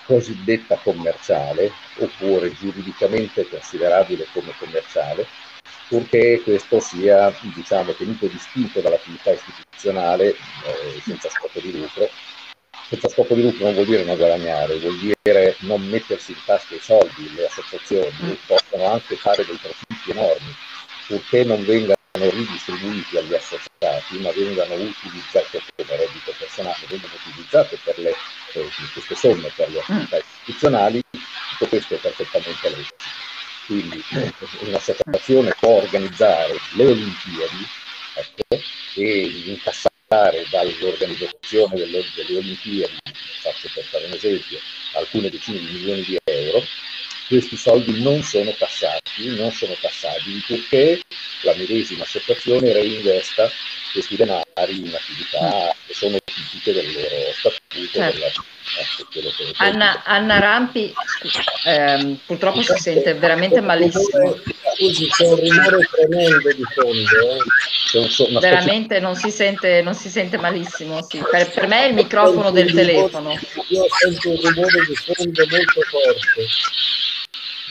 cosiddetta 0.05 0.77
commerciale 0.77 1.73
oppure 1.97 2.53
giuridicamente 2.53 3.49
considerabile 3.49 4.27
come 4.33 4.53
commerciale, 4.59 5.27
purché 5.89 6.43
questo 6.43 6.81
sia 6.81 7.35
diciamo, 7.55 7.93
tenuto 7.93 8.27
distinto 8.27 8.81
dall'attività 8.81 9.31
istituzionale 9.31 10.29
eh, 10.29 11.01
senza 11.03 11.31
scopo 11.31 11.61
di 11.61 11.79
lucro. 11.79 12.09
Senza 12.89 13.09
scopo 13.09 13.35
di 13.35 13.43
lucro 13.43 13.65
non 13.65 13.75
vuol 13.75 13.87
dire 13.87 14.05
non 14.05 14.17
guadagnare, 14.17 14.79
vuol 14.79 14.99
dire 14.99 15.57
non 15.61 15.83
mettersi 15.89 16.33
in 16.33 16.39
tasca 16.45 16.75
i 16.75 16.81
soldi, 16.81 17.35
le 17.35 17.47
associazioni 17.47 18.15
mm. 18.23 18.33
possono 18.47 18.87
anche 18.87 19.17
fare 19.17 19.45
dei 19.45 19.59
profitti 19.61 20.11
enormi, 20.11 20.55
purché 21.07 21.45
non 21.45 21.63
vengano 22.19 22.31
ridistribuiti 22.31 23.17
agli 23.17 23.35
associati, 23.35 24.19
ma 24.19 24.31
vengano 24.33 24.75
utilizzati 24.75 25.61
come 25.77 25.97
reddito 25.97 26.35
personale, 26.37 26.79
vengano 26.89 27.15
utilizzate 27.15 27.79
per 27.83 27.99
le, 27.99 28.11
eh, 28.11 28.69
queste 28.93 29.15
somme 29.15 29.53
per 29.55 29.71
le 29.71 29.79
attività 29.79 30.17
mm. 30.17 30.21
istituzionali, 30.41 31.03
tutto 31.11 31.69
questo 31.69 31.95
è 31.95 31.99
perfettamente 31.99 32.69
lecito. 32.71 33.05
Quindi 33.67 34.03
eh, 34.11 34.33
un'associazione 34.61 35.55
può 35.61 35.77
organizzare 35.83 36.59
le 36.73 36.87
Olimpiadi 36.87 37.67
ecco, 38.15 38.63
e 38.95 39.43
incassare 39.47 40.47
dall'organizzazione 40.51 41.77
delle, 41.77 42.03
delle 42.15 42.39
Olimpiadi, 42.39 42.99
faccio 43.41 43.69
per 43.75 43.85
fare 43.85 44.07
un 44.07 44.13
esempio, 44.13 44.59
alcune 44.95 45.31
decine 45.31 45.59
di 45.59 45.73
milioni 45.73 46.03
di 46.03 46.19
euro, 46.25 46.65
questi 47.29 47.57
soldi 47.57 48.03
non 48.03 48.23
sono 48.23 48.51
tassati, 48.53 49.37
non 49.37 49.53
sono 49.53 49.77
tassabili 49.81 50.43
perché 50.47 51.01
la 51.43 51.55
medesima 51.55 52.03
associazione 52.03 52.73
reinvesta 52.73 53.51
questi 53.93 54.17
denari 54.17 54.79
in 54.79 54.95
attività 54.95 55.75
che 55.87 55.95
sono 55.95 56.17
tipiche 56.25 56.73
del 56.73 56.93
loro 56.93 57.33
statuto. 57.39 57.99
Certo. 57.99 58.45
Della, 59.13 59.29
ecco, 59.29 59.63
Anna, 59.63 60.03
Anna, 60.05 60.39
Rampi, 60.39 60.93
ehm, 61.65 62.19
purtroppo 62.27 62.63
si 62.63 62.75
sente 62.77 63.15
veramente 63.15 63.61
malissimo. 63.61 64.37
Scusi, 64.77 65.09
c'è 65.09 65.27
un 65.27 65.37
rumore 65.37 65.89
tremendo 65.91 66.53
di 66.53 66.65
fondo. 66.75 67.37
Eh. 67.95 68.39
Veramente 68.41 69.01
non 69.01 69.15
si, 69.17 69.31
sente, 69.31 69.81
non 69.83 69.95
si 69.95 70.09
sente 70.09 70.37
malissimo. 70.37 71.03
Sì. 71.09 71.23
Per, 71.31 71.51
per, 71.51 71.67
me 71.67 71.85
è 71.85 71.89
il 71.89 71.95
microfono 71.95 72.51
del 72.51 72.73
telefono. 72.73 73.31
Io 73.69 73.85
sento 74.01 74.29
un 74.31 74.37
rumore 74.37 74.85
di 74.87 74.95
fondo 74.95 75.47
molto 75.49 75.81
forte 75.89 76.47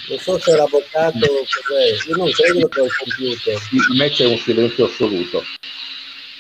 non 0.08 0.20
so 0.20 0.40
se 0.40 0.56
l'avvocato 0.56 1.20
cos'è, 1.20 2.08
io 2.08 2.16
non 2.16 2.32
credo 2.32 2.68
che 2.68 2.80
è 2.80 2.84
il 2.84 2.96
computer. 2.96 3.56
A 3.56 3.96
me 3.96 4.10
c'è 4.10 4.26
un 4.26 4.38
silenzio 4.38 4.86
assoluto. 4.86 5.44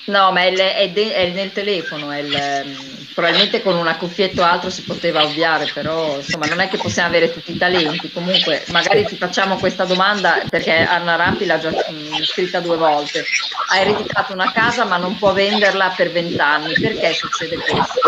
No, 0.05 0.31
ma 0.31 0.43
è, 0.43 0.53
è, 0.53 0.89
de- 0.89 1.13
è 1.13 1.29
nel 1.31 1.51
telefono, 1.51 2.11
è 2.11 2.19
il, 2.19 2.77
probabilmente 3.13 3.61
con 3.61 3.75
una 3.75 3.97
cuffietta 3.97 4.41
o 4.41 4.45
altro 4.45 4.69
si 4.69 4.83
poteva 4.83 5.21
ovviare, 5.21 5.69
però 5.73 6.15
insomma 6.15 6.45
non 6.45 6.61
è 6.61 6.69
che 6.69 6.77
possiamo 6.77 7.09
avere 7.09 7.33
tutti 7.33 7.51
i 7.51 7.57
talenti. 7.57 8.09
Comunque, 8.13 8.63
magari 8.69 9.05
ti 9.05 9.17
facciamo 9.17 9.57
questa 9.57 9.83
domanda 9.83 10.41
perché 10.49 10.71
Anna 10.71 11.17
Rampi 11.17 11.45
l'ha 11.45 11.59
già 11.59 11.71
mh, 11.71 12.23
scritta 12.23 12.61
due 12.61 12.77
volte. 12.77 13.25
Ha 13.69 13.79
ereditato 13.79 14.31
una 14.31 14.49
casa 14.53 14.85
ma 14.85 14.95
non 14.95 15.17
può 15.17 15.33
venderla 15.33 15.93
per 15.93 16.09
vent'anni. 16.09 16.71
Perché 16.71 17.11
succede 17.11 17.57
questo? 17.57 17.99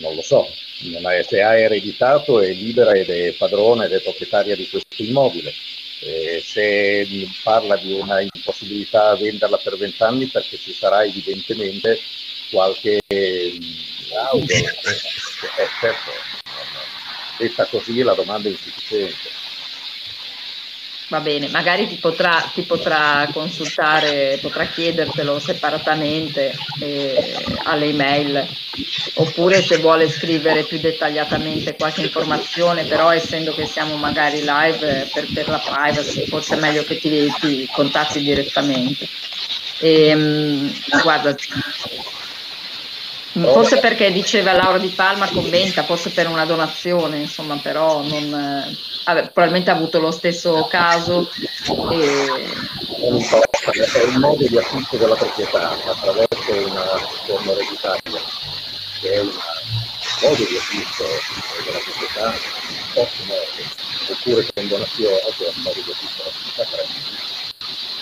Non 0.00 0.14
lo 0.14 0.22
so, 0.22 0.46
se 1.26 1.42
ha 1.42 1.58
ereditato 1.58 2.40
è 2.40 2.52
libera 2.52 2.92
ed 2.92 3.10
è 3.10 3.32
padrona 3.32 3.84
ed 3.84 3.92
è 3.92 4.00
proprietaria 4.00 4.56
di 4.56 4.68
questo 4.68 5.02
immobile. 5.02 5.52
Eh, 6.02 6.40
se 6.42 7.06
parla 7.42 7.76
di 7.76 7.92
una 7.92 8.20
impossibilità 8.20 9.10
a 9.10 9.16
venderla 9.16 9.58
per 9.58 9.76
vent'anni 9.76 10.26
perché 10.26 10.56
ci 10.56 10.72
sarà 10.72 11.04
evidentemente 11.04 11.98
qualche 12.50 13.00
laudo. 14.10 14.46
Eh, 15.56 15.62
eh, 15.62 15.68
certo, 15.80 16.10
detta 17.38 17.64
così 17.64 18.02
la 18.02 18.12
domanda 18.12 18.48
è 18.48 18.50
insufficiente. 18.50 19.39
Va 21.10 21.18
bene, 21.18 21.48
magari 21.48 21.88
ti 21.88 21.96
potrà, 21.96 22.52
ti 22.54 22.62
potrà 22.62 23.28
consultare, 23.32 24.38
potrà 24.40 24.66
chiedertelo 24.66 25.40
separatamente 25.40 26.54
eh, 26.80 27.34
alle 27.64 27.86
email, 27.86 28.48
oppure 29.14 29.60
se 29.60 29.78
vuole 29.78 30.08
scrivere 30.08 30.66
più 30.66 30.78
dettagliatamente 30.78 31.74
qualche 31.74 32.02
informazione, 32.02 32.84
però 32.84 33.10
essendo 33.10 33.52
che 33.54 33.66
siamo 33.66 33.96
magari 33.96 34.38
live 34.44 35.10
per, 35.12 35.26
per 35.32 35.48
la 35.48 35.58
privacy, 35.58 36.26
forse 36.28 36.54
è 36.54 36.60
meglio 36.60 36.84
che 36.84 37.00
ti, 37.00 37.28
ti 37.40 37.68
contatti 37.72 38.22
direttamente. 38.22 39.08
E, 39.80 40.06
ehm, 40.10 40.72
guarda, 41.02 41.36
forse 43.32 43.78
perché 43.78 44.10
diceva 44.12 44.52
Laura 44.52 44.78
Di 44.78 44.88
Palma 44.88 45.28
commenta, 45.28 45.84
forse 45.84 46.10
per 46.10 46.28
una 46.28 46.44
donazione, 46.44 47.18
insomma, 47.18 47.56
però 47.62 48.02
non 48.02 48.30
vabbè, 49.04 49.30
probabilmente 49.30 49.70
ha 49.70 49.74
avuto 49.74 50.00
lo 50.00 50.10
stesso 50.10 50.66
caso. 50.68 51.30
E... 51.90 52.48
È 52.92 54.02
un 54.04 54.18
modo 54.18 54.46
di 54.46 54.58
acquisto 54.58 54.96
della 54.96 55.14
proprietà 55.14 55.70
attraverso 55.84 56.52
una 56.66 56.84
forma 57.26 57.52
ereditaria, 57.52 58.20
che 59.00 59.12
è 59.12 59.20
un 59.20 59.30
modo 60.22 60.44
di 60.44 60.56
acquisto 60.56 61.04
della 61.64 61.78
proprietà 61.78 62.34
post 62.94 63.20
morte, 63.26 63.70
oppure 64.08 64.46
con 64.54 64.68
donazione, 64.68 65.20
che 65.36 65.44
è 65.44 65.52
un 65.54 65.62
modo 65.62 65.80
di 65.80 65.90
acquisto 65.90 66.22
della 66.22 66.66
proprietà. 66.66 67.08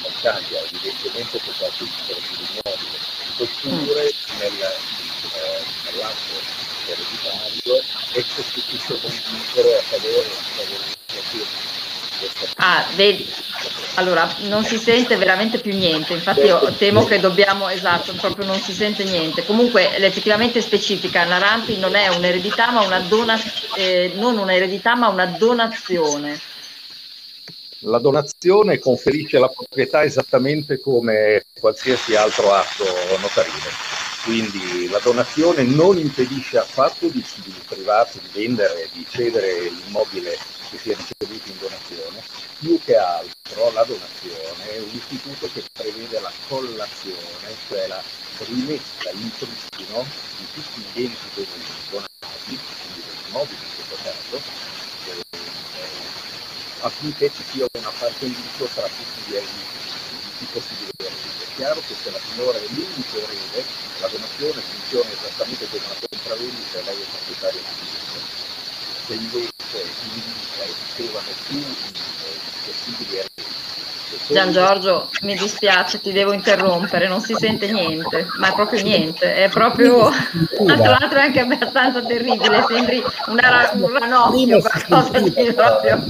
Non 0.02 0.12
cambia 0.20 0.60
evidentemente 0.62 1.38
per 1.44 1.54
qualche 1.58 1.84
titolo 1.84 2.20
sull'immobile, 2.26 2.98
oppure 3.38 4.14
nel, 4.38 4.56
eh, 5.22 6.92
ereditario 6.92 7.82
e 8.12 8.24
costituisce 8.34 8.92
un 8.92 9.00
vincolo 9.30 9.76
a 9.76 9.82
favore, 9.82 10.26
a 10.26 10.42
favore 10.54 10.96
Ah, 12.56 12.84
vedi, 12.96 13.28
allora 13.94 14.28
non 14.48 14.64
si 14.64 14.76
sente 14.76 15.16
veramente 15.16 15.58
più 15.58 15.72
niente, 15.72 16.14
infatti 16.14 16.40
io 16.46 16.72
temo 16.76 17.04
che 17.04 17.20
dobbiamo, 17.20 17.68
esatto, 17.68 18.12
proprio 18.14 18.46
non 18.46 18.58
si 18.58 18.72
sente 18.72 19.04
niente. 19.04 19.44
Comunque 19.44 19.98
l'effettivamente 19.98 20.60
specifica, 20.60 21.24
Naranti 21.24 21.78
non 21.78 21.94
è 21.94 22.08
un'eredità 22.08 22.72
ma 22.72 22.80
una 22.80 22.98
donazione, 23.00 23.76
eh, 23.76 24.12
non 24.16 24.38
un'eredità 24.38 24.96
ma 24.96 25.08
una 25.08 25.26
donazione. 25.26 26.40
La 27.82 27.98
donazione 27.98 28.80
conferisce 28.80 29.38
la 29.38 29.48
proprietà 29.48 30.02
esattamente 30.02 30.80
come 30.80 31.44
qualsiasi 31.60 32.16
altro 32.16 32.52
atto 32.52 32.84
notarile. 33.20 34.07
Quindi 34.28 34.88
la 34.88 34.98
donazione 34.98 35.62
non 35.62 35.96
impedisce 35.96 36.58
affatto 36.58 37.08
di, 37.08 37.24
di 37.46 37.52
privarsi, 37.66 38.20
di 38.20 38.28
vendere, 38.44 38.90
di 38.92 39.06
cedere 39.08 39.70
l'immobile 39.70 40.36
che 40.68 40.76
sia 40.76 40.94
ricevuto 40.94 41.48
in 41.48 41.56
donazione, 41.58 42.22
più 42.58 42.78
che 42.84 42.94
altro 42.96 43.72
la 43.72 43.84
donazione 43.84 44.68
è 44.68 44.80
un 44.80 44.90
istituto 44.92 45.48
che 45.50 45.64
prevede 45.74 46.20
la 46.20 46.30
collazione, 46.46 47.56
cioè 47.68 47.86
la 47.86 48.04
rimessa 48.44 49.08
in 49.14 49.30
pristino 49.32 50.04
di 50.36 50.46
tutti 50.52 50.78
i 50.78 50.84
beni 50.92 51.16
che 51.16 51.30
vengono 51.34 51.64
donati, 51.88 52.60
quindi 52.84 53.00
dell'immobile 53.00 53.64
in 53.64 53.72
questo 53.80 53.96
caso, 54.04 54.36
eh, 55.08 55.22
affinché 56.82 57.30
ci 57.30 57.42
sia 57.48 57.64
una 57.78 57.92
parte 57.96 58.26
in 58.26 58.34
tra 58.74 58.88
tutti 58.92 59.24
gli 59.24 59.36
enti 59.36 59.78
possibili 60.52 60.97
È 60.97 60.97
chiaro 61.58 61.82
che 61.82 61.96
se 61.96 62.08
la 62.12 62.20
signora 62.24 62.60
è 62.60 62.68
l'unico 62.68 63.18
erede, 63.18 63.66
la 63.98 64.06
donazione 64.06 64.62
funziona 64.62 65.10
esattamente 65.10 65.66
come 65.66 65.86
una 65.86 65.96
compravendita 65.98 66.78
e 66.78 66.82
lei 66.84 67.00
è 67.00 67.06
proprietaria 67.10 67.60
di 67.66 67.74
tutto. 67.82 68.22
Se 69.08 69.14
invece 69.14 69.50
esistevano 70.70 71.34
più 71.48 71.58
possibili 72.62 73.18
Gian 74.30 74.52
Giorgio, 74.52 75.08
mi 75.22 75.34
dispiace, 75.36 76.00
ti 76.00 76.12
devo 76.12 76.32
interrompere, 76.32 77.08
non 77.08 77.20
si 77.20 77.34
sente 77.34 77.70
niente, 77.70 78.26
ma 78.38 78.52
proprio 78.52 78.82
niente, 78.82 79.34
è 79.34 79.48
proprio, 79.48 80.10
tra 80.66 80.76
l'altro 80.76 81.18
è 81.18 81.22
anche 81.22 81.40
abbastanza 81.40 82.02
terribile, 82.02 82.64
sembri 82.68 83.02
una, 83.26 83.70
un 83.72 83.98
ranocchio, 83.98 84.60
qualcosa 84.86 85.18
di 85.20 85.52
proprio 85.52 86.04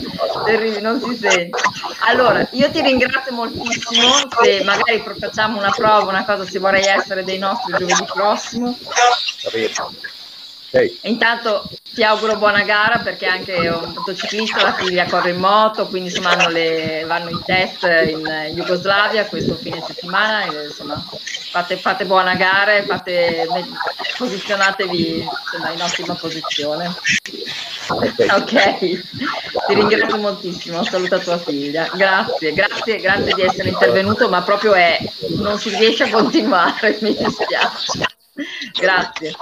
terribile, 0.44 0.80
non 0.80 1.00
si 1.00 1.16
sente. 1.16 1.58
Allora, 2.06 2.46
io 2.52 2.70
ti 2.70 2.80
ringrazio 2.80 3.32
moltissimo, 3.32 4.08
se 4.42 4.62
magari 4.64 5.02
facciamo 5.18 5.58
una 5.58 5.70
prova, 5.70 6.10
una 6.10 6.24
cosa, 6.24 6.44
se 6.44 6.58
vorrei 6.58 6.84
essere 6.84 7.22
dei 7.22 7.38
nostri 7.38 7.72
giovedì 7.78 8.04
prossimo. 8.12 8.76
Okay. 10.70 10.98
Intanto 11.04 11.66
ti 11.94 12.04
auguro 12.04 12.36
buona 12.36 12.62
gara 12.62 12.98
perché 12.98 13.24
anche 13.24 13.54
un 13.68 13.94
motociclista, 13.94 14.62
la 14.62 14.74
figlia 14.74 15.06
corre 15.06 15.30
in 15.30 15.38
moto, 15.38 15.86
quindi 15.86 16.10
insomma 16.10 16.46
le, 16.48 17.04
vanno 17.06 17.30
in 17.30 17.42
test 17.42 17.84
in 17.84 18.52
Jugoslavia 18.54 19.24
questo 19.24 19.54
fine 19.54 19.82
settimana. 19.86 20.44
E, 20.44 20.66
insomma, 20.66 21.02
fate, 21.50 21.76
fate 21.78 22.04
buona 22.04 22.34
gara, 22.34 22.82
fate, 22.82 23.46
posizionatevi 24.18 25.20
insomma, 25.20 25.72
in 25.72 25.80
ottima 25.80 26.14
posizione. 26.14 26.94
Ok, 27.88 28.78
ti 28.78 29.74
ringrazio 29.74 30.18
moltissimo, 30.18 30.84
saluta 30.84 31.18
tua 31.18 31.38
figlia. 31.38 31.90
Grazie, 31.94 32.52
grazie, 32.52 32.96
grazie 32.96 33.32
di 33.32 33.40
essere 33.40 33.70
intervenuto, 33.70 34.28
ma 34.28 34.42
proprio 34.42 34.74
è, 34.74 34.98
non 35.38 35.58
si 35.58 35.74
riesce 35.74 36.04
a 36.04 36.10
continuare, 36.10 36.98
mi 37.00 37.16
dispiace. 37.16 38.16
Grazie. 38.80 39.32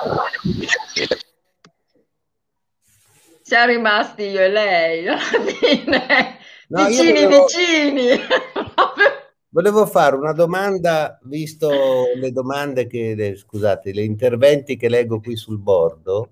Siamo 3.42 3.66
rimasti 3.66 4.22
io 4.22 4.40
e 4.40 4.48
lei 4.48 5.06
alla 5.06 5.18
fine. 5.18 6.38
No, 6.68 6.86
vicini, 6.86 7.24
volevo, 7.24 7.44
vicini. 7.44 8.08
volevo 9.50 9.86
fare 9.86 10.16
una 10.16 10.32
domanda, 10.32 11.18
visto 11.24 11.70
le 12.16 12.32
domande 12.32 12.86
che, 12.86 13.36
scusate, 13.36 13.92
gli 13.92 14.00
interventi 14.00 14.76
che 14.76 14.88
leggo 14.88 15.20
qui 15.20 15.36
sul 15.36 15.58
bordo. 15.58 16.30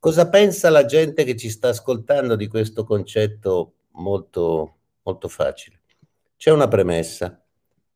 Cosa 0.00 0.28
pensa 0.28 0.68
la 0.68 0.84
gente 0.84 1.22
che 1.22 1.36
ci 1.36 1.48
sta 1.48 1.68
ascoltando 1.68 2.34
di 2.34 2.48
questo 2.48 2.84
concetto 2.84 3.74
molto, 3.92 4.76
molto 5.02 5.28
facile? 5.28 5.80
C'è 6.36 6.50
una 6.50 6.66
premessa. 6.66 7.40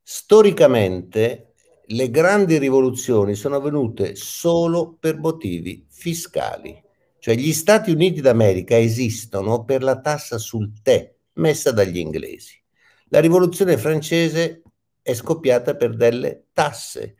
Storicamente 0.03 1.45
le 1.89 2.11
grandi 2.11 2.59
rivoluzioni 2.59 3.34
sono 3.34 3.57
avvenute 3.57 4.16
solo 4.16 4.97
per 4.99 5.18
motivi 5.18 5.87
fiscali. 5.89 6.82
Cioè 7.18 7.34
gli 7.34 7.53
Stati 7.53 7.91
Uniti 7.91 8.20
d'America 8.20 8.78
esistono 8.78 9.64
per 9.64 9.82
la 9.82 10.01
tassa 10.01 10.39
sul 10.39 10.72
tè 10.82 11.12
messa 11.34 11.72
dagli 11.72 11.99
inglesi. 11.99 12.61
La 13.09 13.20
rivoluzione 13.20 13.76
francese 13.76 14.62
è 15.03 15.14
scoppiata 15.14 15.76
per 15.76 15.95
delle 15.97 16.47
tasse. 16.53 17.16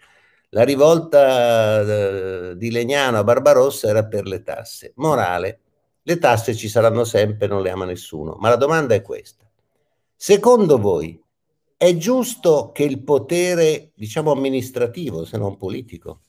La 0.51 0.65
rivolta 0.65 1.81
eh, 2.51 2.57
di 2.57 2.71
Legnano 2.71 3.19
a 3.19 3.25
Barbarossa 3.25 3.89
era 3.89 4.07
per 4.07 4.27
le 4.27 4.43
tasse. 4.43 4.93
Morale, 4.97 5.61
le 6.03 6.19
tasse 6.19 6.55
ci 6.55 6.69
saranno 6.69 7.05
sempre, 7.05 7.47
non 7.47 7.63
le 7.63 7.71
ama 7.71 7.85
nessuno. 7.85 8.37
Ma 8.39 8.49
la 8.49 8.57
domanda 8.57 8.95
è 8.95 9.03
questa. 9.03 9.49
Secondo 10.15 10.79
voi 10.79 11.21
è 11.77 11.97
giusto 11.97 12.71
che 12.73 12.85
il 12.85 13.03
potere, 13.03 13.93
diciamo 13.95 14.33
amministrativo, 14.33 15.25
se 15.25 15.37
non 15.37 15.57
politico, 15.57 16.21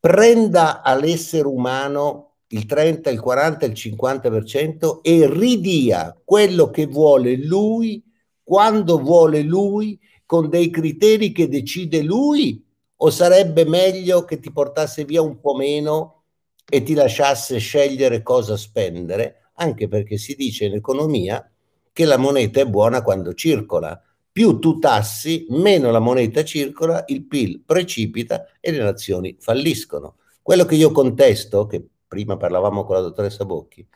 prenda 0.00 0.82
all'essere 0.82 1.46
umano 1.46 2.36
il 2.48 2.66
30, 2.66 3.10
il 3.10 3.20
40, 3.20 3.66
il 3.66 3.72
50% 3.72 5.00
e 5.02 5.28
ridia 5.30 6.18
quello 6.24 6.70
che 6.70 6.86
vuole 6.86 7.36
lui, 7.36 8.02
quando 8.42 8.98
vuole 8.98 9.42
lui, 9.42 9.98
con 10.26 10.48
dei 10.48 10.70
criteri 10.70 11.32
che 11.32 11.48
decide 11.48 12.02
lui 12.02 12.64
o 12.96 13.10
sarebbe 13.10 13.64
meglio 13.64 14.24
che 14.24 14.38
ti 14.38 14.50
portasse 14.50 15.04
via 15.04 15.22
un 15.22 15.40
po' 15.40 15.54
meno 15.54 16.24
e 16.68 16.82
ti 16.82 16.94
lasciasse 16.94 17.58
scegliere 17.58 18.22
cosa 18.22 18.56
spendere, 18.56 19.50
anche 19.56 19.88
perché 19.88 20.16
si 20.16 20.34
dice 20.34 20.66
in 20.66 20.74
economia 20.74 21.46
che 21.92 22.04
la 22.04 22.16
moneta 22.16 22.60
è 22.60 22.66
buona 22.66 23.02
quando 23.02 23.34
circola. 23.34 24.00
Più 24.32 24.58
tu 24.58 24.78
tassi, 24.78 25.44
meno 25.50 25.90
la 25.90 25.98
moneta 25.98 26.42
circola, 26.42 27.04
il 27.08 27.26
PIL 27.26 27.60
precipita 27.66 28.46
e 28.60 28.70
le 28.72 28.78
nazioni 28.78 29.36
falliscono. 29.38 30.16
Quello 30.40 30.64
che 30.64 30.74
io 30.74 30.90
contesto, 30.90 31.66
che 31.66 31.86
prima 32.08 32.38
parlavamo 32.38 32.84
con 32.84 32.96
la 32.96 33.02
dottoressa 33.02 33.44
Bocchi, 33.44 33.86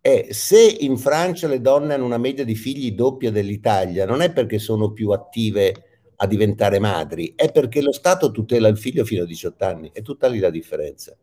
è 0.00 0.28
se 0.30 0.62
in 0.62 0.96
Francia 0.96 1.48
le 1.48 1.60
donne 1.60 1.94
hanno 1.94 2.04
una 2.04 2.16
media 2.16 2.44
di 2.44 2.54
figli 2.54 2.92
doppia 2.92 3.32
dell'Italia, 3.32 4.06
non 4.06 4.22
è 4.22 4.32
perché 4.32 4.60
sono 4.60 4.92
più 4.92 5.10
attive 5.10 5.74
a 6.14 6.26
diventare 6.28 6.78
madri, 6.78 7.34
è 7.34 7.50
perché 7.50 7.82
lo 7.82 7.90
Stato 7.90 8.30
tutela 8.30 8.68
il 8.68 8.78
figlio 8.78 9.04
fino 9.04 9.24
a 9.24 9.26
18 9.26 9.64
anni, 9.64 9.90
è 9.92 10.02
tutta 10.02 10.28
lì 10.28 10.38
la 10.38 10.50
differenza. 10.50 11.16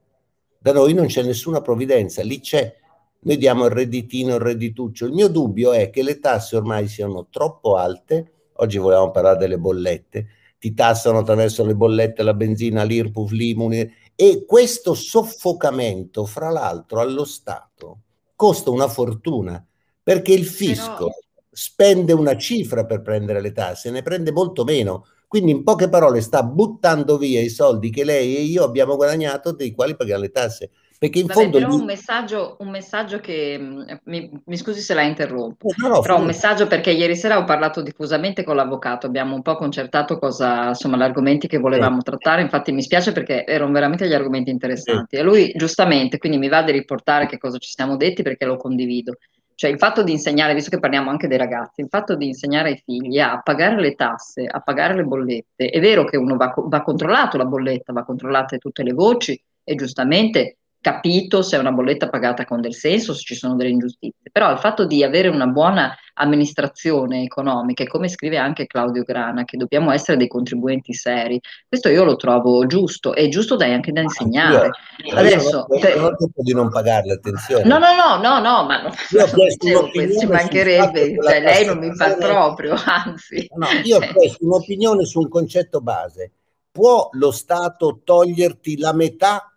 Da 0.60 0.74
noi 0.74 0.94
non 0.94 1.06
c'è 1.08 1.24
nessuna 1.24 1.62
provvidenza, 1.62 2.22
lì 2.24 2.41
c'è. 2.41 2.76
Noi 3.24 3.38
diamo 3.38 3.65
il 3.65 3.71
redditino, 3.71 4.36
il 4.36 4.41
reddituccio. 4.41 5.05
Il 5.05 5.13
mio 5.13 5.28
dubbio 5.28 5.71
è 5.71 5.89
che 5.89 6.03
le 6.03 6.19
tasse 6.19 6.55
ormai 6.55 6.88
siano 6.88 7.28
troppo 7.30 7.76
alte. 7.76 8.32
Oggi 8.53 8.78
volevamo 8.78 9.11
parlare 9.11 9.38
delle 9.38 9.57
bollette. 9.57 10.28
Ti 10.59 10.74
tassano 10.74 11.19
attraverso 11.19 11.65
le 11.65 11.76
bollette 11.76 12.24
la 12.24 12.34
benzina, 12.34 12.84
l'IRPUF, 12.84 13.32
l'IMUNI. 13.32 13.93
E 14.15 14.45
questo 14.45 14.93
soffocamento, 14.93 16.26
fra 16.26 16.49
l'altro, 16.49 16.99
allo 16.99 17.26
Stato 17.26 17.99
costa 18.36 18.69
una 18.71 18.88
fortuna 18.88 19.65
perché 20.01 20.34
il 20.34 20.45
fisco 20.45 20.95
Però 20.95 21.17
spende 21.49 22.13
una 22.13 22.36
cifra 22.36 22.86
per 22.86 23.01
prendere 23.01 23.39
le 23.39 23.51
tasse, 23.51 23.91
ne 23.91 24.01
prende 24.01 24.32
molto 24.32 24.63
meno. 24.63 25.05
Quindi 25.34 25.49
in 25.49 25.63
poche 25.63 25.89
parole 25.89 26.21
sta 26.21 26.43
buttando 26.43 27.17
via 27.17 27.41
i 27.41 27.49
soldi 27.49 27.89
che 27.89 28.03
lei 28.03 28.36
e 28.38 28.41
io 28.41 28.63
abbiamo 28.63 28.95
guadagnato 28.95 29.51
dei 29.51 29.71
quali 29.71 29.95
paghiamo 29.95 30.21
le 30.21 30.29
tasse. 30.29 30.69
Perché 30.99 31.17
in 31.17 31.25
Vabbè, 31.25 31.41
fondo... 31.41 31.57
Però 31.57 31.71
gli... 31.71 31.79
un, 31.79 31.86
messaggio, 31.86 32.55
un 32.59 32.69
messaggio 32.69 33.19
che, 33.19 33.57
mm, 33.59 33.81
mi, 34.03 34.29
mi, 34.45 34.57
scusi 34.57 34.79
se 34.79 34.93
la 34.93 35.01
interrompo, 35.01 35.69
no, 35.77 35.88
no, 35.88 36.01
però 36.01 36.19
un 36.19 36.25
messaggio 36.25 36.67
perché 36.67 36.91
ieri 36.91 37.15
sera 37.15 37.39
ho 37.39 37.45
parlato 37.45 37.81
diffusamente 37.81 38.43
con 38.43 38.55
l'avvocato, 38.55 39.07
abbiamo 39.07 39.34
un 39.34 39.41
po' 39.41 39.55
concertato 39.55 40.19
cosa, 40.19 40.67
insomma, 40.67 40.97
gli 40.97 41.01
argomenti 41.01 41.47
che 41.47 41.57
volevamo 41.57 41.97
sì. 41.97 42.03
trattare, 42.03 42.43
infatti 42.43 42.71
mi 42.71 42.84
spiace 42.84 43.11
perché 43.11 43.43
erano 43.43 43.71
veramente 43.71 44.07
gli 44.07 44.13
argomenti 44.13 44.51
interessanti 44.51 45.15
sì. 45.15 45.21
e 45.21 45.23
lui 45.23 45.51
giustamente, 45.55 46.19
quindi 46.19 46.38
mi 46.38 46.47
va 46.47 46.61
di 46.61 46.73
riportare 46.73 47.25
che 47.25 47.39
cosa 47.39 47.57
ci 47.57 47.71
siamo 47.73 47.97
detti 47.97 48.21
perché 48.21 48.45
lo 48.45 48.57
condivido. 48.57 49.17
Cioè 49.56 49.70
il 49.70 49.78
fatto 49.78 50.04
di 50.04 50.12
insegnare, 50.12 50.54
visto 50.54 50.70
che 50.70 50.80
parliamo 50.80 51.10
anche 51.10 51.28
dei 51.28 51.38
ragazzi, 51.38 51.82
il 51.82 51.88
fatto 51.89 52.16
di 52.16 52.28
insegnare 52.28 52.70
ai 52.70 52.82
figli 52.84 53.20
a 53.20 53.41
pagare 53.41 53.80
le 53.80 53.95
tasse, 53.95 54.45
a 54.45 54.60
pagare 54.60 54.95
le 54.95 55.04
bollette, 55.04 55.68
è 55.68 55.80
vero 55.80 56.04
che 56.06 56.18
uno 56.18 56.36
va, 56.36 56.54
va 56.56 56.82
controllato 56.82 57.38
la 57.38 57.45
bolletta, 57.45 57.93
va 57.93 58.04
controllate 58.04 58.58
tutte 58.58 58.84
le 58.84 58.93
voci 58.93 59.41
e 59.64 59.76
giustamente 59.76 60.58
capito 60.84 61.41
se 61.41 61.55
è 61.55 61.59
una 61.59 61.71
bolletta 61.71 62.09
pagata 62.09 62.43
con 62.43 62.59
del 62.59 62.75
senso, 62.75 63.13
se 63.13 63.21
ci 63.21 63.36
sono 63.36 63.55
delle 63.55 63.69
ingiustizie, 63.69 64.29
però 64.29 64.51
il 64.51 64.57
fatto 64.57 64.86
di 64.86 65.01
avere 65.01 65.29
una 65.29 65.47
buona 65.47 65.95
amministrazione 66.15 67.23
economica, 67.23 67.84
e 67.84 67.88
come 67.88 68.09
scrive 68.09 68.38
anche 68.38 68.67
Claudio 68.67 69.03
Grana, 69.03 69.45
che 69.45 69.55
dobbiamo 69.55 69.93
essere 69.93 70.17
dei 70.17 70.27
contribuenti 70.27 70.93
seri, 70.93 71.39
questo 71.69 71.88
io 71.88 72.03
lo 72.03 72.17
trovo 72.17 72.65
giusto, 72.65 73.13
è 73.13 73.29
giusto 73.29 73.55
da, 73.55 73.65
anche 73.65 73.93
da 73.93 74.01
insegnare. 74.01 74.71
Io, 75.05 75.15
Adesso, 75.15 75.67
io 75.69 75.95
non, 75.95 76.03
ho 76.03 76.15
detto 76.17 76.41
di 76.41 76.53
non 76.53 76.69
pagarle, 76.69 77.13
attenzione. 77.13 77.63
No, 77.63 77.77
no, 77.77 77.95
no, 77.95 78.17
no, 78.21 78.39
no 78.41 78.65
ma 78.65 78.81
non, 78.81 78.91
non 79.09 79.47
dicevo, 79.47 79.89
ci 80.19 80.25
mancherebbe, 80.27 81.15
cioè, 81.17 81.41
lei 81.41 81.65
non 81.65 81.77
mi 81.77 81.95
fa 81.95 82.13
proprio, 82.15 82.75
anzi. 82.86 83.47
No, 83.55 83.67
io 83.86 83.97
ho 83.97 83.99
chiesto 84.01 84.43
un'opinione 84.43 85.05
su 85.05 85.21
un 85.21 85.29
concetto 85.29 85.79
base. 85.79 86.34
Può 86.73 87.07
lo 87.13 87.31
Stato 87.31 88.01
toglierti 88.03 88.79
la 88.79 88.93
metà 88.93 89.53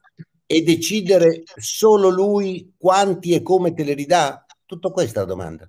e 0.47 0.63
decidere 0.63 1.43
solo 1.57 2.09
lui 2.09 2.75
quanti 2.79 3.33
e 3.33 3.43
come 3.43 3.75
te 3.75 3.85
le 3.85 3.95
ridà? 3.95 4.47
Tutto 4.65 4.91
questa 4.91 5.21
è 5.21 5.23
la 5.23 5.29
domanda. 5.29 5.69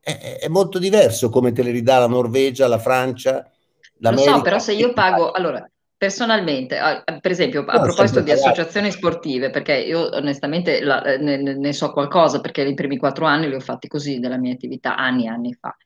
È, 0.00 0.38
è 0.40 0.48
molto 0.48 0.78
diverso 0.78 1.28
come 1.28 1.52
te 1.52 1.62
le 1.62 1.72
ridà 1.72 1.98
la 1.98 2.06
Norvegia, 2.06 2.68
la 2.68 2.78
Francia, 2.78 3.50
l'America. 3.98 4.30
Lo 4.30 4.36
so, 4.36 4.42
però 4.42 4.58
se 4.58 4.72
io 4.74 4.92
pago, 4.92 5.32
allora, 5.32 5.68
personalmente, 5.96 6.78
per 7.20 7.30
esempio, 7.30 7.64
a 7.64 7.80
proposito 7.80 8.20
di 8.20 8.30
associazioni 8.30 8.92
sportive, 8.92 9.50
perché 9.50 9.74
io 9.74 10.08
onestamente 10.14 10.80
la, 10.80 11.00
ne, 11.18 11.36
ne, 11.36 11.72
so 11.72 11.92
qualcosa, 11.92 12.40
perché 12.40 12.62
i 12.62 12.74
primi 12.74 12.98
quattro 12.98 13.26
anni 13.26 13.48
li 13.48 13.54
ho 13.54 13.60
fatti 13.60 13.88
così 13.88 14.20
della 14.20 14.38
mia 14.38 14.52
attività, 14.52 14.96
anni 14.96 15.24
e 15.24 15.28
anni 15.28 15.54
fa 15.54 15.76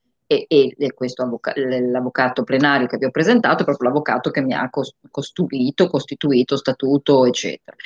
e, 0.46 0.76
e 0.78 0.92
questo 0.94 1.24
avvoca- 1.24 1.52
l'avvocato 1.56 2.44
plenario 2.44 2.86
che 2.86 2.98
vi 2.98 3.04
ho 3.04 3.10
presentato 3.10 3.62
è 3.62 3.64
proprio 3.64 3.88
l'avvocato 3.88 4.30
che 4.30 4.40
mi 4.40 4.54
ha 4.54 4.70
costruito, 5.10 5.88
costituito 5.88 6.56
statuto, 6.56 7.26
eccetera. 7.26 7.76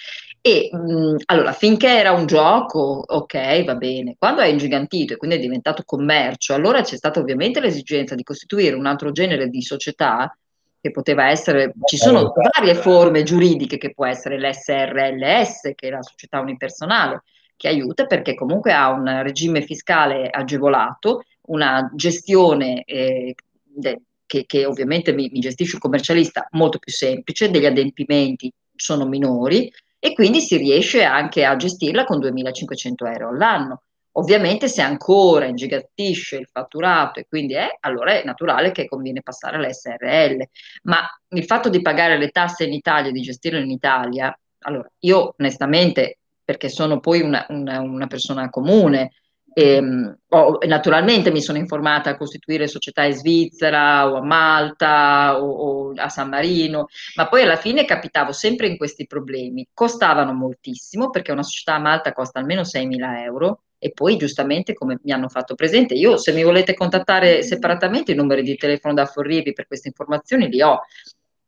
E 0.43 0.69
mh, 0.71 1.23
allora, 1.25 1.53
finché 1.53 1.89
era 1.89 2.13
un 2.13 2.27
gioco, 2.27 3.03
ok, 3.07 3.65
va 3.65 3.77
bene. 3.77 4.17
Quando 4.19 4.43
è 4.43 4.47
ingigantito 4.47 5.15
e 5.15 5.17
quindi 5.17 5.37
è 5.37 5.41
diventato 5.41 5.85
commercio, 5.87 6.53
allora 6.53 6.83
c'è 6.83 6.97
stata 6.97 7.19
ovviamente 7.19 7.61
l'esigenza 7.61 8.15
di 8.15 8.23
costituire 8.23 8.77
un 8.77 8.85
altro 8.85 9.11
genere 9.11 9.49
di 9.49 9.63
società 9.63 10.37
che 10.79 10.91
poteva 10.91 11.31
essere, 11.31 11.73
ci 11.87 11.97
sono 11.97 12.35
varie 12.35 12.75
forme 12.75 13.23
giuridiche 13.23 13.79
che 13.79 13.95
può 13.95 14.05
essere 14.05 14.39
l'SRLS, 14.39 15.73
che 15.75 15.89
è 15.89 15.91
la 15.91 16.03
società 16.03 16.41
unipersonale, 16.41 17.23
che 17.57 17.69
aiuta 17.69 18.05
perché 18.05 18.35
comunque 18.35 18.75
ha 18.75 18.91
un 18.91 19.23
regime 19.23 19.63
fiscale 19.63 20.29
agevolato 20.29 21.23
una 21.47 21.91
gestione 21.95 22.85
eh, 22.85 23.35
de, 23.63 24.03
che, 24.27 24.45
che, 24.47 24.65
ovviamente 24.65 25.13
mi, 25.13 25.29
mi 25.33 25.41
gestisce 25.41 25.77
il 25.77 25.83
commercialista 25.83 26.49
molto 26.53 26.79
più 26.79 26.93
semplice, 26.93 27.51
degli 27.51 27.67
adempimenti 27.67 28.53
sono 28.75 29.07
minori 29.07 29.71
e 29.99 30.13
quindi 30.13 30.41
si 30.41 30.57
riesce 30.57 31.03
anche 31.03 31.45
a 31.45 31.57
gestirla 31.57 32.05
con 32.05 32.19
2.500 32.19 33.13
euro 33.13 33.29
all'anno. 33.29 33.83
Ovviamente 34.17 34.69
se 34.69 34.81
ancora 34.81 35.47
ingigantisce 35.47 36.37
il 36.37 36.49
fatturato 36.51 37.19
e 37.19 37.27
quindi 37.27 37.55
è, 37.55 37.79
allora 37.81 38.13
è 38.13 38.23
naturale 38.25 38.71
che 38.71 38.87
conviene 38.87 39.23
passare 39.23 39.57
all'SRL, 39.57 40.49
ma 40.83 41.01
il 41.31 41.45
fatto 41.45 41.69
di 41.69 41.81
pagare 41.81 42.17
le 42.17 42.29
tasse 42.29 42.65
in 42.65 42.73
Italia 42.73 43.11
e 43.11 43.13
di 43.13 43.23
gestirlo 43.23 43.59
in 43.59 43.71
Italia, 43.71 44.37
allora 44.61 44.89
io 45.01 45.35
onestamente, 45.37 46.19
perché 46.45 46.69
sono 46.69 47.01
poi 47.01 47.23
una, 47.23 47.45
una, 47.49 47.81
una 47.81 48.07
persona 48.07 48.51
comune, 48.51 49.13
e, 49.55 49.75
ehm, 49.77 50.19
oh, 50.31 50.59
naturalmente 50.67 51.31
mi 51.31 51.41
sono 51.41 51.59
informata 51.59 52.11
a 52.11 52.17
costituire 52.17 52.67
società 52.67 53.05
in 53.05 53.15
Svizzera 53.15 54.11
o 54.11 54.17
a 54.17 54.23
Malta 54.23 55.41
o, 55.41 55.49
o, 55.49 55.93
a 55.95 56.09
San 56.09 56.29
Marino, 56.29 56.89
ma 57.15 57.29
poi 57.29 57.43
alla 57.43 57.57
fine 57.57 57.85
capitavo 57.85 58.33
sempre 58.33 58.67
in 58.67 58.77
questi 58.77 59.07
problemi. 59.07 59.67
Costavano 59.73 60.33
moltissimo 60.33 61.11
perché 61.11 61.33
una 61.33 61.45
società 61.45 61.77
a 61.77 61.79
Malta 61.81 62.13
costa 62.13 62.41
almeno 62.41 62.63
6.000 62.63 63.23
euro 63.23 63.61
e 63.79 63.93
poi 63.93 64.17
giustamente 64.17 64.75
come 64.75 64.99
mi 65.03 65.13
hanno 65.13 65.29
fatto 65.29 65.55
presente, 65.55 65.95
io 65.95 66.17
se 66.17 66.33
mi 66.33 66.43
volete 66.43 66.75
contattare 66.75 67.43
separatamente 67.43 68.13
i 68.13 68.15
numeri 68.15 68.43
di 68.43 68.57
telefono 68.57 68.95
da 68.95 69.05
Forrivi 69.05 69.53
per 69.53 69.67
queste 69.67 69.89
informazioni 69.89 70.49
li 70.49 70.63
ho, 70.63 70.81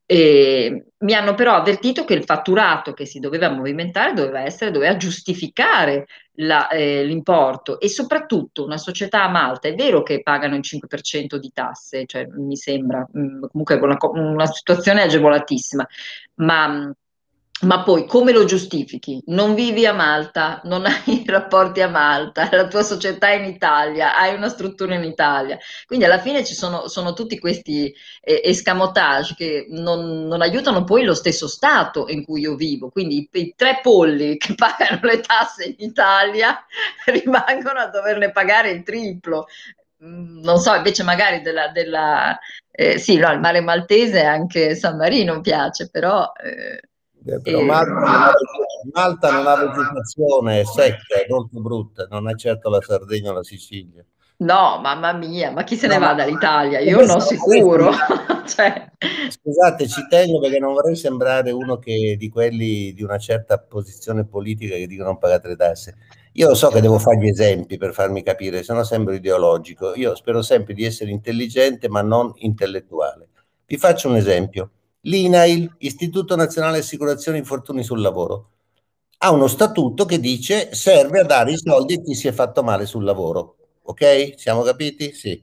e 0.08 0.84
mi 0.98 1.14
hanno 1.14 1.34
però 1.34 1.54
avvertito 1.54 2.04
che 2.04 2.14
il 2.14 2.22
fatturato 2.22 2.92
che 2.92 3.06
si 3.06 3.18
doveva 3.18 3.48
movimentare 3.48 4.12
doveva 4.12 4.42
essere, 4.42 4.70
doveva 4.70 4.96
giustificare 4.96 6.06
la, 6.36 6.68
eh, 6.68 7.04
l'importo 7.04 7.78
e 7.80 7.88
soprattutto 7.88 8.64
una 8.64 8.76
società 8.76 9.24
a 9.24 9.28
Malta, 9.28 9.68
è 9.68 9.74
vero 9.74 10.02
che 10.02 10.22
pagano 10.22 10.54
il 10.56 10.62
5% 10.62 11.36
di 11.36 11.50
tasse, 11.52 12.06
cioè 12.06 12.26
mi 12.26 12.56
sembra 12.56 13.06
mh, 13.10 13.20
mm, 13.20 13.44
comunque 13.50 13.74
una, 13.76 13.96
una 14.00 14.46
situazione 14.46 15.02
agevolatissima, 15.02 15.86
ma 16.36 16.94
ma 17.62 17.82
poi 17.82 18.04
come 18.06 18.32
lo 18.32 18.44
giustifichi? 18.44 19.22
Non 19.26 19.54
vivi 19.54 19.86
a 19.86 19.94
Malta, 19.94 20.60
non 20.64 20.84
hai 20.84 21.24
rapporti 21.26 21.80
a 21.80 21.88
Malta, 21.88 22.48
la 22.52 22.66
tua 22.66 22.82
società 22.82 23.28
è 23.28 23.36
in 23.36 23.46
Italia, 23.46 24.14
hai 24.14 24.34
una 24.34 24.50
struttura 24.50 24.94
in 24.94 25.04
Italia. 25.04 25.58
Quindi 25.86 26.04
alla 26.04 26.18
fine 26.18 26.44
ci 26.44 26.52
sono, 26.54 26.86
sono 26.88 27.14
tutti 27.14 27.38
questi 27.38 27.92
eh, 28.20 28.42
escamotage 28.44 29.34
che 29.34 29.66
non, 29.70 30.26
non, 30.26 30.42
aiutano 30.42 30.84
poi 30.84 31.04
lo 31.04 31.14
stesso 31.14 31.48
Stato 31.48 32.06
in 32.08 32.24
cui 32.24 32.42
io 32.42 32.56
vivo. 32.56 32.90
Quindi 32.90 33.18
i, 33.32 33.40
i, 33.40 33.54
tre 33.56 33.80
polli 33.82 34.36
che 34.36 34.52
pagano 34.54 35.00
le 35.02 35.20
tasse 35.20 35.64
in 35.64 35.76
Italia 35.78 36.62
rimangono 37.06 37.80
a 37.80 37.88
doverne 37.88 38.32
pagare 38.32 38.70
il 38.70 38.82
triplo. 38.82 39.46
Mm, 40.04 40.42
non 40.42 40.58
so, 40.58 40.74
invece 40.74 41.02
magari 41.04 41.40
della, 41.40 41.68
della 41.68 42.38
Eh, 42.70 42.98
sì, 42.98 43.16
no, 43.16 43.32
il 43.32 43.40
mare 43.40 43.62
maltese 43.62 44.22
anche 44.22 44.74
San 44.74 44.98
Marino 44.98 45.40
piace, 45.40 45.88
però... 45.88 46.30
Eh, 46.32 46.85
però 47.42 47.60
Malta, 47.62 48.32
Malta, 48.92 49.30
non 49.32 49.46
ha 49.46 49.56
vegetazione, 49.56 50.60
è 50.60 50.64
secca, 50.64 51.16
è 51.16 51.26
molto 51.28 51.60
brutta, 51.60 52.06
non 52.08 52.28
è 52.28 52.34
certo 52.34 52.70
la 52.70 52.80
Sardegna 52.80 53.30
o 53.30 53.34
la 53.34 53.42
Sicilia. 53.42 54.04
No, 54.38 54.78
mamma 54.82 55.12
mia, 55.14 55.50
ma 55.50 55.64
chi 55.64 55.76
se 55.76 55.86
no, 55.86 55.94
ne 55.94 55.98
va 55.98 56.12
dall'Italia? 56.12 56.78
Io 56.80 57.04
non 57.06 57.20
sicuro. 57.20 57.90
cioè... 58.46 58.90
Scusate, 59.30 59.88
ci 59.88 60.06
tengo 60.08 60.40
perché 60.40 60.58
non 60.58 60.74
vorrei 60.74 60.94
sembrare 60.94 61.50
uno 61.52 61.78
che, 61.78 62.16
di 62.18 62.28
quelli 62.28 62.92
di 62.92 63.02
una 63.02 63.16
certa 63.16 63.58
posizione 63.58 64.26
politica 64.26 64.76
che 64.76 64.86
dicono 64.86 65.08
non 65.08 65.18
pagate 65.18 65.48
le 65.48 65.56
tasse. 65.56 65.96
Io 66.32 66.54
so 66.54 66.68
che 66.68 66.82
devo 66.82 66.98
fare 66.98 67.16
gli 67.16 67.28
esempi 67.28 67.78
per 67.78 67.94
farmi 67.94 68.22
capire, 68.22 68.62
se 68.62 68.74
no 68.74 68.84
sembro 68.84 69.14
ideologico. 69.14 69.94
Io 69.94 70.14
spero 70.14 70.42
sempre 70.42 70.74
di 70.74 70.84
essere 70.84 71.10
intelligente 71.10 71.88
ma 71.88 72.02
non 72.02 72.30
intellettuale. 72.36 73.28
Vi 73.64 73.78
faccio 73.78 74.08
un 74.10 74.16
esempio. 74.16 74.70
L'INAIL, 75.06 75.72
Istituto 75.78 76.34
Nazionale 76.34 76.78
Assicurazione 76.78 77.38
Infortuni 77.38 77.84
sul 77.84 78.00
Lavoro, 78.00 78.50
ha 79.18 79.30
uno 79.30 79.46
statuto 79.46 80.04
che 80.04 80.18
dice 80.18 80.74
serve 80.74 81.20
a 81.20 81.24
dare 81.24 81.52
i 81.52 81.56
soldi 81.56 81.94
a 81.94 82.00
chi 82.02 82.14
si 82.14 82.28
è 82.28 82.32
fatto 82.32 82.62
male 82.62 82.84
sul 82.84 83.02
lavoro 83.04 83.56
Ok? 83.88 84.34
Siamo 84.36 84.62
capiti? 84.62 85.12
Sì. 85.14 85.42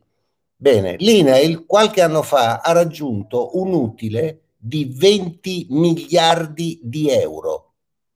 Bene, 0.56 0.96
l'INAIL 0.98 1.66
qualche 1.66 2.02
anno 2.02 2.22
fa 2.22 2.60
ha 2.60 2.72
raggiunto 2.74 3.58
un 3.58 3.74
utile 3.74 4.42
di 4.58 4.94
20 4.94 5.68
miliardi 5.70 6.80
di 6.84 7.10
euro. 7.10 7.74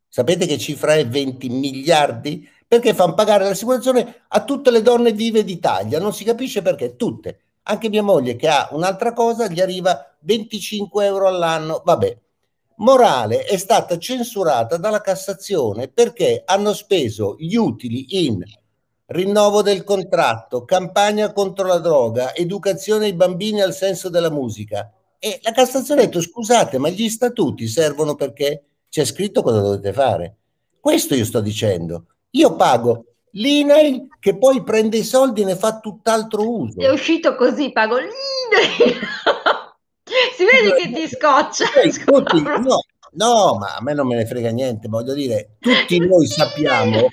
Sapete 0.09 0.45
che 0.45 0.57
cifra 0.57 0.95
è 0.95 1.07
20 1.07 1.47
miliardi? 1.49 2.47
Perché 2.67 2.93
fanno 2.93 3.13
pagare 3.13 3.45
l'assicurazione 3.45 4.23
a 4.27 4.43
tutte 4.43 4.69
le 4.69 4.81
donne 4.81 5.13
vive 5.13 5.45
d'Italia, 5.45 5.99
non 5.99 6.13
si 6.13 6.25
capisce 6.25 6.61
perché, 6.61 6.97
tutte. 6.97 7.39
Anche 7.63 7.89
mia 7.89 8.03
moglie 8.03 8.35
che 8.35 8.49
ha 8.49 8.67
un'altra 8.71 9.13
cosa 9.13 9.47
gli 9.47 9.61
arriva 9.61 10.06
25 10.20 11.05
euro 11.05 11.28
all'anno, 11.28 11.82
vabbè. 11.84 12.18
Morale 12.78 13.43
è 13.43 13.57
stata 13.57 13.97
censurata 13.97 14.78
dalla 14.78 15.01
Cassazione 15.01 15.88
perché 15.88 16.43
hanno 16.45 16.74
speso 16.74 17.36
gli 17.39 17.55
utili 17.55 18.26
in 18.26 18.43
rinnovo 19.07 19.61
del 19.61 19.84
contratto, 19.84 20.65
campagna 20.65 21.32
contro 21.32 21.68
la 21.68 21.80
droga, 21.80 22.36
educazione 22.36 23.05
ai 23.05 23.13
bambini 23.13 23.61
al 23.61 23.74
senso 23.74 24.09
della 24.09 24.30
musica. 24.30 24.91
E 25.20 25.39
la 25.43 25.51
Cassazione 25.51 26.01
ha 26.01 26.05
detto 26.05 26.22
scusate, 26.22 26.78
ma 26.78 26.89
gli 26.89 27.09
statuti 27.09 27.68
servono 27.68 28.15
perché 28.15 28.63
c'è 28.89 29.05
scritto 29.05 29.41
cosa 29.41 29.61
dovete 29.61 29.93
fare. 29.93 30.36
Questo 30.80 31.15
io 31.15 31.26
sto 31.26 31.41
dicendo. 31.41 32.05
Io 32.32 32.55
pago 32.55 33.05
l'INAIL 33.32 34.07
che 34.20 34.38
poi 34.38 34.63
prende 34.63 34.97
i 34.97 35.03
soldi 35.03 35.41
e 35.41 35.45
ne 35.45 35.55
fa 35.55 35.80
tutt'altro 35.80 36.49
uso. 36.49 36.80
È 36.80 36.89
uscito 36.89 37.36
così, 37.36 37.72
pago 37.72 37.97
l'INAIL. 37.97 38.99
Si 40.35 40.45
vede 40.45 40.75
che 40.75 40.91
ti 40.91 41.07
scoccia. 41.07 41.65
Tutti, 42.05 42.41
no, 42.41 42.81
no, 43.11 43.57
ma 43.57 43.75
a 43.75 43.81
me 43.81 43.93
non 43.93 44.07
me 44.07 44.15
ne 44.15 44.25
frega 44.25 44.49
niente, 44.49 44.87
voglio 44.87 45.13
dire, 45.13 45.57
tutti 45.59 45.99
noi 45.99 46.25
sappiamo 46.27 47.07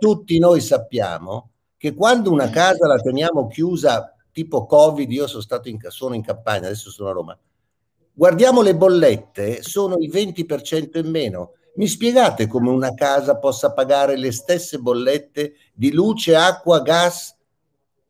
tutti 0.00 0.38
noi 0.38 0.62
sappiamo 0.62 1.50
che 1.76 1.94
quando 1.94 2.32
una 2.32 2.48
casa 2.48 2.86
la 2.86 2.96
teniamo 2.96 3.46
chiusa, 3.46 4.16
tipo 4.32 4.64
Covid, 4.64 5.10
io 5.12 5.26
sono 5.26 5.42
stato 5.42 5.68
in, 5.68 5.78
sono 5.88 6.14
in 6.14 6.22
campagna, 6.22 6.66
adesso 6.66 6.90
sono 6.90 7.10
a 7.10 7.12
Roma, 7.12 7.38
guardiamo 8.12 8.62
le 8.62 8.74
bollette, 8.74 9.62
sono 9.62 9.96
il 9.98 10.10
20% 10.10 10.98
in 10.98 11.08
meno. 11.08 11.52
Mi 11.74 11.86
spiegate 11.86 12.46
come 12.46 12.70
una 12.70 12.92
casa 12.94 13.38
possa 13.38 13.72
pagare 13.72 14.16
le 14.16 14.32
stesse 14.32 14.78
bollette 14.78 15.54
di 15.72 15.92
luce, 15.92 16.34
acqua, 16.34 16.80
gas 16.80 17.36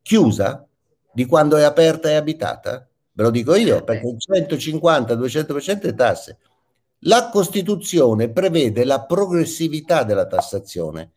chiusa 0.01 0.65
di 1.13 1.25
quando 1.25 1.57
è 1.57 1.63
aperta 1.63 2.09
e 2.09 2.15
abitata? 2.15 2.87
Ve 3.13 3.23
lo 3.23 3.29
dico 3.29 3.55
io, 3.55 3.83
perché 3.83 4.07
il 4.07 4.17
150-200% 4.47 5.81
è 5.81 5.93
tasse. 5.93 6.37
La 7.05 7.29
Costituzione 7.29 8.29
prevede 8.29 8.83
la 8.85 9.03
progressività 9.03 10.03
della 10.03 10.27
tassazione 10.27 11.11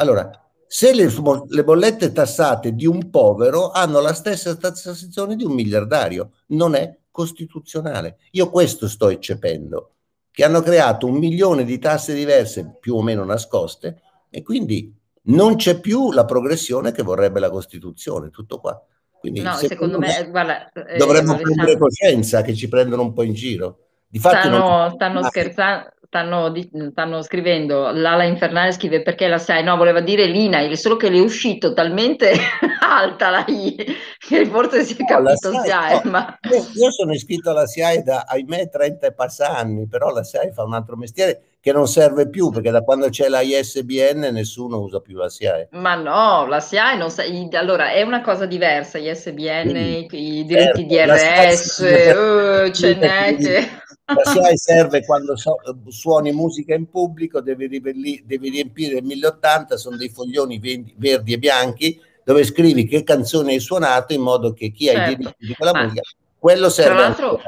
allora, 0.00 0.30
se 0.66 0.94
le, 0.94 1.12
le, 1.48 1.64
bollette 1.64 2.10
tassate 2.10 2.74
di 2.74 2.86
un 2.86 3.10
povero 3.10 3.70
hanno 3.70 4.00
la 4.00 4.14
stessa 4.14 4.56
tassazione 4.56 5.36
di 5.36 5.44
un 5.44 5.52
miliardario, 5.52 6.30
non 6.48 6.74
è 6.74 6.96
costituzionale. 7.10 8.16
Io 8.32 8.48
questo 8.48 8.88
sto 8.88 9.10
eccependo, 9.10 9.96
che 10.30 10.42
hanno 10.42 10.62
creato 10.62 11.06
un 11.06 11.18
milione 11.18 11.64
di 11.64 11.78
tasse 11.78 12.14
diverse 12.14 12.78
più 12.80 12.94
o 12.94 13.02
meno 13.02 13.24
nascoste 13.24 14.00
e 14.30 14.42
quindi 14.42 14.90
non 15.24 15.56
c'è 15.56 15.78
più 15.78 16.12
la 16.12 16.24
progressione 16.24 16.92
che 16.92 17.02
vorrebbe 17.02 17.40
la 17.40 17.50
Costituzione, 17.50 18.30
tutto 18.30 18.58
qua. 18.58 18.82
Quindi, 19.20 19.40
no, 19.40 19.52
secondo, 19.52 19.68
secondo 19.68 19.98
me, 19.98 20.06
me 20.24 20.30
guarda, 20.30 20.72
eh, 20.72 20.96
dovremmo 20.96 21.36
prendere 21.36 21.76
coscienza 21.76 22.40
che 22.40 22.54
ci 22.54 22.68
prendono 22.68 23.02
un 23.02 23.12
po' 23.12 23.22
in 23.22 23.34
giro. 23.34 23.78
Difatti 24.08 24.48
stanno, 24.48 24.58
non... 24.58 24.90
stanno 24.90 25.22
scherzando 25.22 25.90
stanno, 26.10 26.52
stanno, 26.90 27.22
scrivendo, 27.22 27.92
l'ala 27.92 28.24
infernale 28.24 28.72
scrive 28.72 29.00
perché 29.00 29.28
la 29.28 29.38
SIAE, 29.38 29.62
no, 29.62 29.76
voleva 29.76 30.00
dire 30.00 30.26
l'INAIL, 30.26 30.76
solo 30.76 30.96
che 30.96 31.08
le 31.08 31.18
è 31.18 31.20
uscito 31.20 31.72
talmente 31.72 32.32
alta 32.82 33.30
la 33.30 33.44
I 33.46 33.76
che 34.18 34.44
forse 34.46 34.82
si 34.82 34.94
è 34.94 34.96
no, 34.98 35.22
capito 35.22 35.50
SIAE. 35.50 35.62
SIAE 35.62 36.00
no. 36.02 36.10
ma... 36.10 36.38
Io 36.74 36.90
sono 36.90 37.12
iscritto 37.12 37.50
alla 37.50 37.66
SIAE 37.66 38.02
da, 38.02 38.24
ahimè, 38.26 38.68
30 38.68 39.06
e 39.06 39.12
passa 39.12 39.56
anni, 39.56 39.86
però 39.86 40.10
la 40.10 40.24
SIAE 40.24 40.50
fa 40.50 40.64
un 40.64 40.74
altro 40.74 40.96
mestiere 40.96 41.42
che 41.60 41.72
non 41.72 41.86
serve 41.86 42.30
più 42.30 42.50
perché 42.50 42.70
da 42.70 42.80
quando 42.80 43.10
c'è 43.10 43.28
la 43.28 43.42
ISBN 43.42 44.30
nessuno 44.32 44.80
usa 44.80 45.00
più 45.00 45.16
la 45.16 45.28
SIAE. 45.28 45.68
Ma 45.72 45.94
no, 45.94 46.46
la 46.46 46.58
SIAE 46.58 46.96
non 46.96 47.10
sa, 47.10 47.22
allora 47.52 47.92
è 47.92 48.00
una 48.02 48.22
cosa 48.22 48.46
diversa, 48.46 48.96
ISBN, 48.98 50.06
sì. 50.08 50.38
i 50.38 50.44
diritti 50.46 50.88
certo, 50.88 51.12
DRS, 51.12 51.78
uh, 51.78 52.70
ce 52.72 52.94
n'è 52.94 53.36
che... 53.36 53.68
La 54.10 54.24
SIAE 54.24 54.56
serve 54.56 55.04
quando 55.04 55.36
so, 55.36 55.56
suoni 55.88 56.32
musica 56.32 56.74
in 56.74 56.88
pubblico, 56.88 57.40
devi, 57.40 57.68
devi 57.68 58.48
riempire 58.48 58.96
il 58.96 59.04
1080, 59.04 59.76
sono 59.76 59.96
dei 59.96 60.08
foglioni 60.08 60.58
verdi 60.96 61.34
e 61.34 61.38
bianchi 61.38 62.00
dove 62.24 62.44
scrivi 62.44 62.86
che 62.86 63.02
canzone 63.02 63.52
hai 63.52 63.60
suonato 63.60 64.12
in 64.12 64.20
modo 64.20 64.52
che 64.52 64.70
chi 64.70 64.86
certo. 64.86 65.00
ha 65.00 65.02
i 65.02 65.06
certo. 65.06 65.18
diritti 65.18 65.46
di 65.46 65.54
quella 65.54 65.82
musica, 65.82 66.02
quello 66.38 66.68
serve. 66.68 66.94
Tra 66.94 67.02
l'altro, 67.02 67.42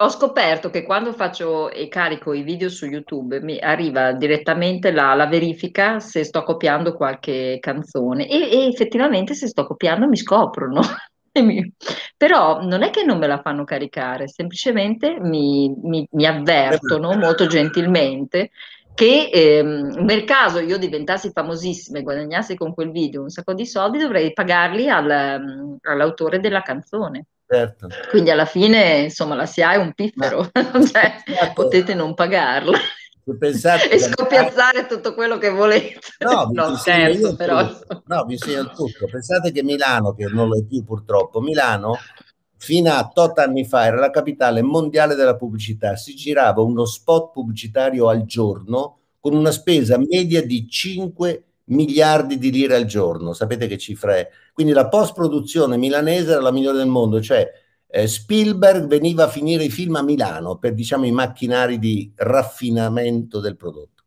ho 0.00 0.08
scoperto 0.10 0.70
che 0.70 0.84
quando 0.84 1.12
faccio 1.12 1.70
e 1.70 1.88
carico 1.88 2.32
i 2.32 2.42
video 2.42 2.68
su 2.68 2.86
YouTube 2.86 3.40
mi 3.40 3.58
arriva 3.58 4.12
direttamente 4.12 4.92
la, 4.92 5.14
la 5.14 5.26
verifica 5.26 5.98
se 5.98 6.22
sto 6.22 6.44
copiando 6.44 6.94
qualche 6.94 7.58
canzone 7.60 8.28
e, 8.28 8.48
e, 8.48 8.66
effettivamente 8.68 9.34
se 9.34 9.48
sto 9.48 9.66
copiando 9.66 10.06
mi 10.06 10.16
scoprono. 10.16 10.80
Però 12.16 12.62
non 12.62 12.82
è 12.82 12.90
che 12.90 13.02
non 13.02 13.18
me 13.18 13.26
la 13.26 13.40
fanno 13.40 13.64
caricare, 13.64 14.28
semplicemente 14.28 15.18
mi, 15.20 15.72
mi, 15.82 16.06
mi 16.12 16.26
avvertono 16.26 17.14
molto 17.14 17.46
gentilmente 17.46 18.50
che 18.94 19.30
ehm, 19.32 20.04
nel 20.04 20.24
caso 20.24 20.58
io 20.60 20.78
diventassi 20.78 21.30
famosissima 21.32 21.98
e 21.98 22.02
guadagnassi 22.02 22.56
con 22.56 22.74
quel 22.74 22.90
video 22.90 23.22
un 23.22 23.30
sacco 23.30 23.54
di 23.54 23.66
soldi 23.66 23.98
dovrei 23.98 24.32
pagarli 24.32 24.88
al, 24.88 25.78
all'autore 25.82 26.40
della 26.40 26.62
canzone. 26.62 27.26
Certo. 27.50 27.88
Quindi 28.10 28.30
alla 28.30 28.44
fine, 28.44 28.98
insomma, 29.04 29.34
la 29.34 29.46
SIA 29.46 29.72
è 29.72 29.76
un 29.76 29.94
piffero, 29.94 30.50
cioè, 30.52 31.22
potete 31.54 31.94
non 31.94 32.12
pagarla 32.12 32.76
e 33.90 33.98
scopiazzare 33.98 34.86
tutto 34.86 35.14
quello 35.14 35.38
che 35.38 35.48
volete. 35.48 36.00
No, 36.18 36.48
no 36.52 36.76
certo, 36.76 37.34
però. 37.36 37.66
No, 38.04 38.24
vi 38.24 38.34
insegno 38.34 38.60
il 38.60 38.72
tutto. 38.74 39.06
Pensate 39.10 39.50
che 39.50 39.62
Milano, 39.62 40.14
che 40.14 40.26
non 40.26 40.48
lo 40.48 40.58
è 40.58 40.64
più 40.64 40.84
purtroppo, 40.84 41.40
Milano 41.40 41.96
fino 42.60 42.92
a 42.92 43.08
tot 43.08 43.38
anni 43.38 43.64
fa 43.64 43.86
era 43.86 43.98
la 43.98 44.10
capitale 44.10 44.62
mondiale 44.62 45.14
della 45.14 45.36
pubblicità, 45.36 45.94
si 45.94 46.14
girava 46.14 46.60
uno 46.60 46.84
spot 46.84 47.32
pubblicitario 47.32 48.08
al 48.08 48.24
giorno 48.24 48.98
con 49.20 49.34
una 49.34 49.52
spesa 49.52 49.96
media 49.96 50.44
di 50.44 50.68
5 50.68 51.44
miliardi 51.66 52.36
di 52.36 52.50
lire 52.50 52.74
al 52.74 52.84
giorno, 52.84 53.32
sapete 53.32 53.68
che 53.68 53.78
cifra 53.78 54.16
è? 54.16 54.28
Quindi 54.58 54.74
la 54.74 54.88
post-produzione 54.88 55.76
milanese 55.76 56.32
era 56.32 56.40
la 56.40 56.50
migliore 56.50 56.78
del 56.78 56.88
mondo, 56.88 57.20
cioè 57.20 57.48
eh, 57.86 58.08
Spielberg 58.08 58.88
veniva 58.88 59.22
a 59.22 59.28
finire 59.28 59.62
i 59.62 59.70
film 59.70 59.94
a 59.94 60.02
Milano 60.02 60.56
per 60.56 60.74
diciamo 60.74 61.06
i 61.06 61.12
macchinari 61.12 61.78
di 61.78 62.10
raffinamento 62.16 63.38
del 63.38 63.54
prodotto. 63.54 64.02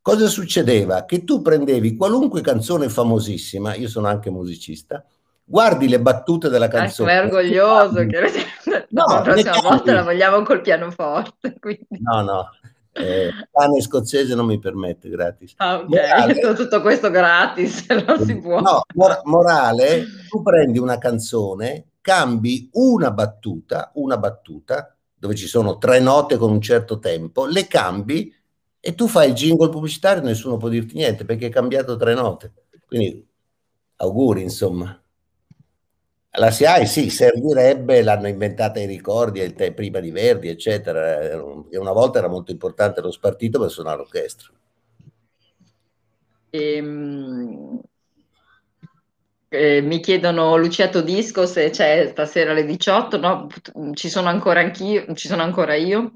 Cosa 0.00 0.28
succedeva? 0.28 1.04
Che 1.04 1.24
tu 1.24 1.42
prendevi 1.42 1.94
qualunque 1.94 2.40
canzone 2.40 2.88
famosissima, 2.88 3.74
io 3.74 3.86
sono 3.86 4.06
anche 4.08 4.30
musicista, 4.30 5.04
guardi 5.44 5.90
le 5.90 6.00
battute 6.00 6.48
della 6.48 6.68
canzone. 6.68 7.12
Ah, 7.12 7.20
è 7.20 7.24
orgoglioso. 7.26 8.06
Che... 8.06 8.30
No, 8.92 9.04
la 9.06 9.20
prossima 9.20 9.60
volta 9.60 9.92
la 9.92 10.02
vogliamo 10.04 10.42
col 10.42 10.62
pianoforte. 10.62 11.58
Quindi. 11.60 11.98
No, 12.00 12.22
no, 12.22 12.48
eh, 12.92 13.30
pane 13.50 13.80
scozzese 13.80 14.34
non 14.34 14.46
mi 14.46 14.58
permette 14.58 15.08
gratis. 15.08 15.54
Ah, 15.56 15.78
ok, 15.78 15.88
morale, 15.88 16.34
tutto 16.54 16.80
questo 16.82 17.10
gratis, 17.10 17.86
non 17.88 18.20
si 18.20 18.36
può. 18.36 18.60
No, 18.60 18.82
mor- 18.94 19.20
morale, 19.24 20.04
tu 20.28 20.42
prendi 20.42 20.78
una 20.78 20.98
canzone, 20.98 21.92
cambi 22.00 22.68
una 22.72 23.10
battuta, 23.10 23.90
una 23.94 24.18
battuta, 24.18 24.94
dove 25.14 25.34
ci 25.34 25.46
sono 25.46 25.78
tre 25.78 26.00
note 26.00 26.36
con 26.36 26.50
un 26.50 26.60
certo 26.60 26.98
tempo, 26.98 27.46
le 27.46 27.66
cambi 27.66 28.34
e 28.80 28.94
tu 28.94 29.06
fai 29.06 29.28
il 29.28 29.34
jingle 29.34 29.68
pubblicitario 29.68 30.22
e 30.22 30.26
nessuno 30.26 30.56
può 30.56 30.68
dirti 30.68 30.94
niente 30.94 31.24
perché 31.24 31.46
hai 31.46 31.50
cambiato 31.50 31.96
tre 31.96 32.14
note. 32.14 32.52
Quindi 32.86 33.26
auguri, 33.96 34.42
insomma. 34.42 35.01
La 36.36 36.50
SIAE 36.50 36.86
sì, 36.86 37.10
servirebbe, 37.10 38.02
l'hanno 38.02 38.26
inventata 38.26 38.80
i 38.80 38.86
ricordi 38.86 39.52
prima 39.74 40.00
di 40.00 40.10
Verdi, 40.10 40.48
eccetera. 40.48 41.20
E 41.20 41.76
una 41.76 41.92
volta 41.92 42.18
era 42.20 42.28
molto 42.28 42.50
importante 42.50 43.02
lo 43.02 43.10
spartito 43.10 43.60
per 43.60 43.70
suonare 43.70 43.98
l'orchestra. 43.98 44.50
Ehm, 46.48 47.80
eh, 49.50 49.82
mi 49.82 50.00
chiedono 50.00 50.56
Luciato 50.56 51.02
Disco 51.02 51.44
se 51.44 51.68
c'è 51.68 52.08
stasera 52.08 52.52
alle 52.52 52.64
18, 52.64 53.18
no, 53.18 53.46
ci 53.92 54.08
sono 54.08 54.28
ancora 54.28 54.60
anch'io, 54.60 55.12
ci 55.14 55.28
sono 55.28 55.42
ancora 55.42 55.74
io. 55.74 56.14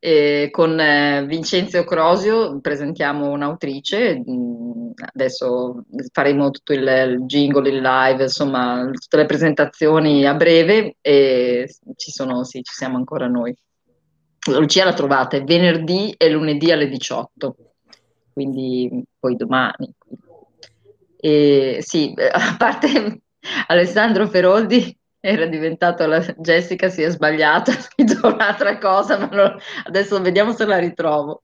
E 0.00 0.48
con 0.52 0.78
eh, 0.78 1.26
Vincenzo 1.26 1.82
Crosio 1.82 2.60
presentiamo 2.60 3.30
un'autrice, 3.30 4.16
mm, 4.18 4.90
adesso 5.12 5.84
faremo 6.12 6.50
tutto 6.50 6.72
il, 6.72 6.86
il, 6.86 7.24
jingle, 7.26 7.68
il 7.68 7.80
live, 7.80 8.22
insomma, 8.22 8.88
tutte 8.92 9.16
le 9.16 9.26
presentazioni 9.26 10.24
a 10.24 10.34
breve 10.34 10.96
e 11.00 11.68
ci 11.96 12.10
sono, 12.12 12.44
sì, 12.44 12.62
ci 12.62 12.74
siamo 12.74 12.96
ancora 12.96 13.26
noi. 13.26 13.56
Lucia 14.50 14.84
la 14.84 14.94
trovate 14.94 15.42
venerdì 15.42 16.14
e 16.16 16.30
lunedì 16.30 16.70
alle 16.70 16.88
18, 16.88 17.56
quindi 18.32 19.04
poi 19.18 19.34
domani. 19.34 19.92
E, 21.16 21.78
sì, 21.80 22.14
a 22.30 22.54
parte 22.56 23.22
Alessandro 23.66 24.28
Feroldi 24.28 24.97
era 25.20 25.46
diventato 25.46 26.06
la 26.06 26.20
Jessica 26.38 26.88
si 26.88 27.02
è 27.02 27.10
sbagliata, 27.10 27.72
ha 27.72 27.80
scritto 27.80 28.26
un'altra 28.26 28.78
cosa, 28.78 29.18
ma 29.18 29.26
non, 29.26 29.58
adesso 29.84 30.20
vediamo 30.20 30.52
se 30.52 30.64
la 30.64 30.78
ritrovo. 30.78 31.42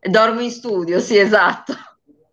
Dormo 0.00 0.40
in 0.40 0.50
studio, 0.50 1.00
sì, 1.00 1.18
esatto. 1.18 1.74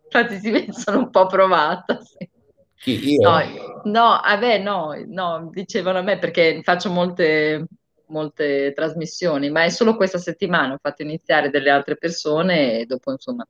Infatti 0.03 0.37
sì, 0.39 0.67
sono 0.71 0.99
un 0.99 1.09
po' 1.09 1.25
provata. 1.25 1.99
Sì. 2.01 2.29
Chi, 2.75 3.17
no, 3.17 3.39
no, 3.85 4.19
vabbè, 4.21 4.59
no, 4.59 4.93
no, 5.07 5.49
dicevano 5.53 5.99
a 5.99 6.01
me 6.01 6.19
perché 6.19 6.59
faccio 6.63 6.91
molte, 6.91 7.65
molte 8.07 8.73
trasmissioni, 8.75 9.49
ma 9.49 9.63
è 9.63 9.69
solo 9.69 9.95
questa 9.95 10.17
settimana, 10.17 10.73
ho 10.73 10.79
fatto 10.81 11.01
iniziare 11.01 11.49
delle 11.49 11.69
altre 11.69 11.95
persone 11.95 12.79
e 12.79 12.85
dopo 12.85 13.11
insomma 13.11 13.47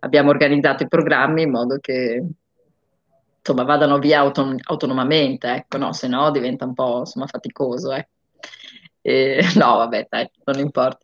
abbiamo 0.00 0.30
organizzato 0.30 0.82
i 0.82 0.88
programmi 0.88 1.42
in 1.42 1.50
modo 1.50 1.78
che 1.80 2.24
insomma, 3.42 3.64
vadano 3.64 3.98
via 3.98 4.20
auton- 4.20 4.60
autonomamente, 4.62 5.48
ecco, 5.52 5.76
no, 5.76 5.92
se 5.92 6.06
no 6.08 6.30
diventa 6.30 6.64
un 6.64 6.74
po' 6.74 7.00
insomma, 7.00 7.26
faticoso. 7.26 7.92
Eh. 7.92 8.08
E, 9.00 9.40
no, 9.56 9.76
vabbè, 9.78 10.06
dai, 10.08 10.30
non 10.44 10.58
importa. 10.60 11.00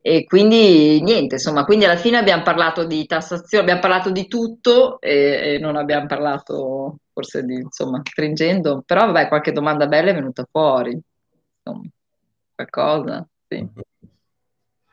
E 0.00 0.24
quindi 0.24 1.02
niente, 1.02 1.34
insomma, 1.34 1.64
quindi 1.64 1.84
alla 1.84 1.96
fine 1.96 2.16
abbiamo 2.16 2.42
parlato 2.44 2.84
di 2.84 3.04
tassazione, 3.06 3.64
abbiamo 3.64 3.80
parlato 3.80 4.10
di 4.10 4.28
tutto 4.28 5.00
e, 5.00 5.54
e 5.54 5.58
non 5.58 5.74
abbiamo 5.74 6.06
parlato 6.06 6.98
forse 7.12 7.42
di, 7.42 7.54
insomma, 7.54 8.00
stringendo, 8.04 8.82
però 8.86 9.06
vabbè, 9.06 9.26
qualche 9.26 9.50
domanda 9.50 9.88
bella 9.88 10.10
è 10.10 10.14
venuta 10.14 10.46
fuori, 10.48 10.96
insomma, 11.56 11.88
qualcosa, 12.54 13.26
sì. 13.48 13.68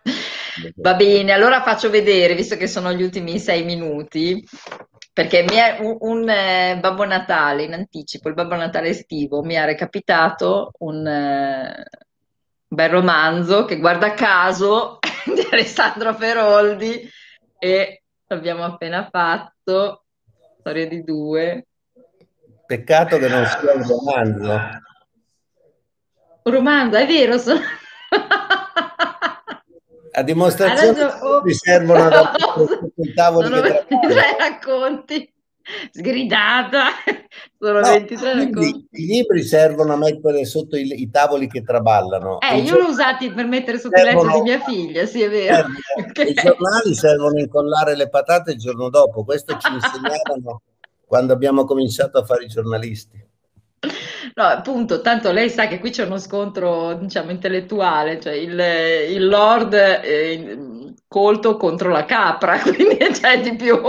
Va 0.78 0.96
bene, 0.96 1.32
allora 1.32 1.62
faccio 1.62 1.90
vedere, 1.90 2.36
visto 2.36 2.56
che 2.58 2.68
sono 2.68 2.92
gli 2.94 3.04
ultimi 3.04 3.40
sei 3.40 3.64
minuti, 3.64 4.44
perché 5.14 5.44
mi 5.44 5.56
è 5.56 5.78
un, 5.80 5.98
un 6.00 6.28
eh, 6.28 6.80
Babbo 6.80 7.06
Natale 7.06 7.64
in 7.64 7.74
anticipo, 7.74 8.30
il 8.30 8.34
Babbo 8.34 8.56
Natale 8.56 8.90
estivo, 8.90 9.44
mi 9.44 9.56
ha 9.56 9.64
recapitato 9.64 10.72
un 10.80 11.06
eh, 11.06 11.86
bel 12.68 12.90
romanzo 12.90 13.66
che 13.66 13.78
guarda 13.78 14.16
caso 14.16 14.98
di 15.26 15.48
Alessandro 15.52 16.16
Feroldi 16.16 17.08
e 17.60 18.02
l'abbiamo 18.26 18.64
appena 18.64 19.08
fatto, 19.10 20.06
storia 20.60 20.88
di 20.88 21.04
due. 21.04 21.68
Peccato 22.66 23.20
che 23.20 23.28
non 23.28 23.46
sia 23.46 23.72
un 23.72 23.88
romanzo. 23.88 24.62
Un 26.44 26.52
romanzo, 26.52 26.98
è 26.98 27.06
vero, 27.06 27.38
sono... 27.38 27.60
a 30.14 30.22
dimostrazione 30.24 31.04
oh, 31.22 31.42
mi 31.44 31.54
servono 31.54 32.10
i 32.96 33.14
tavoli 33.14 33.48
sono 33.48 33.62
23 33.62 34.38
racconti. 34.38 35.32
Sgridata. 35.92 36.88
Sono 37.58 37.80
no, 37.80 37.88
23 37.88 38.34
racconti. 38.34 38.88
i 38.92 39.06
libri 39.06 39.44
servono 39.44 39.94
a 39.94 39.98
mettere 39.98 40.44
sotto 40.44 40.76
i, 40.76 41.02
i 41.02 41.10
tavoli 41.10 41.48
che 41.48 41.64
traballano. 41.64 42.40
Eh, 42.42 42.60
io 42.60 42.76
li 42.76 42.82
ho 42.82 42.90
usati 42.90 43.32
per 43.32 43.46
mettere 43.46 43.80
sotto 43.80 43.98
il 43.98 44.04
letto 44.04 44.28
di 44.28 44.42
mia 44.42 44.60
figlia 44.60 45.06
sì 45.06 45.22
è 45.22 45.30
vero. 45.30 45.68
Okay. 46.06 46.32
i 46.32 46.34
giornali 46.34 46.94
servono 46.94 47.38
a 47.38 47.40
incollare 47.40 47.96
le 47.96 48.10
patate 48.10 48.52
il 48.52 48.60
giorno 48.60 48.90
dopo. 48.90 49.24
Questo 49.24 49.58
ci 49.58 49.72
insegnavano 49.74 50.62
quando 51.06 51.32
abbiamo 51.32 51.64
cominciato 51.64 52.18
a 52.18 52.26
fare 52.26 52.44
i 52.44 52.48
giornalisti 52.48 53.32
No, 54.36 54.44
appunto, 54.46 55.02
tanto 55.02 55.32
lei 55.32 55.50
sa 55.50 55.68
che 55.68 55.80
qui 55.80 55.92
c'è 55.92 56.06
uno 56.06 56.18
scontro, 56.18 56.94
diciamo, 56.96 57.32
intellettuale, 57.32 58.20
cioè 58.20 58.34
il, 58.34 58.60
il 59.16 59.28
Lord 59.28 59.74
eh, 59.74 60.94
colto 61.08 61.58
contro 61.58 61.92
la 61.92 62.06
capra, 62.06 62.58
quindi 62.64 62.98
cioè, 63.14 63.42
di 63.42 63.56
più 63.56 63.80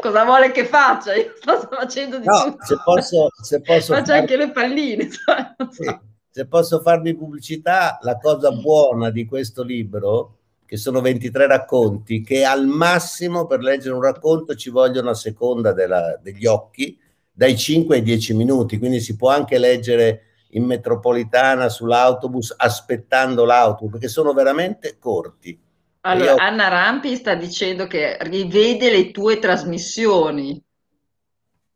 cosa 0.00 0.24
vuole 0.24 0.50
che 0.50 0.66
faccia? 0.66 1.14
Io 1.14 1.32
sto 1.36 1.68
facendo 1.70 2.18
di 2.18 2.26
no, 2.26 2.44
tutto. 2.44 2.64
Se 2.64 2.76
posso, 2.84 3.28
se 3.42 3.60
posso 3.62 3.94
Faccio 3.94 4.06
far... 4.06 4.20
anche 4.20 4.36
le 4.36 4.50
palline. 4.50 5.08
Cioè, 5.10 5.54
sì. 5.70 5.98
Se 6.30 6.46
posso 6.46 6.80
farvi 6.80 7.14
pubblicità, 7.14 7.98
la 8.02 8.18
cosa 8.18 8.50
buona 8.50 9.10
di 9.10 9.24
questo 9.24 9.62
libro, 9.62 10.38
che 10.66 10.76
sono 10.76 11.00
23 11.00 11.46
racconti, 11.46 12.22
che 12.22 12.44
al 12.44 12.66
massimo 12.66 13.46
per 13.46 13.60
leggere 13.60 13.94
un 13.94 14.02
racconto 14.02 14.56
ci 14.56 14.68
vogliono 14.68 15.10
a 15.10 15.14
seconda 15.14 15.72
della, 15.72 16.18
degli 16.20 16.44
occhi, 16.44 16.98
dai 17.36 17.58
5 17.58 17.96
ai 17.96 18.02
10 18.02 18.34
minuti, 18.34 18.78
quindi 18.78 19.00
si 19.00 19.16
può 19.16 19.30
anche 19.30 19.58
leggere 19.58 20.20
in 20.50 20.64
metropolitana 20.64 21.68
sull'autobus 21.68 22.54
aspettando 22.56 23.44
l'autobus, 23.44 23.90
perché 23.90 24.08
sono 24.08 24.32
veramente 24.32 24.98
corti. 25.00 25.60
Allora, 26.02 26.32
Io... 26.32 26.36
Anna 26.36 26.68
Rampi 26.68 27.16
sta 27.16 27.34
dicendo 27.34 27.88
che 27.88 28.18
rivede 28.20 28.90
le 28.90 29.10
tue 29.10 29.40
trasmissioni. 29.40 30.62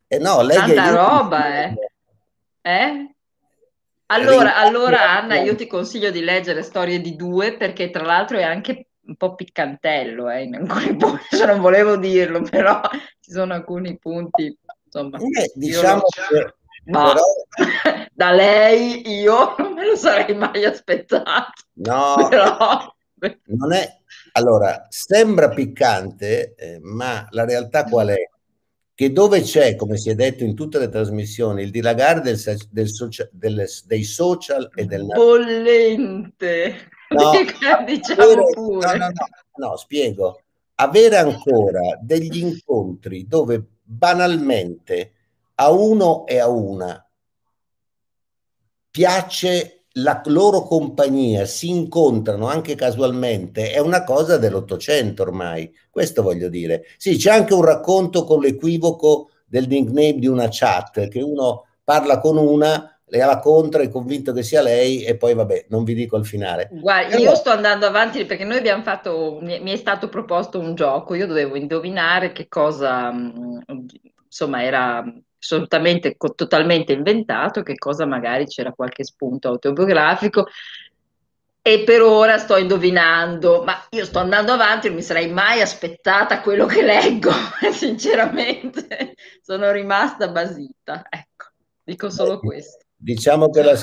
Eh 0.06 0.18
no, 0.18 0.42
lei 0.42 0.56
Tanta 0.56 0.90
roba, 0.90 1.64
eh. 1.64 1.74
eh? 2.62 3.14
Allora, 4.10 4.56
allora, 4.56 5.10
Anna, 5.18 5.40
io 5.40 5.54
ti 5.54 5.66
consiglio 5.66 6.10
di 6.10 6.20
leggere 6.20 6.62
Storie 6.62 7.00
di 7.00 7.14
due 7.16 7.56
perché 7.56 7.90
tra 7.90 8.04
l'altro 8.04 8.38
è 8.38 8.42
anche 8.42 8.86
un 9.00 9.16
po' 9.16 9.34
piccantello 9.34 10.30
eh, 10.30 10.44
in 10.44 10.54
alcuni 10.54 10.94
punti, 10.96 11.36
cioè 11.36 11.46
non 11.46 11.60
volevo 11.60 11.96
dirlo, 11.96 12.42
però 12.42 12.80
ci 13.20 13.32
sono 13.32 13.54
alcuni 13.54 13.98
punti 13.98 14.56
Insomma, 14.90 15.18
eh, 15.18 15.52
diciamo 15.54 16.02
che 16.02 16.58
ma 16.88 17.12
però... 17.12 18.06
da 18.12 18.30
lei 18.32 19.02
io 19.20 19.54
non 19.58 19.72
me 19.74 19.86
lo 19.86 19.96
sarei 19.96 20.34
mai 20.34 20.64
aspettato. 20.64 21.52
No, 21.74 22.14
però... 22.28 22.94
non 23.46 23.72
è... 23.72 23.96
Allora, 24.32 24.86
sembra 24.88 25.48
piccante, 25.50 26.54
eh, 26.54 26.78
ma 26.80 27.26
la 27.30 27.44
realtà 27.44 27.84
qual 27.84 28.08
è? 28.08 28.30
Che 28.94 29.12
dove 29.12 29.42
c'è, 29.42 29.76
come 29.76 29.96
si 29.96 30.10
è 30.10 30.14
detto 30.14 30.44
in 30.44 30.54
tutte 30.54 30.78
le 30.78 30.88
trasmissioni, 30.88 31.62
il 31.62 31.70
dilagare 31.70 32.20
del, 32.20 32.40
del 32.70 32.88
socia, 32.88 33.28
del, 33.30 33.64
dei 33.84 34.02
social 34.02 34.70
e 34.74 34.84
del... 34.86 35.06
Bollente! 35.06 36.90
No, 37.10 37.32
diciamo 37.86 38.22
avere, 38.22 38.44
pure. 38.52 38.86
No, 38.86 38.96
no, 38.96 39.06
no, 39.06 39.66
no, 39.68 39.76
spiego. 39.76 40.40
Avere 40.76 41.16
ancora 41.16 41.98
degli 42.00 42.38
incontri 42.38 43.26
dove 43.26 43.77
banalmente 43.90 45.12
a 45.54 45.70
uno 45.70 46.26
e 46.26 46.38
a 46.38 46.48
una 46.48 47.02
piace 48.90 49.84
la 49.92 50.20
loro 50.26 50.62
compagnia, 50.62 51.44
si 51.46 51.70
incontrano 51.70 52.46
anche 52.46 52.74
casualmente, 52.74 53.72
è 53.72 53.78
una 53.78 54.04
cosa 54.04 54.36
dell'Ottocento 54.36 55.22
ormai, 55.22 55.74
questo 55.90 56.22
voglio 56.22 56.48
dire. 56.48 56.84
Sì, 56.98 57.16
c'è 57.16 57.30
anche 57.30 57.54
un 57.54 57.62
racconto 57.62 58.24
con 58.24 58.40
l'equivoco 58.40 59.30
del 59.46 59.66
nickname 59.66 60.18
di 60.18 60.26
una 60.26 60.48
chat, 60.50 61.08
che 61.08 61.22
uno 61.22 61.64
parla 61.82 62.20
con 62.20 62.36
una, 62.36 62.97
le 63.10 63.18
la 63.18 63.38
contra, 63.38 63.82
è 63.82 63.90
convinto 63.90 64.32
che 64.32 64.42
sia 64.42 64.62
lei 64.62 65.04
e 65.04 65.16
poi 65.16 65.34
vabbè, 65.34 65.66
non 65.68 65.84
vi 65.84 65.94
dico 65.94 66.16
il 66.16 66.26
finale. 66.26 66.68
Guarda, 66.70 67.16
Però... 67.16 67.30
io 67.30 67.34
sto 67.34 67.50
andando 67.50 67.86
avanti 67.86 68.24
perché 68.24 68.44
noi 68.44 68.58
abbiamo 68.58 68.82
fatto, 68.82 69.38
mi 69.40 69.70
è 69.70 69.76
stato 69.76 70.08
proposto 70.08 70.58
un 70.58 70.74
gioco, 70.74 71.14
io 71.14 71.26
dovevo 71.26 71.56
indovinare 71.56 72.32
che 72.32 72.48
cosa, 72.48 73.10
mm, 73.12 73.58
insomma, 74.24 74.62
era 74.62 75.04
assolutamente, 75.40 76.16
totalmente 76.34 76.92
inventato, 76.92 77.62
che 77.62 77.76
cosa 77.76 78.04
magari 78.04 78.46
c'era 78.46 78.72
qualche 78.72 79.04
spunto 79.04 79.48
autobiografico 79.48 80.46
e 81.62 81.84
per 81.84 82.00
ora 82.00 82.38
sto 82.38 82.56
indovinando, 82.56 83.62
ma 83.62 83.84
io 83.90 84.04
sto 84.04 84.20
andando 84.20 84.52
avanti, 84.52 84.86
non 84.86 84.96
mi 84.96 85.02
sarei 85.02 85.30
mai 85.30 85.60
aspettata 85.60 86.40
quello 86.40 86.64
che 86.64 86.82
leggo, 86.82 87.30
sinceramente 87.72 89.14
sono 89.42 89.70
rimasta 89.70 90.28
basita, 90.28 91.04
ecco, 91.10 91.48
dico 91.82 92.08
solo 92.08 92.38
questo. 92.38 92.86
Diciamo 93.00 93.48
che 93.48 93.62
la, 93.62 93.78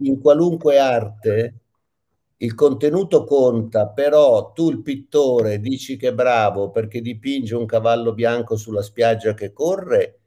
in 0.00 0.20
qualunque 0.20 0.78
arte 0.78 1.54
il 2.38 2.54
contenuto 2.54 3.24
conta, 3.24 3.88
però 3.88 4.52
tu 4.52 4.70
il 4.70 4.82
pittore 4.82 5.60
dici 5.60 5.96
che 5.96 6.08
è 6.08 6.12
bravo 6.14 6.70
perché 6.70 7.00
dipinge 7.00 7.54
un 7.54 7.64
cavallo 7.64 8.12
bianco 8.12 8.56
sulla 8.56 8.82
spiaggia 8.82 9.34
che 9.34 9.52
corre 9.52 10.18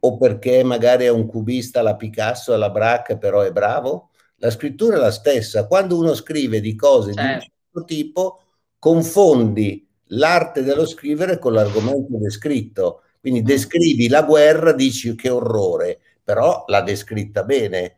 o 0.00 0.16
perché 0.16 0.62
magari 0.62 1.04
è 1.04 1.10
un 1.10 1.26
cubista 1.26 1.80
alla 1.80 1.96
Picasso, 1.96 2.54
alla 2.54 2.70
Braque, 2.70 3.18
però 3.18 3.40
è 3.42 3.52
bravo? 3.52 4.10
La 4.36 4.50
scrittura 4.50 4.96
è 4.96 4.98
la 5.00 5.10
stessa. 5.10 5.66
Quando 5.66 5.98
uno 5.98 6.14
scrive 6.14 6.60
di 6.60 6.74
cose 6.74 7.12
certo. 7.12 7.20
di 7.20 7.34
un 7.34 7.40
certo. 7.40 7.56
certo 7.72 7.84
tipo, 7.84 8.40
confondi 8.78 9.86
l'arte 10.12 10.62
dello 10.62 10.86
scrivere 10.86 11.38
con 11.38 11.52
l'argomento 11.52 12.16
descritto. 12.18 13.02
Quindi 13.20 13.42
descrivi 13.42 14.08
la 14.08 14.22
guerra, 14.22 14.72
dici 14.72 15.14
che 15.14 15.28
orrore, 15.28 16.00
però 16.30 16.62
l'ha 16.68 16.82
descritta 16.82 17.42
bene. 17.42 17.96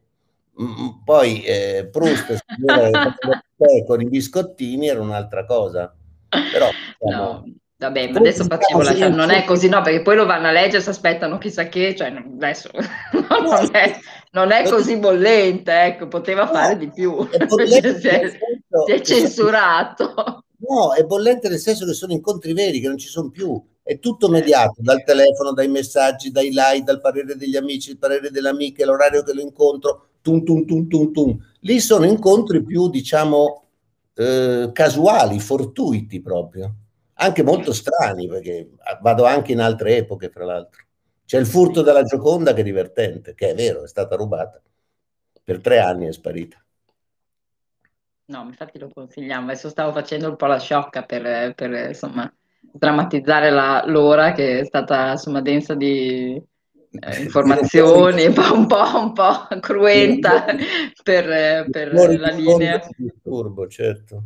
Mm, 0.60 1.04
poi 1.04 1.42
eh, 1.44 1.88
Proust 1.92 2.38
con 3.86 4.00
i 4.00 4.08
biscottini 4.08 4.88
era 4.88 5.02
un'altra 5.02 5.44
cosa. 5.44 5.94
Però, 6.30 6.70
diciamo, 6.98 7.22
no. 7.22 7.44
Vabbè, 7.76 8.10
ma 8.12 8.18
adesso 8.20 8.44
facevo 8.44 8.80
la 8.80 9.08
non 9.08 9.30
è 9.30 9.44
così, 9.44 9.68
no, 9.68 9.82
perché 9.82 10.00
poi 10.00 10.16
lo 10.16 10.24
vanno 10.24 10.46
a 10.46 10.52
leggere, 10.52 10.80
si 10.80 10.88
aspettano 10.88 11.36
chissà 11.36 11.64
che, 11.64 11.94
cioè 11.94 12.10
adesso 12.10 12.70
non, 13.28 13.68
è, 13.72 13.98
non 14.30 14.50
è 14.50 14.66
così 14.66 14.96
bollente, 14.96 15.72
ecco, 15.72 16.08
poteva 16.08 16.46
fare 16.46 16.78
di 16.78 16.90
più, 16.90 17.28
si 17.28 18.08
è, 18.08 18.38
si 18.86 18.92
è 18.92 19.00
censurato. 19.02 20.44
No, 20.66 20.94
è 20.94 21.02
bollente 21.04 21.50
nel 21.50 21.58
senso 21.58 21.84
che 21.84 21.92
sono 21.92 22.12
incontri 22.12 22.54
veri, 22.54 22.80
che 22.80 22.88
non 22.88 22.96
ci 22.96 23.08
sono 23.08 23.28
più, 23.30 23.62
è 23.82 23.98
tutto 23.98 24.28
mediato 24.28 24.74
dal 24.78 25.02
telefono, 25.04 25.52
dai 25.52 25.68
messaggi, 25.68 26.30
dai 26.30 26.50
like, 26.50 26.84
dal 26.84 27.00
parere 27.00 27.36
degli 27.36 27.56
amici, 27.56 27.90
il 27.90 27.98
parere 27.98 28.30
delle 28.30 28.48
amiche, 28.48 28.84
l'orario 28.84 29.22
che 29.22 29.32
lo 29.34 29.40
incontro, 29.40 30.08
tum 30.20 30.44
tum 30.44 30.64
tum 30.64 30.88
tum 30.88 31.12
tum. 31.12 31.38
Lì 31.60 31.80
sono 31.80 32.04
incontri 32.04 32.62
più, 32.62 32.88
diciamo, 32.88 33.64
eh, 34.14 34.70
casuali, 34.72 35.40
fortuiti 35.40 36.20
proprio 36.20 36.76
anche 37.22 37.42
molto 37.42 37.72
strani, 37.72 38.26
perché 38.26 38.70
vado 39.00 39.24
anche 39.24 39.52
in 39.52 39.60
altre 39.60 39.96
epoche, 39.96 40.28
tra 40.28 40.44
l'altro. 40.44 40.82
C'è 41.24 41.38
il 41.38 41.46
furto 41.46 41.82
della 41.82 42.02
Gioconda 42.02 42.52
che 42.52 42.60
è 42.60 42.64
divertente, 42.64 43.34
che 43.34 43.50
è 43.50 43.54
vero, 43.54 43.84
è 43.84 43.88
stata 43.88 44.16
rubata. 44.16 44.60
Per 45.44 45.60
tre 45.60 45.78
anni 45.78 46.06
è 46.06 46.12
sparita. 46.12 46.62
No, 48.26 48.42
infatti 48.44 48.78
lo 48.78 48.90
consigliamo. 48.92 49.46
Adesso 49.46 49.68
stavo 49.68 49.92
facendo 49.92 50.28
un 50.28 50.36
po' 50.36 50.46
la 50.46 50.58
sciocca 50.58 51.02
per, 51.02 51.54
per 51.54 51.88
insomma, 51.88 52.32
drammatizzare 52.72 53.50
la, 53.50 53.84
l'ora 53.86 54.32
che 54.32 54.60
è 54.60 54.64
stata 54.64 55.12
insomma 55.12 55.40
densa 55.40 55.74
di 55.74 56.34
eh, 56.34 57.20
informazioni, 57.22 58.26
un 58.26 58.34
po', 58.34 58.54
un 58.54 58.66
po', 58.66 58.98
un 59.00 59.12
po 59.12 59.46
cruenta 59.60 60.44
per, 61.02 61.66
per 61.70 61.92
la 61.92 62.30
linea. 62.30 62.80
Disturbo, 62.96 63.66
certo 63.66 64.24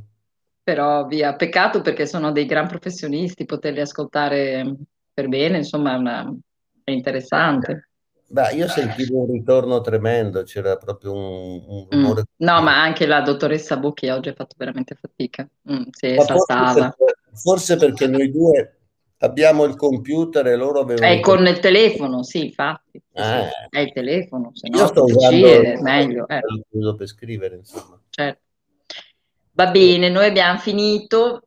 però 0.67 1.07
via, 1.07 1.37
peccato 1.37 1.81
perché 1.81 2.07
sono 2.07 2.33
dei 2.33 2.45
gran 2.45 2.67
professionisti, 2.67 3.45
poterli 3.45 3.81
ascoltare 3.81 4.75
per 5.15 5.29
bene, 5.29 5.59
insomma, 5.59 5.95
è, 5.95 5.97
una, 5.97 6.37
è 6.83 6.91
interessante. 6.91 7.91
Beh, 8.27 8.53
io 8.55 8.67
sentivo 8.67 9.21
un 9.21 9.31
ritorno 9.31 9.81
tremendo, 9.81 10.43
c'era 10.43 10.75
proprio 10.75 11.13
un, 11.13 11.63
un 11.69 11.87
mm. 11.87 11.89
rumore. 11.93 12.21
Mm. 12.23 12.45
No, 12.45 12.63
ma 12.63 12.83
anche 12.83 13.07
la 13.07 13.21
dottoressa 13.21 13.77
Bucchi 13.77 14.09
oggi 14.09 14.31
ha 14.31 14.35
fatto 14.35 14.57
veramente 14.59 14.97
fatica, 15.01 15.49
mm, 15.71 15.83
si 15.91 16.07
è 16.07 16.21
saltata. 16.21 16.91
Forse, 16.91 17.15
forse 17.37 17.77
perché 17.77 18.07
noi 18.07 18.31
due 18.31 18.79
abbiamo 19.19 19.65
il 19.65 19.77
computer 19.77 20.47
e 20.47 20.57
loro 20.57 20.81
avevano... 20.81 21.13
È 21.13 21.21
con 21.21 21.47
il 21.47 21.59
telefono, 21.59 22.23
sì, 22.23 22.47
infatti. 22.47 23.01
Eh. 23.13 23.49
È 23.71 23.79
il 23.79 23.93
telefono, 23.93 24.51
se 24.53 24.69
no 24.69 24.79
io 24.79 24.87
sto 24.87 25.05
usando 25.05 25.47
è 25.47 25.81
meglio. 25.81 26.29
Eh. 26.29 26.41
Uso 26.71 26.95
per 26.95 27.07
scrivere, 27.07 27.57
insomma. 27.57 28.01
Certo. 28.11 28.41
Va 29.53 29.71
bene, 29.71 30.09
noi 30.09 30.27
abbiamo 30.27 30.59
finito. 30.59 31.43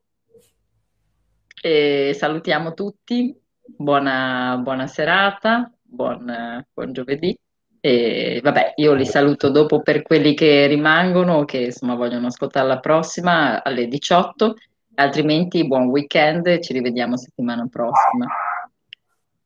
E 1.62 2.12
salutiamo 2.16 2.72
tutti. 2.74 3.38
Buona, 3.62 4.58
buona 4.62 4.86
serata, 4.88 5.72
buon, 5.80 6.64
buon, 6.72 6.92
giovedì. 6.92 7.38
E 7.78 8.40
vabbè, 8.42 8.74
io 8.76 8.94
li 8.94 9.06
saluto 9.06 9.48
dopo 9.50 9.80
per 9.80 10.02
quelli 10.02 10.34
che 10.34 10.66
rimangono, 10.66 11.44
che 11.44 11.58
insomma 11.58 11.94
vogliono 11.94 12.26
ascoltare 12.26 12.66
la 12.66 12.80
prossima 12.80 13.62
alle 13.62 13.86
18. 13.86 14.56
Altrimenti 14.94 15.66
buon 15.66 15.86
weekend, 15.86 16.60
ci 16.60 16.72
rivediamo 16.72 17.16
settimana 17.16 17.66
prossima. 17.70 18.26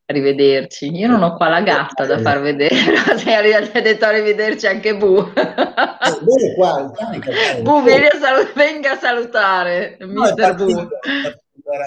Arrivederci. 0.07 0.91
Io 0.91 1.09
non 1.09 1.23
ho 1.23 1.37
qua 1.37 1.49
la 1.49 1.63
gatta 1.63 2.05
da 2.05 2.19
far 2.19 2.41
vedere, 2.41 2.75
ha 3.75 3.81
detto 3.81 4.05
arrivederci 4.05 4.67
anche 4.67 4.97
Bu. 4.97 5.33
Eh, 5.35 6.55
qua, 6.55 6.93
Bu, 7.63 7.83
vieni 7.83 8.07
a 8.07 8.17
salut- 8.19 8.53
venga 8.55 8.93
a 8.93 8.97
salutare, 8.97 9.97
no, 10.01 10.07
mister 10.23 10.55
Bu. 10.55 10.89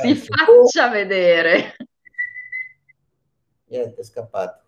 Si 0.01 0.15
faccia 0.15 0.89
vedere. 0.89 1.75
Niente, 3.65 4.01
è 4.01 4.03
scappato. 4.03 4.61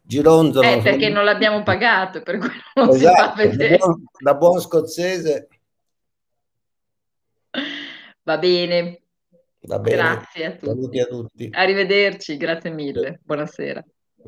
Gironzolo. 0.00 0.66
Eh, 0.66 0.80
perché 0.82 1.08
non 1.08 1.24
l'abbiamo 1.24 1.62
pagato, 1.62 2.22
per 2.22 2.38
quello 2.38 2.54
non 2.74 2.88
esatto, 2.90 3.16
si 3.16 3.20
fa 3.20 3.34
vedere. 3.34 3.78
Da 4.18 4.34
buon 4.34 4.60
scozzese. 4.60 5.48
Va 8.26 8.38
bene. 8.38 9.02
Va 9.68 9.78
bene. 9.78 9.96
Grazie 9.96 10.44
a 10.46 10.50
tutti. 10.50 10.66
Saluti 10.66 10.98
a 10.98 11.06
tutti. 11.06 11.48
Arrivederci, 11.52 12.36
grazie 12.36 12.70
mille. 12.70 13.20
Buonasera. 13.22 13.84